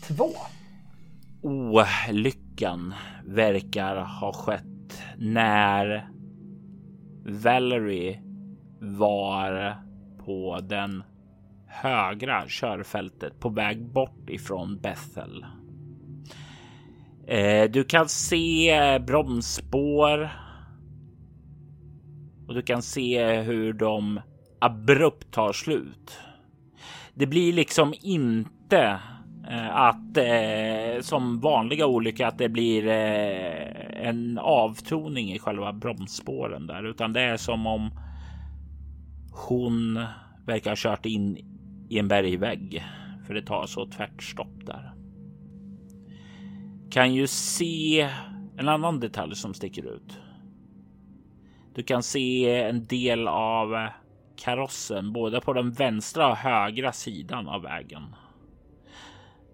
Två. 0.08 0.30
Olyckan 1.42 2.94
verkar 3.26 3.96
ha 3.96 4.34
skett 4.34 5.04
när 5.18 6.10
Valerie 7.26 8.22
var 8.80 9.76
på 10.26 10.60
den 10.64 11.04
högra 11.68 12.44
körfältet 12.48 13.40
på 13.40 13.50
väg 13.50 13.86
bort 13.86 14.30
ifrån 14.30 14.80
Bethel. 14.80 15.46
Eh, 17.28 17.72
du 17.72 17.84
kan 17.84 18.10
se 18.10 18.70
eh, 18.70 19.00
bromsspår. 19.00 20.30
Och 22.48 22.54
du 22.54 22.62
kan 22.62 22.82
se 22.82 23.42
hur 23.42 23.74
de 23.74 24.20
abrupt 24.60 25.34
tar 25.34 25.54
slut. 25.54 26.18
Det 27.14 27.28
blir 27.28 27.54
liksom 27.54 27.94
inte 28.02 29.00
eh, 29.50 29.76
att 29.76 30.18
eh, 30.18 31.02
som 31.02 31.40
vanliga 31.40 31.88
olyckor 31.88 32.26
att 32.26 32.38
det 32.38 32.50
blir 32.50 32.88
eh, 32.88 34.08
en 34.08 34.38
avtoning 34.38 35.34
i 35.34 35.40
själva 35.40 35.74
bromsspåren 35.74 36.68
där, 36.68 36.84
utan 36.84 37.14
det 37.14 37.22
är 37.22 37.38
som 37.38 37.68
om 37.68 37.92
hon 39.32 40.06
verkar 40.46 40.72
ha 40.72 40.76
kört 40.78 41.06
in 41.06 41.38
i 41.90 42.00
en 42.00 42.08
bergvägg 42.08 42.84
för 43.28 43.34
det 43.34 43.42
tar 43.42 43.66
så 43.66 43.88
tvärtstopp 43.88 44.66
där. 44.66 44.93
Kan 46.94 47.14
ju 47.14 47.28
se 47.28 48.10
en 48.58 48.70
annan 48.70 49.00
detalj 49.00 49.36
som 49.36 49.54
sticker 49.54 49.86
ut. 49.86 50.20
Du 51.76 51.84
kan 51.84 52.04
se 52.04 52.56
en 52.62 52.86
del 52.86 53.28
av 53.28 53.88
karossen 54.36 55.14
både 55.14 55.42
på 55.42 55.54
den 55.54 55.72
vänstra 55.72 56.28
och 56.32 56.38
högra 56.38 56.92
sidan 56.92 57.48
av 57.48 57.62
vägen. 57.62 58.04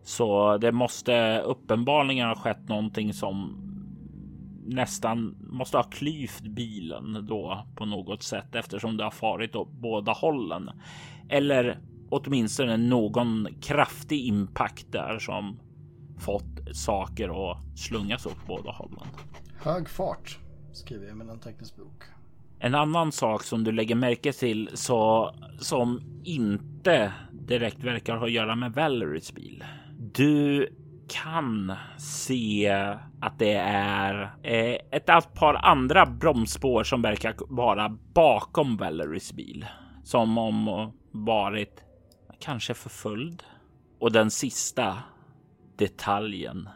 Så 0.04 0.58
det 0.58 0.72
måste 0.72 1.42
uppenbarligen 1.42 2.28
ha 2.28 2.36
skett 2.36 2.70
någonting 2.70 3.14
som 3.14 3.62
nästan 4.66 5.38
måste 5.52 5.78
ha 5.78 5.84
klyvt 5.84 6.42
bilen 6.42 7.26
då 7.30 7.66
på 7.76 7.86
något 7.86 8.24
sätt 8.24 8.56
eftersom 8.56 8.98
det 8.98 9.04
har 9.04 9.12
farit 9.12 9.56
åt 9.56 9.72
båda 9.72 10.12
hållen. 10.12 10.70
Eller 11.30 11.80
åtminstone 12.10 12.78
någon 12.78 13.48
kraftig 13.62 14.26
impact 14.26 14.92
där 14.92 15.20
som 15.20 15.60
fått 16.20 16.60
saker 16.74 17.52
att 17.52 17.80
slungas 17.80 18.26
åt 18.26 18.48
båda 18.48 18.72
hållen. 18.72 19.08
Hög 19.62 19.90
fart 19.90 20.40
skriver 20.74 21.06
jag 21.06 21.12
i 21.12 21.16
min 21.16 21.30
anteckningsbok. 21.30 22.04
En 22.60 22.76
annan 22.76 23.12
sak 23.12 23.44
som 23.44 23.64
du 23.64 23.72
lägger 23.72 23.96
märke 23.96 24.34
till 24.34 24.70
så 24.74 25.32
som 25.60 26.02
inte 26.24 27.14
direkt 27.32 27.84
verkar 27.84 28.18
ha 28.18 28.26
att 28.26 28.32
göra 28.32 28.56
med 28.56 28.74
Valeries 28.74 29.34
bil. 29.34 29.64
Du 30.14 30.70
kan 31.08 31.74
se 31.98 32.70
att 33.22 33.40
det 33.40 33.54
är 33.54 34.36
eh, 34.44 34.78
ett 34.92 35.34
par 35.34 35.54
andra 35.54 36.06
bromsspår 36.06 36.84
som 36.84 37.02
verkar 37.02 37.36
vara 37.50 37.90
bakom 38.14 38.78
Valeries 38.78 39.34
bil. 39.34 39.66
Som 40.04 40.38
om 40.38 40.92
varit 41.12 41.84
kanske 42.40 42.74
förföljd. 42.74 43.44
Och 44.00 44.12
den 44.12 44.32
sista 44.32 44.98
detaljen 45.80 46.70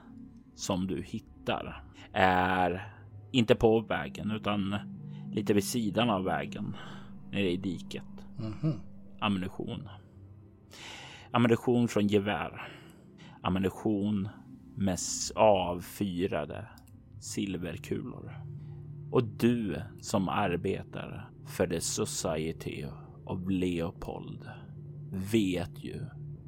som 0.55 0.87
du 0.87 1.01
hittar 1.01 1.83
är 2.13 2.93
inte 3.31 3.55
på 3.55 3.79
vägen 3.79 4.31
utan 4.31 4.75
lite 5.31 5.53
vid 5.53 5.63
sidan 5.63 6.09
av 6.09 6.23
vägen 6.23 6.75
nere 7.31 7.51
i 7.51 7.57
diket. 7.57 8.03
Mm 8.39 8.53
-hmm. 8.53 8.79
Ammunition. 9.19 9.89
Ammunition 11.31 11.87
från 11.87 12.07
gevär. 12.07 12.67
Ammunition 13.41 14.29
med 14.75 14.97
avfyrade 15.35 16.65
silverkulor. 17.19 18.33
Och 19.11 19.23
du 19.23 19.81
som 19.99 20.29
arbetar 20.29 21.29
för 21.45 21.67
The 21.67 21.81
Society 21.81 22.85
of 23.25 23.39
Leopold 23.49 24.49
vet 25.11 25.83
ju 25.83 26.05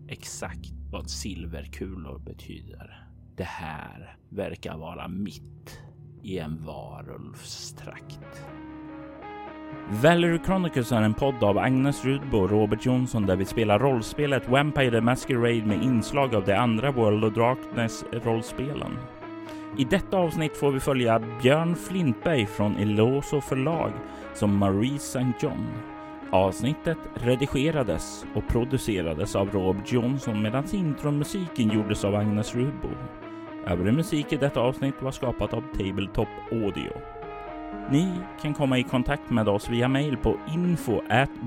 exakt 0.07 0.71
vad 0.91 1.09
silverkulor 1.09 2.19
betyder. 2.19 3.07
Det 3.37 3.43
här 3.43 4.17
verkar 4.29 4.77
vara 4.77 5.07
mitt 5.07 5.79
i 6.23 6.39
en 6.39 6.65
varulvstrakt. 6.65 8.45
Valerie 9.89 10.39
Chronicles 10.45 10.91
är 10.91 11.01
en 11.01 11.13
podd 11.13 11.43
av 11.43 11.57
Agnes 11.57 12.05
Rudbo 12.05 12.37
och 12.37 12.49
Robert 12.49 12.85
Jonsson 12.85 13.25
där 13.25 13.35
vi 13.35 13.45
spelar 13.45 13.79
rollspelet 13.79 14.49
Vampire 14.49 14.91
the 14.91 15.01
Masquerade 15.01 15.65
med 15.65 15.83
inslag 15.83 16.35
av 16.35 16.45
de 16.45 16.53
andra 16.53 16.91
World 16.91 17.23
of 17.23 17.33
Darkness 17.33 18.03
rollspelen. 18.11 18.97
I 19.77 19.83
detta 19.83 20.17
avsnitt 20.17 20.57
får 20.57 20.71
vi 20.71 20.79
följa 20.79 21.21
Björn 21.41 21.75
Flintberg 21.75 22.45
från 22.45 22.75
Eloso 22.75 23.41
förlag 23.41 23.91
som 24.33 24.57
Marie 24.57 24.95
St. 24.95 25.31
John. 25.39 25.94
Avsnittet 26.35 26.97
redigerades 27.13 28.25
och 28.35 28.47
producerades 28.47 29.35
av 29.35 29.49
Rob 29.51 29.77
Johnson 29.85 30.41
medan 30.41 30.63
intromusiken 30.71 31.69
gjordes 31.69 32.05
av 32.05 32.15
Agnes 32.15 32.55
Rudbo. 32.55 32.89
Övrig 33.67 33.93
musik 33.93 34.33
i 34.33 34.37
detta 34.37 34.59
avsnitt 34.59 35.01
var 35.01 35.11
skapat 35.11 35.53
av 35.53 35.63
Tabletop 35.77 36.27
Audio. 36.51 36.91
Ni 37.91 38.11
kan 38.41 38.53
komma 38.53 38.77
i 38.77 38.83
kontakt 38.83 39.29
med 39.29 39.49
oss 39.49 39.69
via 39.69 39.87
mail 39.87 40.17
på 40.17 40.37
info 40.53 41.01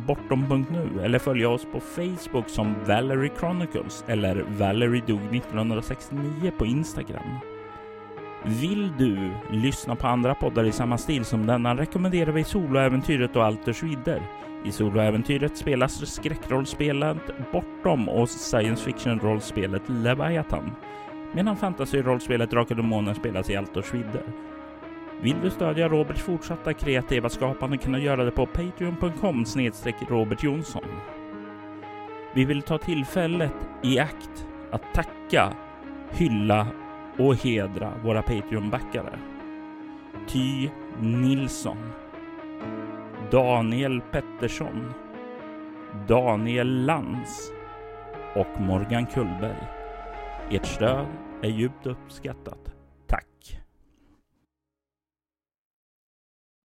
bortom.nu 0.07 1.05
eller 1.05 1.19
följa 1.19 1.49
oss 1.49 1.67
på 1.73 1.81
Facebook 1.81 2.49
som 2.49 2.75
Valerie 2.87 3.33
Chronicles 3.39 4.05
eller 4.07 4.45
Valerie 4.49 5.03
dog 5.07 5.37
1969 5.37 6.53
på 6.59 6.67
Instagram. 6.67 7.39
Vill 8.45 8.93
du 8.99 9.31
lyssna 9.51 9.97
på 9.97 10.07
andra 10.07 10.35
poddar 10.35 10.65
i 10.65 10.73
samma 10.73 10.99
stil 10.99 11.25
som 11.25 11.47
denna 11.47 11.77
rekommenderar 11.77 12.33
vi 12.33 12.45
Soloäventyret 12.45 13.37
och 13.37 13.45
Alters 13.45 13.83
vidder. 13.83 14.23
I 14.65 14.73
Soloäventyret 14.73 15.57
spelas 15.57 16.15
skräckrollspelet 16.15 17.53
Bortom 17.53 18.09
och 18.09 18.29
science 18.29 18.85
fiction-rollspelet 18.85 19.83
Leviathan 19.87 20.71
medan 21.33 21.57
fantasy-rollspelet 21.57 22.51
Drakar 22.51 22.75
och 22.75 22.77
Demoner 22.77 23.15
spelas 23.15 23.51
i 23.51 23.57
Alters 23.57 23.95
vidder. 23.95 24.23
Vill 25.21 25.37
du 25.43 25.51
stödja 25.51 25.89
Roberts 25.89 26.23
fortsatta 26.23 26.75
kreativa 26.75 27.29
skapande 27.29 27.79
kan 27.79 27.93
du 27.93 28.03
göra 28.03 28.25
det 28.25 28.31
på 28.31 28.47
patreon.com 28.47 29.45
snedstreck 29.45 29.97
Robert 30.09 30.43
Jonsson. 30.43 30.85
Vi 32.35 32.45
vill 32.45 32.63
ta 32.63 32.79
tillfället 32.79 33.55
i 33.83 33.99
akt 33.99 34.47
att 34.71 34.95
tacka, 34.95 35.53
hylla 36.11 36.67
och 37.19 37.37
hedra 37.37 37.93
våra 38.05 38.23
Patreon-backare. 38.23 39.19
Ty 40.29 40.69
Nilsson 41.01 41.79
Daniel 43.31 44.01
Pettersson 44.01 44.93
Daniel 46.09 46.85
Lantz 46.85 47.53
och 48.35 48.61
Morgan 48.61 49.07
Kullberg. 49.07 49.69
Ert 50.51 50.67
stöd 50.67 51.07
är 51.43 51.49
djupt 51.49 51.87
uppskattat. 51.87 52.68